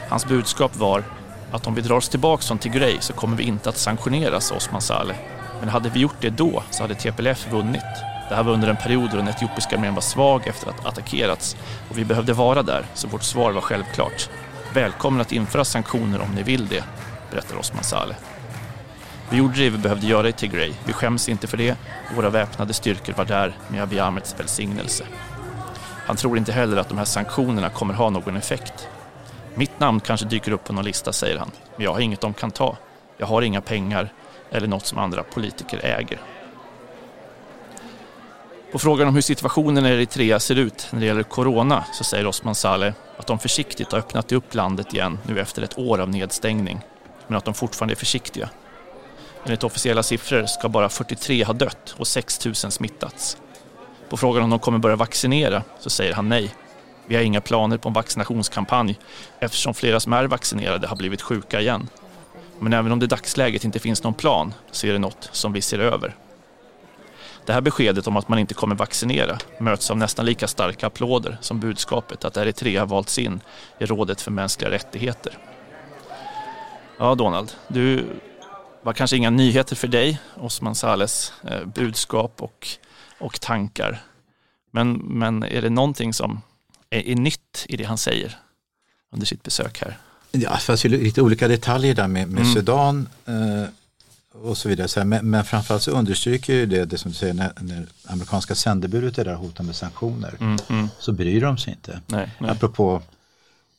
Hans 0.10 0.26
budskap 0.26 0.76
var 0.76 1.04
att 1.52 1.68
om 1.68 1.76
vi 1.76 1.82
drar 1.82 1.96
oss 1.96 2.10
tillbaka 2.10 2.44
från 2.44 2.58
Tigray 2.58 2.98
så 3.00 3.14
kommer 3.14 3.38
vi 3.38 3.44
inte 3.44 3.70
att 3.70 3.78
sanktioneras, 3.78 4.52
Osman 4.52 4.82
Saleh. 4.82 5.18
Men 5.60 5.70
hade 5.70 5.90
vi 5.90 6.00
gjort 6.00 6.22
det 6.22 6.30
då 6.30 6.64
så 6.72 6.84
hade 6.84 6.96
TPLF 6.96 7.52
vunnit. 7.52 8.17
Det 8.30 8.36
här 8.36 8.44
var 8.44 8.54
under 8.54 8.68
en 8.68 8.78
period 8.78 9.10
då 9.12 9.18
den 9.18 9.28
etiopiska 9.28 9.76
armén 9.76 9.96
var 9.96 10.02
svag 10.02 10.48
efter 10.48 10.70
att 10.70 10.86
attackerats 10.86 11.56
och 11.90 11.98
vi 11.98 12.06
behövde 12.06 12.34
vara 12.34 12.64
där, 12.64 12.86
så 12.94 13.08
vårt 13.08 13.24
svar 13.24 13.52
var 13.52 13.62
självklart. 13.62 14.30
Välkommen 14.74 15.22
att 15.22 15.32
införa 15.32 15.66
sanktioner 15.66 16.22
om 16.22 16.32
ni 16.36 16.44
vill 16.44 16.68
det, 16.68 16.84
berättar 17.32 17.58
Osman 17.58 17.84
Saleh. 17.84 18.18
Vi 19.30 19.38
gjorde 19.38 19.58
det 19.58 19.70
vi 19.70 19.78
behövde 19.78 20.08
göra 20.08 20.30
i 20.30 20.34
Tigray. 20.34 20.74
Vi 20.86 20.94
skäms 20.94 21.30
inte 21.30 21.48
för 21.48 21.58
det. 21.58 21.78
Våra 22.16 22.30
väpnade 22.30 22.74
styrkor 22.74 23.14
var 23.14 23.26
där 23.26 23.58
med 23.68 23.84
Abiy 23.84 24.00
Ahmeds 24.00 24.40
välsignelse. 24.40 25.04
Han 26.06 26.16
tror 26.16 26.38
inte 26.38 26.52
heller 26.52 26.78
att 26.78 26.90
de 26.90 26.98
här 26.98 27.06
sanktionerna 27.06 27.70
kommer 27.70 27.94
ha 27.94 28.10
någon 28.10 28.38
effekt. 28.38 28.88
Mitt 29.56 29.80
namn 29.80 30.00
kanske 30.00 30.26
dyker 30.26 30.52
upp 30.52 30.64
på 30.64 30.74
någon 30.74 30.86
lista, 30.86 31.14
säger 31.14 31.38
han. 31.38 31.52
Men 31.76 31.86
jag 31.86 31.94
har 31.94 32.00
inget 32.00 32.22
de 32.22 32.34
kan 32.34 32.52
ta. 32.52 32.78
Jag 33.18 33.28
har 33.28 33.42
inga 33.42 33.62
pengar 33.62 34.10
eller 34.52 34.68
något 34.68 34.86
som 34.86 34.98
andra 34.98 35.24
politiker 35.24 35.86
äger. 35.86 36.20
På 38.72 38.80
frågan 38.80 39.08
om 39.08 39.16
hur 39.16 39.22
situationen 39.22 39.86
i 39.86 39.90
Eritrea 39.90 40.40
ser 40.40 40.56
ut 40.56 40.88
när 40.92 41.00
det 41.00 41.06
gäller 41.06 41.24
corona 41.24 41.84
så 41.94 42.04
säger 42.04 42.28
Osman 42.28 42.56
Saleh 42.56 42.94
att 43.18 43.28
de 43.28 43.40
försiktigt 43.40 43.92
har 43.92 44.00
öppnat 44.00 44.32
upp 44.32 44.56
landet 44.56 44.94
igen 44.94 45.20
nu 45.28 45.40
efter 45.40 45.62
ett 45.62 45.78
år 45.78 46.00
av 46.00 46.10
nedstängning. 46.10 46.80
Men 47.28 47.38
att 47.38 47.46
de 47.46 47.54
fortfarande 47.54 47.94
är 47.94 47.96
försiktiga. 47.96 48.50
Enligt 49.46 49.64
officiella 49.64 50.04
siffror 50.04 50.46
ska 50.46 50.70
bara 50.70 50.90
43 50.90 51.44
ha 51.44 51.54
dött 51.54 51.96
och 51.98 52.08
6 52.08 52.46
000 52.46 52.56
smittats. 52.56 53.38
På 54.10 54.18
frågan 54.18 54.44
om 54.44 54.50
de 54.50 54.60
kommer 54.60 54.78
börja 54.78 54.96
vaccinera 54.96 55.64
så 55.80 55.90
säger 55.90 56.14
han 56.14 56.30
nej. 56.30 56.56
Vi 57.06 57.16
har 57.16 57.24
inga 57.24 57.42
planer 57.42 57.78
på 57.78 57.90
en 57.90 57.94
vaccinationskampanj 57.94 59.00
eftersom 59.40 59.74
flera 59.74 60.00
som 60.00 60.14
är 60.14 60.26
vaccinerade 60.26 60.88
har 60.88 60.96
blivit 60.96 61.22
sjuka 61.22 61.62
igen. 61.62 61.90
Men 62.60 62.74
även 62.74 62.92
om 62.92 63.00
det 63.00 63.04
i 63.04 63.08
dagsläget 63.08 63.64
inte 63.64 63.80
finns 63.80 64.04
någon 64.04 64.14
plan 64.14 64.54
så 64.72 64.88
är 64.88 64.94
det 64.94 65.00
något 65.00 65.30
som 65.32 65.54
vi 65.54 65.62
ser 65.62 65.80
över. 65.80 66.16
Det 67.48 67.54
här 67.54 67.62
beskedet 67.62 68.08
om 68.08 68.18
att 68.18 68.30
man 68.30 68.40
inte 68.40 68.54
kommer 68.54 68.76
vaccinera 68.76 69.38
möts 69.60 69.92
av 69.92 69.98
nästan 69.98 70.26
lika 70.26 70.48
starka 70.48 70.88
applåder 70.88 71.38
som 71.42 71.60
budskapet 71.60 72.26
att 72.26 72.38
Eritrea 72.38 72.86
valts 72.86 73.20
in 73.20 73.42
i 73.80 73.86
Rådet 73.86 74.22
för 74.22 74.32
mänskliga 74.32 74.72
rättigheter. 74.72 75.38
Ja, 76.98 77.16
Donald, 77.16 77.52
du 77.68 78.06
var 78.82 78.94
kanske 78.94 79.18
inga 79.18 79.30
nyheter 79.30 79.76
för 79.76 79.88
dig, 79.88 80.20
Osman 80.36 80.76
Sales 80.76 81.34
eh, 81.44 81.66
budskap 81.66 82.42
och, 82.42 82.68
och 83.20 83.42
tankar. 83.42 84.04
Men, 84.72 84.94
men 84.94 85.44
är 85.44 85.62
det 85.62 85.70
någonting 85.70 86.14
som 86.14 86.42
är, 86.90 87.08
är 87.08 87.16
nytt 87.16 87.66
i 87.70 87.78
det 87.78 87.84
han 87.84 87.98
säger 87.98 88.38
under 89.12 89.26
sitt 89.26 89.44
besök 89.44 89.82
här? 89.82 89.98
Ja, 90.32 90.52
det 90.52 90.58
fanns 90.58 90.86
ju 90.86 90.90
lite 90.90 91.22
olika 91.22 91.48
detaljer 91.48 91.96
där 91.96 92.08
med, 92.08 92.28
med 92.28 92.42
mm. 92.42 92.54
Sudan 92.54 93.10
eh, 93.26 93.70
och 94.34 94.58
så 94.58 94.70
vidare. 94.70 95.06
Men, 95.06 95.30
men 95.30 95.46
framförallt 95.46 95.84
så 95.84 95.92
understryker 95.92 96.54
ju 96.54 96.66
det, 96.66 96.86
det 96.86 96.98
som 96.98 97.12
du 97.12 97.18
säger, 97.18 97.34
när, 97.34 97.52
när 97.62 97.88
amerikanska 98.06 98.56
sändebudet 98.56 99.18
är 99.18 99.26
där 99.26 99.36
hotar 99.36 99.64
med 99.64 99.76
sanktioner 99.76 100.36
mm, 100.40 100.58
mm. 100.70 100.90
så 101.00 101.12
bryr 101.12 101.42
de 101.42 101.58
sig 101.58 101.74
inte. 101.74 102.02
Nej, 102.08 102.32
nej. 102.40 102.52
Apropå 102.52 103.02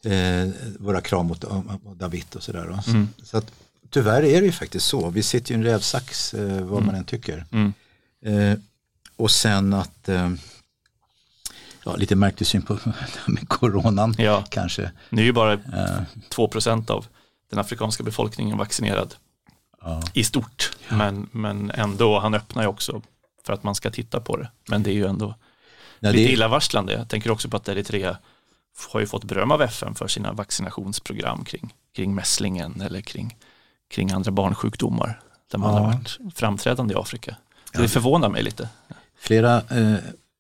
eh, 0.05 0.49
våra 0.79 1.01
krav 1.01 1.25
mot, 1.25 1.45
David 1.99 2.27
och 2.35 2.43
sådär. 2.43 2.81
Mm. 2.89 3.09
Så 3.23 3.39
att, 3.39 3.53
tyvärr 3.91 4.23
är 4.23 4.41
det 4.41 4.47
ju 4.47 4.53
faktiskt 4.53 4.87
så. 4.87 5.11
Vi 5.11 5.23
sitter 5.23 5.51
ju 5.51 5.57
i 5.57 5.59
en 5.59 5.65
rävsax 5.65 6.35
eh, 6.35 6.65
vad 6.65 6.79
mm. 6.79 6.87
man 6.87 6.95
än 6.95 7.05
tycker. 7.05 7.47
Mm. 7.51 7.73
Eh, 8.25 8.59
och 9.17 9.31
sen 9.31 9.75
att 9.75 10.09
eh, 10.09 10.31
ja, 11.85 11.97
lite 11.97 12.17
märklig 12.17 12.47
syn 12.47 12.63
på 12.63 12.79
med 13.27 13.49
coronan 13.49 14.15
ja. 14.19 14.45
kanske. 14.49 14.91
Nu 15.11 15.23
är 15.23 15.27
ju 15.27 15.33
bara 15.33 15.55
uh, 15.55 16.03
2 16.29 16.51
av 16.89 17.07
den 17.51 17.59
afrikanska 17.59 18.03
befolkningen 18.03 18.59
vaccinerad 18.59 19.15
i 20.13 20.25
stort. 20.25 20.73
Ja. 20.89 20.97
Men, 20.97 21.29
men 21.33 21.71
ändå, 21.71 22.19
han 22.19 22.35
öppnar 22.35 22.63
ju 22.63 22.69
också 22.69 23.03
för 23.47 23.53
att 23.53 23.63
man 23.63 23.75
ska 23.75 23.91
titta 23.91 24.21
på 24.21 24.37
det. 24.37 24.51
Men 24.69 24.83
det 24.83 24.91
är 24.91 24.95
ju 24.95 25.07
ändå 25.07 25.35
ja, 26.01 26.11
lite 26.11 26.31
är... 26.31 26.33
illavarslande. 26.33 26.93
Jag 26.93 27.09
tänker 27.09 27.31
också 27.31 27.49
på 27.49 27.57
att 27.57 27.69
Eritrea 27.69 28.19
har 28.93 29.01
ju 29.01 29.07
fått 29.07 29.25
beröm 29.25 29.51
av 29.51 29.63
FN 29.63 29.95
för 29.95 30.09
sina 30.09 30.33
vaccinationsprogram 30.33 31.45
kring, 31.45 31.75
kring 31.97 32.15
mässlingen 32.15 32.81
eller 32.81 33.01
kring, 33.01 33.37
kring 33.91 34.11
andra 34.11 34.31
barnsjukdomar 34.31 35.21
där 35.51 35.59
man 35.59 35.75
ja. 35.75 35.81
har 35.81 35.87
varit 35.93 36.19
framträdande 36.35 36.95
i 36.95 36.97
Afrika. 36.97 37.37
Det 37.73 37.89
förvånar 37.89 38.29
mig 38.29 38.43
lite. 38.43 38.69
Flera 39.19 39.57
eh, 39.57 39.99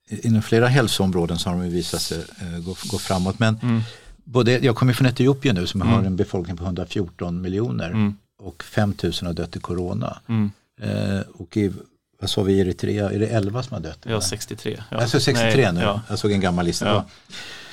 inom 0.08 0.42
flera 0.42 0.66
hälsoområden 0.66 1.38
så 1.38 1.50
har 1.50 1.56
de 1.56 1.68
visat 1.70 2.02
sig 2.02 2.18
eh, 2.18 2.58
gå, 2.58 2.76
gå 2.90 2.98
framåt. 2.98 3.38
Men 3.38 3.58
mm. 3.62 3.82
både, 4.24 4.58
jag 4.58 4.76
kommer 4.76 4.92
från 4.92 5.06
Etiopien 5.06 5.54
nu 5.54 5.66
som 5.66 5.82
mm. 5.82 5.94
har 5.94 6.02
en 6.02 6.16
befolkning 6.16 6.56
på 6.56 6.64
114 6.64 7.40
miljoner 7.40 7.90
mm. 7.90 8.16
Och 8.38 8.64
5 8.64 8.94
000 9.02 9.12
har 9.22 9.32
dött 9.32 9.56
i 9.56 9.60
corona. 9.60 10.18
Mm. 10.28 10.50
Eh, 10.80 11.20
och 11.34 11.56
i, 11.56 11.72
vad 12.20 12.30
sa 12.30 12.42
vi 12.42 12.52
i 12.52 12.60
Eritrea, 12.60 13.10
är 13.10 13.18
det 13.18 13.26
11 13.26 13.62
som 13.62 13.74
har 13.74 13.80
dött? 13.80 13.98
Ja, 14.02 14.20
63. 14.20 14.82
Ja. 14.90 14.96
Alltså 14.96 15.20
63 15.20 15.62
Nej, 15.62 15.72
nu, 15.72 15.80
ja. 15.80 16.00
jag 16.08 16.18
såg 16.18 16.32
en 16.32 16.40
gammal 16.40 16.64
lista. 16.64 16.86
Ja. 16.86 17.04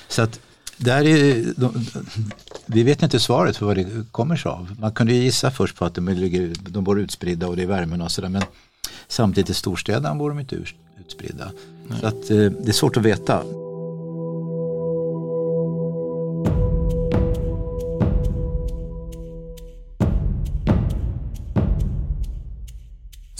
Så 0.07 0.21
att 0.21 0.39
där 0.77 1.05
är, 1.05 1.53
de, 1.57 1.85
vi 2.65 2.83
vet 2.83 3.03
inte 3.03 3.19
svaret 3.19 3.57
för 3.57 3.65
vad 3.65 3.77
det 3.77 4.11
kommer 4.11 4.35
sig 4.35 4.49
av. 4.49 4.75
Man 4.79 4.91
kunde 4.91 5.13
gissa 5.13 5.51
först 5.51 5.75
på 5.75 5.85
att 5.85 5.95
de, 5.95 6.09
ligger, 6.09 6.53
de 6.69 6.83
bor 6.83 6.99
utspridda 6.99 7.47
och 7.47 7.55
det 7.55 7.63
är 7.63 7.67
värmen 7.67 8.01
och 8.01 8.11
sådär 8.11 8.29
men 8.29 8.43
samtidigt 9.07 9.49
i 9.49 9.53
storstäderna 9.53 10.15
bor 10.15 10.29
de 10.29 10.39
inte 10.39 10.55
utspridda. 10.99 11.51
Nej. 11.87 11.99
Så 11.99 12.07
att, 12.07 12.29
eh, 12.31 12.37
det 12.37 12.67
är 12.67 12.71
svårt 12.71 12.97
att 12.97 13.03
veta. 13.03 13.43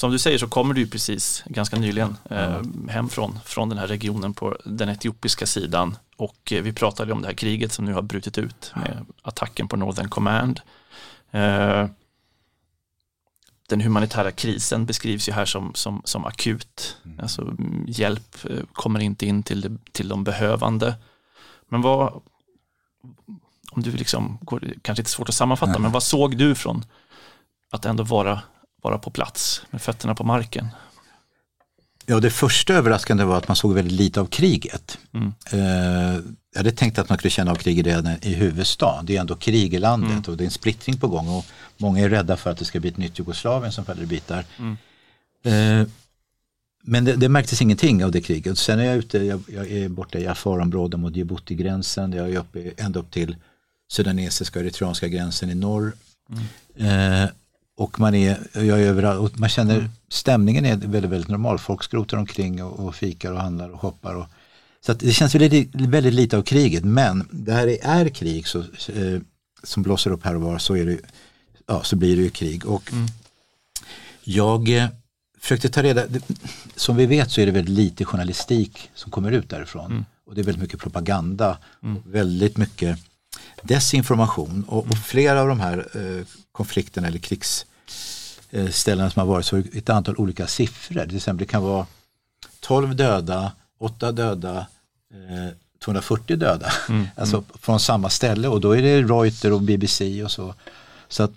Som 0.06 0.12
du 0.12 0.20
säger 0.20 0.38
så 0.38 0.48
kommer 0.48 0.74
du 0.74 0.88
precis 0.88 1.44
ganska 1.46 1.78
nyligen 1.78 2.18
eh, 2.30 2.62
hem 2.90 3.10
från, 3.10 3.40
från 3.46 3.70
den 3.70 3.78
här 3.78 3.88
regionen 3.88 4.34
på 4.34 4.58
den 4.66 4.90
etiopiska 4.90 5.46
sidan 5.46 5.98
och 6.18 6.52
eh, 6.52 6.64
vi 6.64 6.74
pratade 6.74 7.14
om 7.14 7.22
det 7.22 7.28
här 7.28 7.36
kriget 7.36 7.72
som 7.72 7.86
nu 7.86 7.94
har 7.94 8.02
brutit 8.02 8.38
ut 8.38 8.72
med 8.76 9.06
attacken 9.22 9.68
på 9.68 9.78
Northern 9.78 10.10
Command. 10.10 10.62
Eh, 11.32 11.88
den 13.70 13.82
humanitära 13.82 14.32
krisen 14.32 14.86
beskrivs 14.86 15.30
ju 15.30 15.34
här 15.34 15.46
som, 15.46 15.72
som, 15.76 16.02
som 16.06 16.26
akut. 16.26 16.98
Mm. 17.06 17.20
Alltså, 17.20 17.56
hjälp 17.88 18.38
eh, 18.50 18.64
kommer 18.74 19.00
inte 19.00 19.26
in 19.26 19.44
till, 19.44 19.62
det, 19.62 19.78
till 19.92 20.08
de 20.08 20.24
behövande. 20.24 20.96
Men 21.70 21.82
vad, 21.82 22.22
om 23.72 23.84
du 23.84 23.92
liksom, 23.92 24.38
går, 24.42 24.74
kanske 24.82 25.02
inte 25.02 25.12
svårt 25.12 25.30
att 25.30 25.36
sammanfatta, 25.36 25.72
Nej. 25.72 25.82
men 25.82 25.92
vad 25.92 26.04
såg 26.04 26.38
du 26.38 26.56
från 26.56 26.86
att 27.72 27.86
ändå 27.86 28.04
vara, 28.04 28.42
vara 28.86 28.98
på 28.98 29.10
plats 29.10 29.62
med 29.70 29.82
fötterna 29.82 30.16
på 30.16 30.24
marken? 30.24 30.68
Ja, 32.06 32.20
det 32.20 32.30
första 32.30 32.74
överraskande 32.74 33.24
var 33.24 33.38
att 33.38 33.48
man 33.48 33.56
såg 33.56 33.74
väldigt 33.74 33.94
lite 33.94 34.22
av 34.22 34.26
kriget. 34.26 34.98
Mm. 35.14 35.34
Eh, 35.52 36.22
jag 36.54 36.60
hade 36.60 36.72
tänkt 36.72 37.00
att 37.00 37.10
man 37.10 37.18
kunde 37.18 37.30
känna 37.30 37.52
av 37.52 37.56
kriget 37.56 37.86
redan 37.86 38.08
i 38.22 38.34
huvudstaden. 38.34 39.06
Det 39.06 39.16
är 39.16 39.22
ändå 39.22 39.36
krig 39.36 39.74
i 39.74 39.80
landet 39.80 40.12
mm. 40.12 40.24
och 40.28 40.38
det 40.38 40.44
är 40.44 40.46
en 40.46 40.52
splittring 40.52 40.98
på 40.98 41.08
gång. 41.08 41.28
Och 41.28 41.46
många 41.78 42.00
är 42.00 42.10
rädda 42.10 42.38
för 42.38 42.50
att 42.50 42.58
det 42.58 42.66
ska 42.66 42.80
bli 42.80 42.90
ett 42.90 42.98
nytt 42.98 43.20
Jugoslavien 43.20 43.72
som 43.72 43.86
faller 43.86 44.04
i 44.04 44.06
bitar. 44.06 44.46
Mm. 44.60 44.78
Eh, 45.44 45.88
men 46.84 47.06
det, 47.06 47.16
det, 47.16 47.30
märktes 47.30 47.62
ingenting 47.62 48.06
av 48.06 48.12
det 48.12 48.22
kriget. 48.22 48.58
Sen 48.58 48.80
är 48.80 48.86
jag 48.86 48.96
ute, 48.96 49.18
jag, 49.18 49.42
jag 49.48 49.72
är 49.72 49.90
borta 49.90 50.20
i 50.20 50.28
Afarområdet 50.28 51.00
mot 51.00 51.16
Djibouti-gränsen. 51.16 52.14
Jag 52.14 52.32
är 52.32 52.38
uppe, 52.38 52.72
ända 52.78 53.00
upp 53.00 53.12
till 53.12 53.36
sudanesiska 53.88 54.60
och 54.60 54.66
eritreanska 54.66 55.08
gränsen 55.08 55.50
i 55.50 55.56
norr. 55.56 55.94
Mm. 56.30 57.24
Eh, 57.24 57.30
och 57.78 58.00
man 58.00 58.16
är, 58.16 58.38
jag 58.54 58.68
är 58.68 58.88
överallt 58.88 59.38
man 59.38 59.50
känner 59.50 59.76
mm. 59.76 59.90
stämningen 60.10 60.66
är 60.66 60.78
väldigt, 60.78 61.12
väldigt 61.12 61.30
normal. 61.30 61.60
Folk 61.60 61.84
skrotar 61.84 62.18
omkring 62.18 62.64
och, 62.64 62.80
och 62.80 62.96
fikar 62.96 63.32
och 63.32 63.42
handlar 63.42 63.70
och 63.70 63.80
hoppar. 63.80 64.16
Och, 64.16 64.26
så 64.86 64.94
det 64.94 65.12
känns 65.12 65.36
väldigt, 65.36 65.76
väldigt 65.76 66.14
lite 66.14 66.38
av 66.38 66.42
kriget. 66.42 66.84
Men 66.84 67.28
det 67.32 67.54
här 67.54 67.68
är 67.86 68.10
krig 68.10 68.48
så, 68.48 68.60
eh, 68.60 69.20
som 69.64 69.84
blåser 69.84 70.12
upp 70.12 70.24
här 70.26 70.36
och 70.36 70.42
var 70.42 70.58
så, 70.58 70.76
är 70.76 70.86
det, 70.86 70.98
ja, 71.68 71.84
så 71.84 71.96
blir 71.96 72.16
det 72.16 72.22
ju 72.22 72.30
krig. 72.30 72.66
Och, 72.66 72.92
mm. 72.94 73.08
Jag 74.24 74.70
eh, 74.70 74.88
försökte 75.40 75.70
ta 75.70 75.84
reda, 75.84 76.08
det- 76.08 76.24
som 76.76 76.96
vi 76.96 77.06
vet 77.06 77.32
så 77.32 77.42
är 77.42 77.46
det 77.46 77.52
väldigt 77.52 77.76
lite 77.76 78.06
journalistik 78.06 78.90
som 78.96 79.12
kommer 79.12 79.32
ut 79.32 79.50
därifrån. 79.50 80.06
Och 80.26 80.36
det 80.36 80.42
är 80.42 80.46
väldigt 80.46 80.62
mycket 80.62 80.80
propaganda, 80.80 81.58
och 81.96 82.16
väldigt 82.16 82.58
mycket 82.58 83.00
desinformation. 83.64 84.66
Och, 84.68 84.88
och 84.88 84.98
flera 84.98 85.42
av 85.42 85.48
de 85.48 85.60
här 85.60 85.88
eh, 85.94 86.26
konflikterna 86.52 87.08
eller 87.08 87.20
krigsställena 87.20 89.10
som 89.10 89.20
har 89.20 89.28
varit 89.28 89.46
så 89.46 89.58
ett 89.58 89.90
antal 89.90 90.16
olika 90.18 90.48
siffror. 90.48 91.06
Till 91.06 91.16
exempel 91.16 91.48
det 91.48 91.52
kan 91.52 91.64
vara 91.64 91.88
12 92.60 92.96
döda, 92.96 93.52
8 93.80 94.12
döda, 94.12 94.58
eh, 95.14 95.54
240 95.84 96.38
döda. 96.38 96.72
alltså 97.16 97.44
från 97.60 97.80
samma 97.80 98.10
ställe 98.10 98.48
och 98.48 98.62
då 98.62 98.72
är 98.72 98.82
det 98.82 99.02
Reuters 99.02 99.52
och 99.52 99.62
BBC 99.62 100.24
och 100.24 100.32
så. 100.32 100.54
Så 101.08 101.24
att 101.24 101.32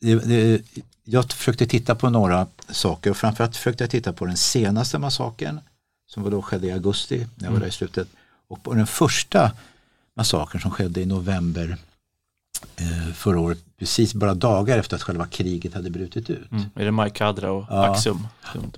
det, 0.00 0.14
det, 0.14 0.62
jag 1.04 1.32
försökte 1.32 1.66
titta 1.66 1.94
på 1.94 2.10
några 2.10 2.46
saker 2.70 3.10
och 3.10 3.16
framförallt 3.16 3.56
försökte 3.56 3.84
jag 3.84 3.90
titta 3.90 4.12
på 4.12 4.26
den 4.26 4.36
senaste 4.36 4.98
massakern 4.98 5.60
som 6.06 6.22
var 6.22 6.30
då 6.30 6.42
skedde 6.42 6.66
i 6.66 6.72
augusti, 6.72 7.26
när 7.34 7.46
jag 7.46 7.52
var 7.52 7.60
där 7.60 7.66
i 7.66 7.72
slutet. 7.72 8.08
Och 8.48 8.62
på 8.62 8.74
den 8.74 8.86
första 8.86 9.52
massakern 10.18 10.60
som 10.60 10.70
skedde 10.70 11.00
i 11.00 11.06
november 11.06 11.76
eh, 12.76 13.12
förra 13.14 13.40
året, 13.40 13.58
precis 13.78 14.14
bara 14.14 14.34
dagar 14.34 14.78
efter 14.78 14.96
att 14.96 15.02
själva 15.02 15.26
kriget 15.26 15.74
hade 15.74 15.90
brutit 15.90 16.30
ut. 16.30 16.50
Är 16.74 16.84
det 16.84 16.92
Mike 16.92 17.10
Kadra 17.10 17.50
och 17.52 17.64
Ja. 17.70 17.90
Axum? 17.92 18.26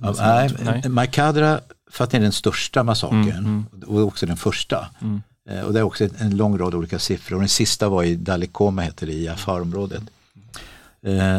Ja, 0.01 0.13
nej, 0.63 0.89
Maikadra 0.89 1.59
för 1.91 2.03
att 2.03 2.09
det 2.11 2.17
är 2.17 2.21
den 2.21 2.31
största 2.31 2.83
massakern 2.83 3.29
Mm, 3.45 3.65
och 3.87 3.99
också 4.01 4.25
den 4.25 4.37
första. 4.37 4.87
Eh, 5.49 5.61
Och 5.61 5.73
det 5.73 5.79
är 5.79 5.83
också 5.83 6.07
en 6.17 6.37
lång 6.37 6.57
rad 6.57 6.75
olika 6.75 6.99
siffror. 6.99 7.35
Och 7.35 7.41
den 7.41 7.49
sista 7.49 7.89
var 7.89 8.03
i 8.03 8.15
Dalikoma 8.15 8.81
heter 8.81 9.07
det, 9.07 9.13
i 9.13 9.27
Afar-området. 9.27 10.03
Eh, 11.05 11.37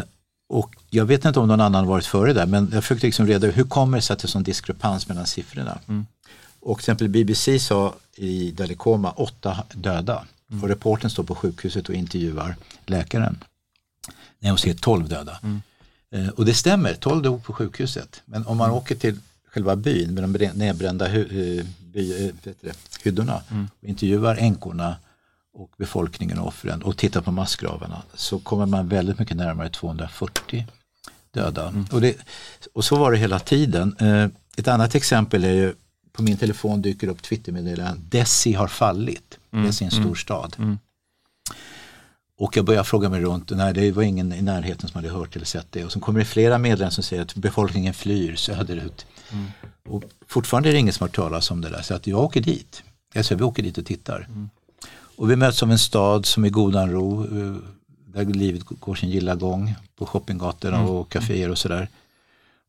och 0.48 0.74
jag 0.90 1.04
vet 1.04 1.24
inte 1.24 1.40
om 1.40 1.48
någon 1.48 1.60
annan 1.60 1.86
varit 1.86 2.06
före 2.06 2.32
där 2.32 2.46
men 2.46 2.70
jag 2.72 2.82
försökte 2.84 3.06
liksom 3.06 3.26
reda 3.26 3.46
ut 3.46 3.56
hur 3.56 3.64
kommer 3.64 3.98
det 3.98 4.02
sig 4.02 4.14
att 4.14 4.20
det 4.20 4.26
är 4.26 4.28
sån 4.28 4.42
diskrepans 4.42 5.08
mellan 5.08 5.26
siffrorna. 5.26 5.78
Och 6.62 6.78
till 6.78 6.82
exempel 6.82 7.08
BBC 7.08 7.58
sa 7.58 7.94
i 8.16 8.50
Dalikoma 8.50 9.10
åtta 9.10 9.64
döda. 9.74 10.24
Och 10.62 10.68
reporten 10.68 11.10
står 11.10 11.22
på 11.24 11.34
sjukhuset 11.34 11.88
och 11.88 11.94
intervjuar 11.94 12.56
läkaren. 12.86 13.38
När 14.38 14.50
hon 14.50 14.58
ser 14.58 14.74
12 14.74 15.08
döda. 15.08 15.40
Eh, 16.10 16.28
och 16.28 16.44
det 16.44 16.54
stämmer, 16.54 16.94
12 16.94 17.22
dog 17.22 17.44
på 17.44 17.52
sjukhuset. 17.52 18.22
Men 18.24 18.46
om 18.46 18.56
man 18.56 18.70
åker 18.70 18.94
till 18.94 19.18
själva 19.48 19.76
byn 19.76 20.14
med 20.14 20.22
de 20.40 20.48
nedbrända 20.54 21.08
hu- 21.08 21.58
eh, 21.58 21.66
by, 21.92 22.26
eh, 22.26 22.34
det, 22.60 22.76
hyddorna 23.04 23.42
och 23.82 23.88
intervjuar 23.88 24.36
änkorna 24.36 24.96
och 25.54 25.70
befolkningen 25.76 26.38
och 26.38 26.46
offren 26.48 26.82
och 26.82 26.96
tittar 26.96 27.20
på 27.20 27.32
massgravarna 27.32 28.02
så 28.14 28.38
kommer 28.38 28.66
man 28.66 28.88
väldigt 28.88 29.18
mycket 29.18 29.36
närmare 29.36 29.68
240 29.70 30.66
döda. 31.30 31.74
Och, 31.92 32.00
det, 32.00 32.16
och 32.72 32.84
så 32.84 32.96
var 32.96 33.12
det 33.12 33.18
hela 33.18 33.38
tiden. 33.38 33.96
Eh, 34.00 34.28
ett 34.56 34.68
annat 34.68 34.94
exempel 34.94 35.44
är 35.44 35.52
ju 35.52 35.74
på 36.12 36.22
min 36.22 36.36
telefon 36.36 36.82
dyker 36.82 37.08
upp 37.08 37.22
Twittermeddelanden 37.22 38.04
Desi 38.08 38.52
har 38.52 38.68
fallit. 38.68 39.38
Desi 39.50 39.84
är 39.84 39.86
en 39.86 40.02
stor 40.02 40.14
stad. 40.14 40.56
Och 42.38 42.56
jag 42.56 42.64
börjar 42.64 42.84
fråga 42.84 43.08
mig 43.08 43.20
runt, 43.20 43.50
nej 43.50 43.74
det 43.74 43.92
var 43.92 44.02
ingen 44.02 44.32
i 44.32 44.42
närheten 44.42 44.88
som 44.88 44.98
hade 44.98 45.14
hört 45.14 45.36
eller 45.36 45.46
sett 45.46 45.66
det. 45.70 45.84
Och 45.84 45.92
så 45.92 46.00
kommer 46.00 46.18
det 46.18 46.24
flera 46.24 46.58
medlemmar 46.58 46.90
som 46.90 47.04
säger 47.04 47.22
att 47.22 47.34
befolkningen 47.34 47.94
flyr 47.94 48.36
söderut. 48.36 49.06
Och 49.88 50.02
fortfarande 50.26 50.68
är 50.68 50.72
det 50.72 50.78
ingen 50.78 50.92
som 50.92 51.04
har 51.04 51.08
hört 51.08 51.16
talas 51.16 51.50
om 51.50 51.60
det 51.60 51.68
där, 51.68 51.82
så 51.82 51.94
att 51.94 52.06
jag 52.06 52.20
åker 52.20 52.40
dit. 52.40 52.82
Jag 53.14 53.24
säger 53.24 53.38
vi 53.38 53.44
åker 53.44 53.62
dit 53.62 53.78
och 53.78 53.86
tittar. 53.86 54.28
Och 55.16 55.30
vi 55.30 55.36
möts 55.36 55.62
av 55.62 55.70
en 55.70 55.78
stad 55.78 56.26
som 56.26 56.44
är 56.44 56.48
godan 56.48 56.90
ro, 56.90 57.24
eh, 57.24 57.56
där 58.06 58.24
livet 58.24 58.62
går 58.64 58.94
sin 58.94 59.10
gilla 59.10 59.34
gång 59.34 59.74
på 59.96 60.06
shoppinggatorna 60.06 60.82
och 60.82 61.12
kaféer 61.12 61.50
och 61.50 61.58
sådär. 61.58 61.88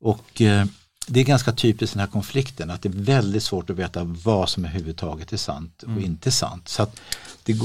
Och 0.02 0.41
eh, 0.41 0.66
det 1.08 1.20
är 1.20 1.24
ganska 1.24 1.51
typiskt 1.51 1.93
den 1.93 1.99
här 1.99 2.08
konflikten 2.08 2.70
att 2.70 2.82
det 2.82 2.89
är 2.89 2.93
väldigt 2.93 3.43
svårt 3.43 3.70
att 3.70 3.76
veta 3.76 4.04
vad 4.04 4.49
som 4.49 4.66
överhuvudtaget 4.66 5.34
är 5.34 5.38
sant 5.38 5.84
och 5.84 6.01
inte 6.01 6.32
sant. 6.32 6.68
Så 6.68 6.84
att 6.84 6.99
det, 7.43 7.58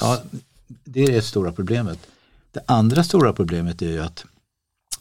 ja, 0.00 0.22
det 0.84 1.02
är 1.02 1.12
det 1.12 1.22
stora 1.22 1.52
problemet. 1.52 1.98
Det 2.50 2.60
andra 2.66 3.04
stora 3.04 3.32
problemet 3.32 3.82
är 3.82 3.90
ju 3.90 4.02
att 4.02 4.24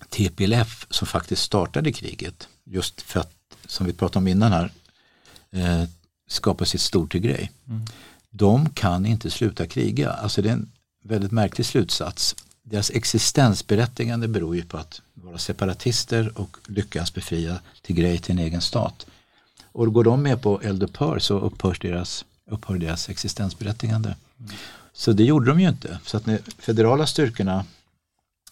TPLF 0.09 0.87
som 0.89 1.07
faktiskt 1.07 1.41
startade 1.41 1.91
kriget 1.91 2.47
just 2.63 3.01
för 3.01 3.19
att, 3.19 3.33
som 3.65 3.85
vi 3.85 3.93
pratade 3.93 4.17
om 4.17 4.27
innan 4.27 4.51
här, 4.51 4.71
eh, 5.51 5.83
skapa 6.27 6.65
sitt 6.65 6.81
stortygrej. 6.81 7.51
De 8.29 8.69
kan 8.69 9.05
inte 9.05 9.31
sluta 9.31 9.67
kriga. 9.67 10.11
Alltså 10.11 10.41
det 10.41 10.49
är 10.49 10.53
en 10.53 10.71
väldigt 11.03 11.31
märklig 11.31 11.65
slutsats. 11.65 12.35
Deras 12.71 12.91
existensberättigande 12.91 14.27
beror 14.27 14.55
ju 14.55 14.63
på 14.63 14.77
att 14.77 15.01
vara 15.13 15.37
separatister 15.37 16.39
och 16.39 16.57
lyckas 16.67 17.13
befria 17.13 17.59
Tigray 17.81 18.17
till 18.17 18.31
en 18.31 18.39
egen 18.39 18.61
stat. 18.61 19.05
Och 19.71 19.93
går 19.93 20.03
de 20.03 20.23
med 20.23 20.41
på 20.41 20.61
eldupphör 20.61 21.19
så 21.19 21.39
upphör 21.39 21.77
deras, 21.81 22.25
upphör 22.45 22.77
deras 22.77 23.09
existensberättigande. 23.09 24.15
Så 24.93 25.11
det 25.11 25.23
gjorde 25.23 25.45
de 25.45 25.59
ju 25.59 25.69
inte. 25.69 25.99
Så 26.05 26.17
att 26.17 26.25
när 26.25 26.39
federala 26.59 27.07
styrkorna, 27.07 27.65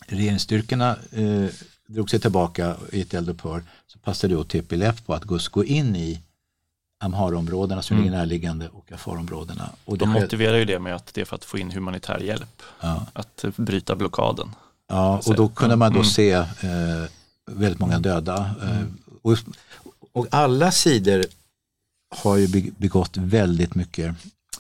regeringsstyrkorna 0.08 0.98
eh, 1.12 1.46
drog 1.88 2.10
sig 2.10 2.20
tillbaka 2.20 2.76
i 2.92 3.02
ett 3.02 3.14
eldupphör 3.14 3.64
så 3.88 4.00
passade 4.00 4.34
då 4.34 4.44
TPLF 4.44 5.06
på 5.06 5.14
att 5.14 5.24
gå 5.24 5.66
in 5.66 5.96
i 5.96 6.22
Amhara-områdena 7.02 7.82
som 7.82 7.98
ligger 7.98 8.12
närliggande 8.12 8.70
och 8.70 8.92
Afar-områdena. 8.92 9.70
Och 9.86 9.98
De 9.98 10.12
sker- 10.12 10.22
motiverar 10.22 10.58
ju 10.58 10.66
det 10.66 10.80
med 10.80 10.96
att 10.96 11.14
det 11.14 11.22
är 11.22 11.26
för 11.26 11.36
att 11.36 11.46
få 11.46 11.58
in 11.58 11.72
humanitär 11.72 12.20
hjälp. 12.20 12.62
Ja. 12.82 13.06
Att 13.14 13.44
eh, 13.44 13.52
bryta 13.56 13.96
blockaden. 13.96 14.56
Ja, 14.88 15.22
och 15.26 15.36
då 15.36 15.50
kunde 15.50 15.76
man 15.76 15.94
då 15.94 16.04
se 16.04 16.32
eh, 16.32 16.46
väldigt 17.46 17.80
många 17.80 18.00
döda. 18.00 18.56
Eh, 18.64 18.86
och, 19.22 19.38
och 20.12 20.28
alla 20.32 20.72
sidor 20.72 21.26
har 22.16 22.38
ju 22.38 22.48
be- 22.48 22.72
begått 22.78 23.18
väldigt 23.18 23.76
mycket 23.76 24.16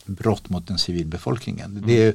brott 0.05 0.49
mot 0.49 0.67
den 0.67 0.77
civilbefolkningen. 0.77 1.83
Det 1.87 2.03
är 2.07 2.13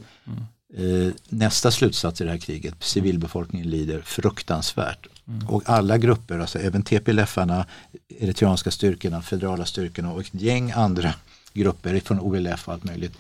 eh, 1.06 1.12
nästa 1.28 1.70
slutsats 1.70 2.20
i 2.20 2.24
det 2.24 2.30
här 2.30 2.38
kriget. 2.38 2.74
Civilbefolkningen 2.80 3.70
lider 3.70 4.00
fruktansvärt. 4.02 5.06
Och 5.48 5.62
alla 5.66 5.98
grupper, 5.98 6.38
alltså 6.38 6.58
även 6.58 6.82
TPLF-arna, 6.82 7.66
eritreanska 8.08 8.70
styrkorna, 8.70 9.22
federala 9.22 9.64
styrkorna 9.64 10.12
och 10.12 10.20
ett 10.20 10.34
gäng 10.34 10.70
andra 10.70 11.14
grupper 11.52 12.00
från 12.00 12.20
OLF 12.20 12.68
och 12.68 12.74
allt 12.74 12.84
möjligt 12.84 13.12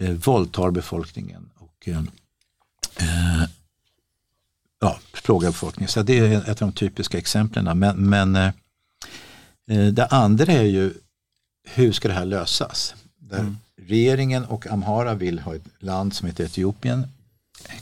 eh, 0.00 0.10
våldtar 0.10 0.70
befolkningen. 0.70 1.50
Och, 1.54 1.88
eh, 1.88 1.98
eh, 2.96 3.48
ja, 4.80 4.98
plågar 5.12 5.48
befolkningen. 5.48 5.88
Så 5.88 6.02
det 6.02 6.18
är 6.18 6.50
ett 6.50 6.62
av 6.62 6.68
de 6.68 6.72
typiska 6.72 7.18
exemplen. 7.18 7.78
Men, 7.78 7.96
men 7.96 8.36
eh, 8.36 8.50
eh, 9.70 9.86
det 9.86 10.06
andra 10.06 10.52
är 10.52 10.62
ju 10.62 10.94
hur 11.68 11.92
ska 11.92 12.08
det 12.08 12.14
här 12.14 12.24
lösas? 12.24 12.94
Där 13.18 13.54
Regeringen 13.88 14.44
och 14.44 14.66
Amhara 14.66 15.14
vill 15.14 15.38
ha 15.38 15.54
ett 15.54 15.64
land 15.78 16.14
som 16.14 16.26
heter 16.26 16.44
Etiopien, 16.44 17.08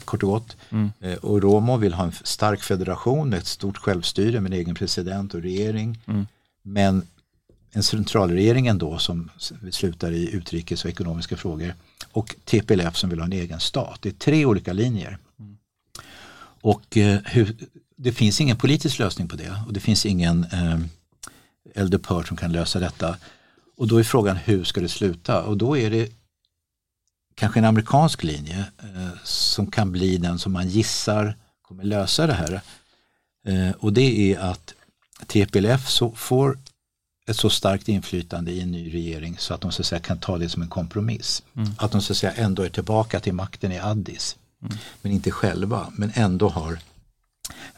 kort 0.05 0.23
och 0.23 0.29
gott. 0.29 0.57
Eh, 0.99 1.13
och 1.13 1.41
Romo 1.41 1.77
vill 1.77 1.93
ha 1.93 2.03
en 2.03 2.11
stark 2.23 2.63
federation, 2.63 3.33
ett 3.33 3.47
stort 3.47 3.77
självstyre 3.77 4.41
med 4.41 4.53
en 4.53 4.59
egen 4.59 4.75
president 4.75 5.33
och 5.33 5.41
regering. 5.41 5.99
Men 6.61 7.07
en 7.71 7.83
centralregering 7.83 8.67
ändå 8.67 8.97
som 8.97 9.29
slutar 9.71 10.11
i 10.11 10.35
utrikes 10.35 10.85
och 10.85 10.89
ekonomiska 10.89 11.37
frågor. 11.37 11.73
Och 12.11 12.35
TPLF 12.45 12.97
som 12.97 13.09
vill 13.09 13.19
ha 13.19 13.25
en 13.25 13.33
egen 13.33 13.59
stat. 13.59 13.99
Det 14.01 14.09
är 14.09 14.13
tre 14.13 14.45
olika 14.45 14.73
linjer. 14.73 15.17
Och 16.61 16.97
eh, 16.97 17.19
hur, 17.25 17.55
det 17.95 18.11
finns 18.11 18.41
ingen 18.41 18.57
politisk 18.57 18.99
lösning 18.99 19.27
på 19.27 19.35
det 19.35 19.63
och 19.67 19.73
det 19.73 19.79
finns 19.79 20.05
ingen 20.05 20.43
eh, 20.43 20.79
eldupphör 21.75 22.23
som 22.23 22.37
kan 22.37 22.51
lösa 22.51 22.79
detta. 22.79 23.17
Och 23.77 23.87
då 23.87 23.97
är 23.97 24.03
frågan 24.03 24.35
hur 24.35 24.63
ska 24.63 24.81
det 24.81 24.89
sluta? 24.89 25.43
Och 25.43 25.57
då 25.57 25.77
är 25.77 25.91
det 25.91 26.11
kanske 27.35 27.59
en 27.59 27.65
amerikansk 27.65 28.23
linje 28.23 28.65
eh, 28.83 29.09
som 29.23 29.71
kan 29.71 29.91
bli 29.91 30.17
den 30.17 30.39
som 30.39 30.51
man 30.53 30.69
gissar 30.69 31.35
kommer 31.61 31.83
lösa 31.83 32.27
det 32.27 32.33
här. 32.33 32.61
Eh, 33.47 33.71
och 33.79 33.93
det 33.93 34.33
är 34.33 34.39
att 34.39 34.73
TPLF 35.27 35.89
så 35.89 36.11
får 36.11 36.59
ett 37.27 37.37
så 37.37 37.49
starkt 37.49 37.87
inflytande 37.89 38.51
i 38.51 38.61
en 38.61 38.71
ny 38.71 38.93
regering 38.93 39.35
så 39.37 39.53
att 39.53 39.61
de 39.61 39.71
så 39.71 39.81
att 39.81 39.85
säga, 39.85 39.99
kan 39.99 40.19
ta 40.19 40.37
det 40.37 40.49
som 40.49 40.61
en 40.61 40.67
kompromiss. 40.69 41.43
Att 41.77 41.91
de 41.91 42.01
så 42.01 42.13
att 42.13 42.17
säga, 42.17 42.33
ändå 42.33 42.63
är 42.63 42.69
tillbaka 42.69 43.19
till 43.19 43.33
makten 43.33 43.71
i 43.71 43.79
Addis. 43.79 44.35
Men 45.01 45.11
inte 45.11 45.31
själva, 45.31 45.91
men 45.95 46.11
ändå 46.15 46.49
har 46.49 46.79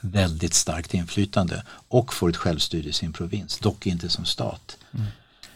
väldigt 0.02 0.54
starkt 0.54 0.94
inflytande 0.94 1.64
och 1.88 2.14
får 2.14 2.30
ett 2.30 2.38
självstyre 2.38 2.90
i 2.90 2.94
sin 2.94 3.14
provins, 3.14 3.58
dock 3.60 3.86
inte 3.88 4.10
som 4.10 4.26
stat. 4.26 4.78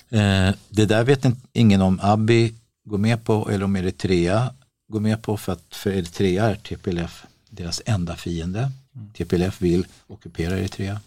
Eh, 0.09 0.55
det 0.69 0.85
där 0.85 1.03
vet 1.03 1.25
in- 1.25 1.41
ingen 1.53 1.81
om 1.81 1.99
Abiy 2.03 2.53
går 2.91 2.97
med 2.97 3.23
på 3.23 3.49
eller 3.51 3.65
om 3.65 3.75
Eritrea 3.75 4.53
går 4.87 4.99
med 4.99 5.21
på 5.21 5.37
för 5.37 5.53
att 5.53 5.75
för 5.75 5.91
Eritrea 5.91 6.45
är 6.45 6.55
TPLF 6.55 7.25
deras 7.49 7.81
enda 7.85 8.15
fiende. 8.15 8.71
TPLF 9.13 9.61
vill 9.61 9.87
ockupera 10.07 10.59
Eritrea. 10.59 10.99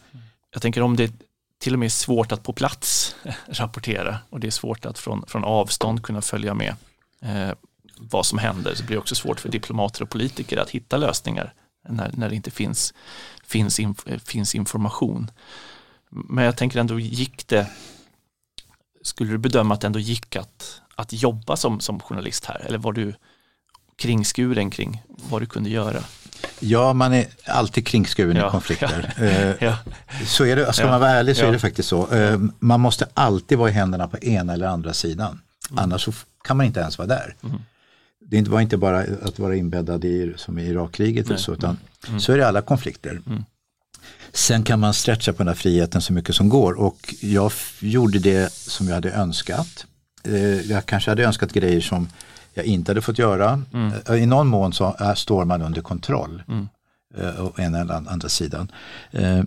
Jag 0.53 0.63
tänker 0.63 0.83
om 0.83 0.97
det 0.97 1.13
till 1.59 1.73
och 1.73 1.79
med 1.79 1.87
är 1.87 1.91
svårt 1.91 2.33
att 2.33 2.43
på 2.43 2.53
plats 2.53 3.17
rapportera 3.47 4.19
och 4.31 4.41
det 4.41 4.47
är 4.47 4.51
svårt 4.51 4.87
att 4.87 4.99
från, 4.99 5.27
från 5.27 5.45
avstånd 5.45 6.03
kunna 6.03 6.23
följa 6.23 6.55
med 6.55 6.75
eh, 7.23 7.51
vad 7.99 8.27
som 8.27 8.39
händer 8.39 8.75
så 8.75 8.85
blir 8.85 8.97
det 8.97 9.01
också 9.01 9.15
svårt 9.15 9.41
för 9.41 9.49
diplomater 9.49 10.03
och 10.03 10.11
politiker 10.11 10.57
att 10.57 10.71
hitta 10.71 10.97
lösningar 10.97 11.55
när, 11.89 12.11
när 12.15 12.29
det 12.29 12.37
inte 12.37 12.51
finns, 12.51 12.95
finns, 13.45 13.81
inf, 13.81 14.05
finns 14.25 14.55
information. 14.55 15.31
Men 16.11 16.45
jag 16.45 16.57
tänker 16.57 16.81
ändå, 16.81 17.01
gick 17.01 17.49
det, 17.49 17.67
skulle 19.03 19.31
du 19.31 19.39
bedöma 19.39 19.75
att 19.75 19.81
det 19.81 19.87
ändå 19.87 19.99
gick 19.99 20.37
att, 20.37 20.81
att 20.97 21.13
jobba 21.13 21.57
som, 21.57 21.81
som 21.81 22.01
journalist 22.01 22.45
här? 22.45 22.63
Eller 22.67 22.79
var 22.79 22.93
du 22.93 23.15
kringskuren 23.97 24.71
kring 24.71 25.03
vad 25.31 25.43
du 25.43 25.47
kunde 25.47 25.71
göra? 25.71 26.01
Ja, 26.61 26.93
man 26.93 27.13
är 27.15 27.27
alltid 27.47 27.87
kringskuren 27.87 28.37
Ja. 28.37 28.49
i 28.49 28.51
konflikter. 28.51 29.15
Ja. 29.19 29.25
Eh, 29.25 29.55
Ja. 29.61 29.79
Så 30.27 30.45
är 30.45 30.57
det, 30.57 30.73
ska 30.73 30.87
man 30.87 31.01
vara 31.01 31.11
ärlig 31.11 31.37
så 31.37 31.45
är 31.47 31.53
det 31.53 31.59
faktiskt 31.59 31.89
så. 31.89 32.13
Eh, 32.15 32.39
Man 32.59 32.81
måste 32.81 33.09
alltid 33.15 33.59
vara 33.59 33.69
i 33.71 33.73
händerna 33.73 34.09
på 34.09 34.19
ena 34.19 34.53
eller 34.53 34.67
andra 34.67 34.93
sidan. 34.93 35.41
Mm. 35.71 35.85
Annars 35.85 36.09
kan 36.45 36.57
man 36.57 36.67
inte 36.67 36.81
ens 36.81 36.99
vara 36.99 37.09
där. 37.09 37.37
Det 38.27 38.37
är 38.37 38.39
inte- 38.39 38.51
var 38.51 38.61
inte 38.61 38.77
bara 38.77 39.05
att 39.23 39.39
vara 39.39 39.57
inbäddad 39.57 40.05
i, 40.05 40.35
som 40.37 40.59
i 40.59 40.67
Irakkriget 40.67 41.27
eller 41.27 41.37
så, 41.37 41.53
utan 41.55 41.79
Mm. 42.09 42.21
så 42.21 42.33
är 42.33 42.37
det 42.37 42.43
i 42.43 42.45
alla 42.47 42.63
konflikter. 42.63 43.21
Sen 44.33 44.63
kan 44.63 44.81
man 44.81 44.95
stretcha 44.95 45.33
på 45.33 45.39
den 45.39 45.49
här 45.49 45.55
friheten 45.55 46.01
så 46.01 46.13
mycket 46.13 46.35
som 46.35 46.49
går 46.49 46.73
och 46.73 47.15
jag 47.21 47.53
gjorde 47.81 48.19
det 48.19 48.53
som 48.53 48.89
jag 48.89 48.95
hade 48.95 49.11
önskat. 49.11 49.87
Eh, 50.25 50.61
Jag 50.71 50.87
kanske 50.87 51.11
hade 51.11 51.25
önskat 51.25 51.53
grejer 51.53 51.81
som 51.81 52.09
jag 52.55 52.67
inte 52.67 52.91
hade 52.91 53.01
fått 53.03 53.19
göra. 53.19 53.63
Eh, 54.09 54.15
I 54.23 54.27
någon 54.27 54.47
mån 54.49 54.73
så 54.73 54.97
är, 54.99 55.15
står 55.15 55.45
man 55.45 55.63
under 55.63 55.81
kontroll. 55.83 56.43
Eh, 57.19 57.45
Å 57.45 57.53
ena 57.59 57.81
eller 57.81 57.95
an- 57.95 58.09
andra 58.09 58.29
sidan. 58.29 58.73
Eh, 59.11 59.43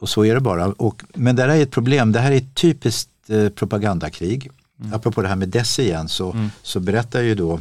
Och 0.00 0.08
så 0.08 0.24
är 0.24 0.34
det 0.34 0.40
bara. 0.40 0.66
Och, 0.66 1.02
men 1.14 1.36
det 1.36 1.42
här 1.42 1.48
är 1.48 1.62
ett 1.62 1.70
problem. 1.70 2.12
Det 2.12 2.20
här 2.20 2.32
är 2.32 2.36
ett 2.36 2.54
typiskt 2.54 3.10
eh, 3.28 3.48
propagandakrig. 3.48 4.50
Apropå 4.92 5.22
det 5.22 5.28
här 5.28 5.36
med 5.36 5.48
Desi 5.48 5.82
igen 5.82 6.08
så, 6.08 6.48
så 6.62 6.80
berättar 6.80 7.20
ju 7.22 7.34
då 7.34 7.60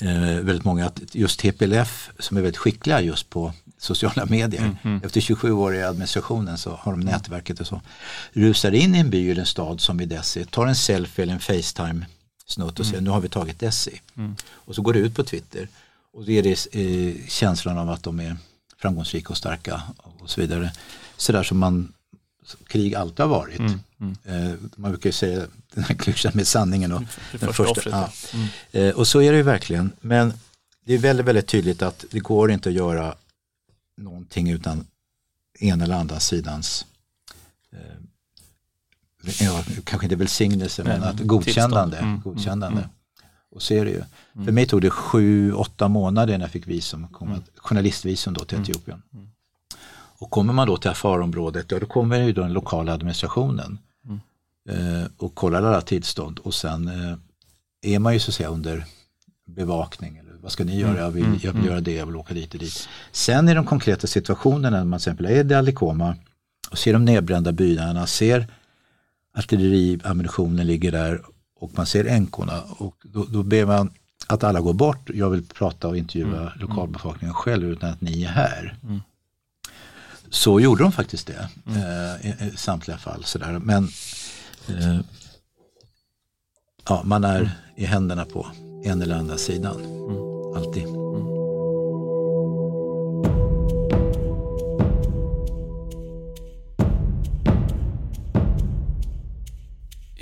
eh, 0.00 0.40
väldigt 0.42 0.64
många 0.64 0.86
att 0.86 1.00
just 1.12 1.40
TPLF 1.40 2.10
som 2.18 2.36
är 2.36 2.40
väldigt 2.40 2.58
skickliga 2.58 3.00
just 3.00 3.30
på 3.30 3.52
sociala 3.84 4.26
medier. 4.26 4.76
Efter 5.04 5.20
27 5.20 5.52
år 5.52 5.74
i 5.74 5.82
administrationen 5.82 6.58
så 6.58 6.70
har 6.70 6.92
de 6.92 7.00
nätverket 7.00 7.60
och 7.60 7.66
så. 7.66 7.80
Rusar 8.32 8.72
in 8.72 8.94
i 8.94 8.98
en 8.98 9.10
by 9.10 9.30
eller 9.30 9.40
en 9.40 9.46
stad 9.46 9.80
som 9.80 10.00
i 10.00 10.06
Desi, 10.06 10.44
tar 10.44 10.66
en 10.66 10.76
selfie 10.76 11.22
eller 11.22 11.32
en 11.34 11.40
Facetime 11.40 12.06
snutt 12.46 12.80
och 12.80 12.86
säger 12.86 13.00
nu 13.00 13.10
har 13.10 13.20
vi 13.20 13.28
tagit 13.28 13.58
Desi. 13.58 14.00
Och 14.50 14.74
så 14.74 14.82
går 14.82 14.92
det 14.92 14.98
ut 14.98 15.14
på 15.14 15.24
Twitter 15.24 15.68
och 16.12 16.24
det 16.24 16.38
är 16.38 16.42
det 16.42 16.66
eh, 16.72 17.28
känslan 17.28 17.78
av 17.78 17.90
att 17.90 18.02
de 18.02 18.20
är 18.20 18.36
framgångsrika 18.78 19.28
och 19.28 19.36
starka 19.36 19.82
och 19.96 20.30
så 20.30 20.40
vidare. 20.40 20.72
Sådär 21.16 21.42
som 21.42 21.58
man 21.58 21.92
krig 22.66 22.94
alltid 22.94 23.20
har 23.20 23.28
varit. 23.28 23.60
Eh, 24.24 24.52
man 24.76 24.90
brukar 24.90 25.08
ju 25.08 25.12
säga 25.12 25.46
den 25.74 25.84
här 25.84 25.94
klyschan 25.94 26.32
med 26.34 26.46
sanningen 26.46 26.92
och 26.92 27.00
det 27.32 27.38
den 27.38 27.52
första 27.52 27.70
offret, 27.70 27.94
ja. 28.72 28.80
Eh, 28.80 28.94
och 28.94 29.08
så 29.08 29.20
är 29.20 29.32
det 29.32 29.36
ju 29.36 29.42
verkligen. 29.42 29.90
Men 30.00 30.32
det 30.84 30.94
är 30.94 30.98
väldigt, 30.98 31.26
väldigt 31.26 31.46
tydligt 31.46 31.82
att 31.82 32.04
det 32.10 32.20
går 32.20 32.50
inte 32.50 32.68
att 32.68 32.74
göra 32.74 33.14
någonting 33.96 34.50
utan 34.50 34.86
en 35.60 35.80
eller 35.80 35.94
andra 35.94 36.20
sidans 36.20 36.86
eh, 37.72 37.78
ja, 39.40 39.64
kanske 39.84 40.06
inte 40.06 40.16
välsignelse 40.16 40.84
men 40.84 41.02
att 41.02 41.20
godkännande. 41.20 41.96
Mm, 41.96 42.20
godkännande. 42.20 42.88
Och 43.50 43.62
så 43.62 43.74
är 43.74 43.84
det 43.84 43.90
ju. 43.90 44.02
För 44.44 44.52
mig 44.52 44.66
tog 44.66 44.82
det 44.82 44.90
sju, 44.90 45.52
åtta 45.52 45.88
månader 45.88 46.38
när 46.38 46.44
jag 46.44 46.50
fick 46.50 46.66
visum, 46.66 47.08
komma, 47.08 47.40
journalistvisum 47.56 48.34
då 48.34 48.44
till 48.44 48.60
Etiopien. 48.60 49.02
Och 50.18 50.30
kommer 50.30 50.52
man 50.52 50.66
då 50.66 50.76
till 50.76 50.90
affärområdet, 50.90 51.70
ja 51.70 51.78
då 51.78 51.86
kommer 51.86 52.20
ju 52.20 52.32
då 52.32 52.42
den 52.42 52.52
lokala 52.52 52.92
administrationen 52.92 53.78
eh, 54.68 55.06
och 55.16 55.34
kollar 55.34 55.62
alla 55.62 55.80
tillstånd 55.80 56.38
och 56.38 56.54
sen 56.54 56.88
eh, 56.88 57.16
är 57.94 57.98
man 57.98 58.12
ju 58.12 58.18
så 58.18 58.30
att 58.30 58.34
säga 58.34 58.48
under 58.48 58.84
bevakning. 59.46 60.20
Vad 60.44 60.52
ska 60.52 60.64
ni 60.64 60.80
göra? 60.80 60.98
Jag 60.98 61.10
vill, 61.10 61.40
jag 61.42 61.52
vill 61.52 61.64
göra 61.64 61.80
det, 61.80 61.94
jag 61.94 62.06
vill 62.06 62.16
åka 62.16 62.34
dit 62.34 62.54
och 62.54 62.60
dit. 62.60 62.88
Sen 63.12 63.48
i 63.48 63.54
de 63.54 63.66
konkreta 63.66 64.06
situationerna 64.06 64.70
när 64.70 64.84
man 64.84 64.98
till 64.98 65.02
exempel 65.02 65.26
är 65.26 65.40
i 65.40 65.42
Dalikoma 65.42 66.16
och 66.70 66.78
ser 66.78 66.92
de 66.92 67.04
nedbrända 67.04 67.52
byarna, 67.52 68.06
ser 68.06 68.46
artilleriammunitionen 69.36 70.66
ligger 70.66 70.92
där 70.92 71.22
och 71.60 71.70
man 71.76 71.86
ser 71.86 72.04
änkorna 72.04 72.62
och 72.62 72.94
då, 73.04 73.24
då 73.24 73.42
ber 73.42 73.66
man 73.66 73.90
att 74.26 74.44
alla 74.44 74.60
går 74.60 74.74
bort. 74.74 75.10
Jag 75.14 75.30
vill 75.30 75.44
prata 75.44 75.88
och 75.88 75.96
intervjua 75.96 76.52
lokalbefolkningen 76.56 77.34
själv 77.34 77.70
utan 77.70 77.90
att 77.90 78.00
ni 78.00 78.22
är 78.22 78.28
här. 78.28 78.76
Så 80.30 80.60
gjorde 80.60 80.82
de 80.82 80.92
faktiskt 80.92 81.26
det 81.26 81.48
eh, 81.66 82.26
i, 82.26 82.52
i 82.52 82.56
samtliga 82.56 82.98
fall. 82.98 83.24
Sådär. 83.24 83.58
Men 83.58 83.88
eh, 84.68 85.00
ja, 86.88 87.02
man 87.04 87.24
är 87.24 87.50
i 87.76 87.84
händerna 87.84 88.24
på 88.24 88.46
en 88.84 89.02
eller 89.02 89.16
andra 89.16 89.36
sidan. 89.36 90.04
Alltid. 90.54 90.86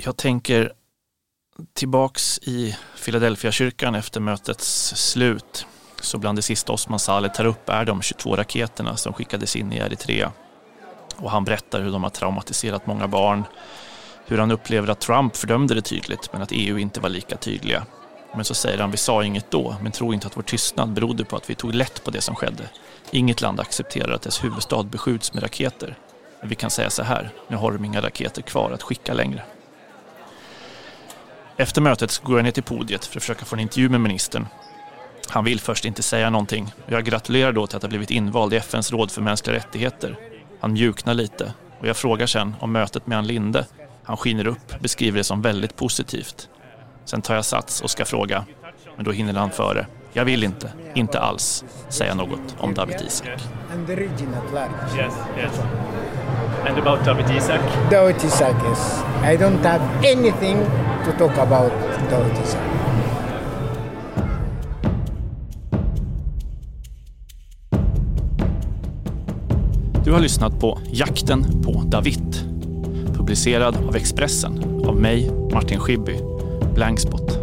Jag 0.05 0.17
tänker 0.17 0.73
tillbaks 1.73 2.39
i 2.43 2.77
Philadelphia 3.03 3.51
kyrkan 3.51 3.95
efter 3.95 4.19
mötets 4.19 4.93
slut. 4.95 5.67
Så 6.01 6.17
bland 6.17 6.37
det 6.37 6.41
sista 6.41 6.73
Osman 6.73 6.99
Saleh 6.99 7.31
tar 7.31 7.45
upp 7.45 7.69
är 7.69 7.85
de 7.85 8.01
22 8.01 8.35
raketerna 8.35 8.97
som 8.97 9.13
skickades 9.13 9.55
in 9.55 9.73
i 9.73 9.77
Eritrea. 9.77 10.31
Och 11.15 11.31
han 11.31 11.45
berättar 11.45 11.81
hur 11.81 11.91
de 11.91 12.03
har 12.03 12.09
traumatiserat 12.09 12.87
många 12.87 13.07
barn. 13.07 13.43
Hur 14.25 14.37
han 14.37 14.51
upplever 14.51 14.87
att 14.87 15.01
Trump 15.01 15.35
fördömde 15.35 15.75
det 15.75 15.81
tydligt 15.81 16.33
men 16.33 16.41
att 16.41 16.51
EU 16.51 16.77
inte 16.77 16.99
var 16.99 17.09
lika 17.09 17.37
tydliga. 17.37 17.85
Men 18.35 18.45
så 18.45 18.53
säger 18.53 18.77
han, 18.77 18.91
vi 18.91 18.97
sa 18.97 19.23
inget 19.23 19.51
då, 19.51 19.75
men 19.81 19.91
tro 19.91 20.13
inte 20.13 20.27
att 20.27 20.37
vår 20.37 20.41
tystnad 20.41 20.93
berodde 20.93 21.25
på 21.25 21.35
att 21.35 21.49
vi 21.49 21.55
tog 21.55 21.75
lätt 21.75 22.03
på 22.03 22.11
det 22.11 22.21
som 22.21 22.35
skedde. 22.35 22.69
Inget 23.11 23.41
land 23.41 23.59
accepterar 23.59 24.13
att 24.13 24.21
dess 24.21 24.43
huvudstad 24.43 24.83
beskjuts 24.83 25.33
med 25.33 25.43
raketer. 25.43 25.95
Men 26.39 26.49
vi 26.49 26.55
kan 26.55 26.69
säga 26.69 26.89
så 26.89 27.03
här, 27.03 27.29
nu 27.47 27.55
har 27.55 27.71
de 27.71 27.85
inga 27.85 28.01
raketer 28.01 28.41
kvar 28.41 28.71
att 28.71 28.83
skicka 28.83 29.13
längre. 29.13 29.43
Efter 31.57 31.81
mötet 31.81 32.19
går 32.23 32.37
jag 32.37 32.43
ner 32.43 32.51
till 32.51 32.63
podiet 32.63 33.05
för 33.05 33.19
att 33.19 33.23
försöka 33.23 33.45
få 33.45 33.55
en 33.55 33.59
intervju 33.59 33.89
med 33.89 34.01
ministern. 34.01 34.47
Han 35.27 35.43
vill 35.43 35.59
först 35.59 35.85
inte 35.85 36.03
säga 36.03 36.29
någonting. 36.29 36.73
Jag 36.85 37.05
gratulerar 37.05 37.51
då 37.51 37.67
till 37.67 37.77
att 37.77 37.83
ha 37.83 37.89
blivit 37.89 38.11
invald 38.11 38.53
i 38.53 38.57
FNs 38.57 38.91
råd 38.91 39.11
för 39.11 39.21
mänskliga 39.21 39.55
rättigheter. 39.55 40.17
Han 40.59 40.73
mjuknar 40.73 41.13
lite 41.13 41.53
och 41.79 41.87
jag 41.87 41.97
frågar 41.97 42.27
sen 42.27 42.55
om 42.59 42.71
mötet 42.71 43.07
med 43.07 43.17
Ann 43.17 43.27
Linde. 43.27 43.65
Han 44.03 44.17
skiner 44.17 44.47
upp, 44.47 44.79
beskriver 44.79 45.17
det 45.17 45.23
som 45.23 45.41
väldigt 45.41 45.75
positivt. 45.75 46.49
Sen 47.05 47.21
tar 47.21 47.35
jag 47.35 47.45
sats 47.45 47.81
och 47.81 47.89
ska 47.89 48.05
fråga, 48.05 48.45
men 48.95 49.05
då 49.05 49.11
hinner 49.11 49.33
han 49.33 49.51
före. 49.51 49.87
Jag 50.13 50.25
vill 50.25 50.43
inte, 50.43 50.71
inte 50.95 51.19
alls, 51.19 51.63
säga 51.89 52.13
något 52.15 52.55
om 52.59 52.73
David 52.73 53.01
Isak. 53.07 53.29
and 53.73 53.87
the 53.87 53.95
region 53.95 54.33
at 54.33 54.53
large. 54.53 54.97
Yes, 54.97 55.13
yes. 55.37 55.59
And 56.67 56.77
about 56.79 57.05
David 57.05 57.25
Isak? 57.37 57.61
Dawit 57.91 58.23
Isaak, 58.23 58.55
yes. 58.69 59.03
I 59.23 59.37
don't 59.37 59.63
have 59.63 59.81
anything 60.05 60.57
to 61.05 61.11
talk 61.17 61.37
about 61.37 61.71
Dawit 62.09 62.39
Isaak. 62.43 62.61
Du 70.05 70.11
har 70.11 70.19
lyssnat 70.19 70.59
på 70.59 70.79
Jakten 70.91 71.61
på 71.63 71.71
David. 71.85 72.35
Publicerad 73.17 73.77
av 73.87 73.95
Expressen 73.95 74.83
av 74.87 74.95
mig, 74.95 75.31
Martin 75.53 75.79
Schibbye, 75.79 76.19
Blankspot. 76.73 77.42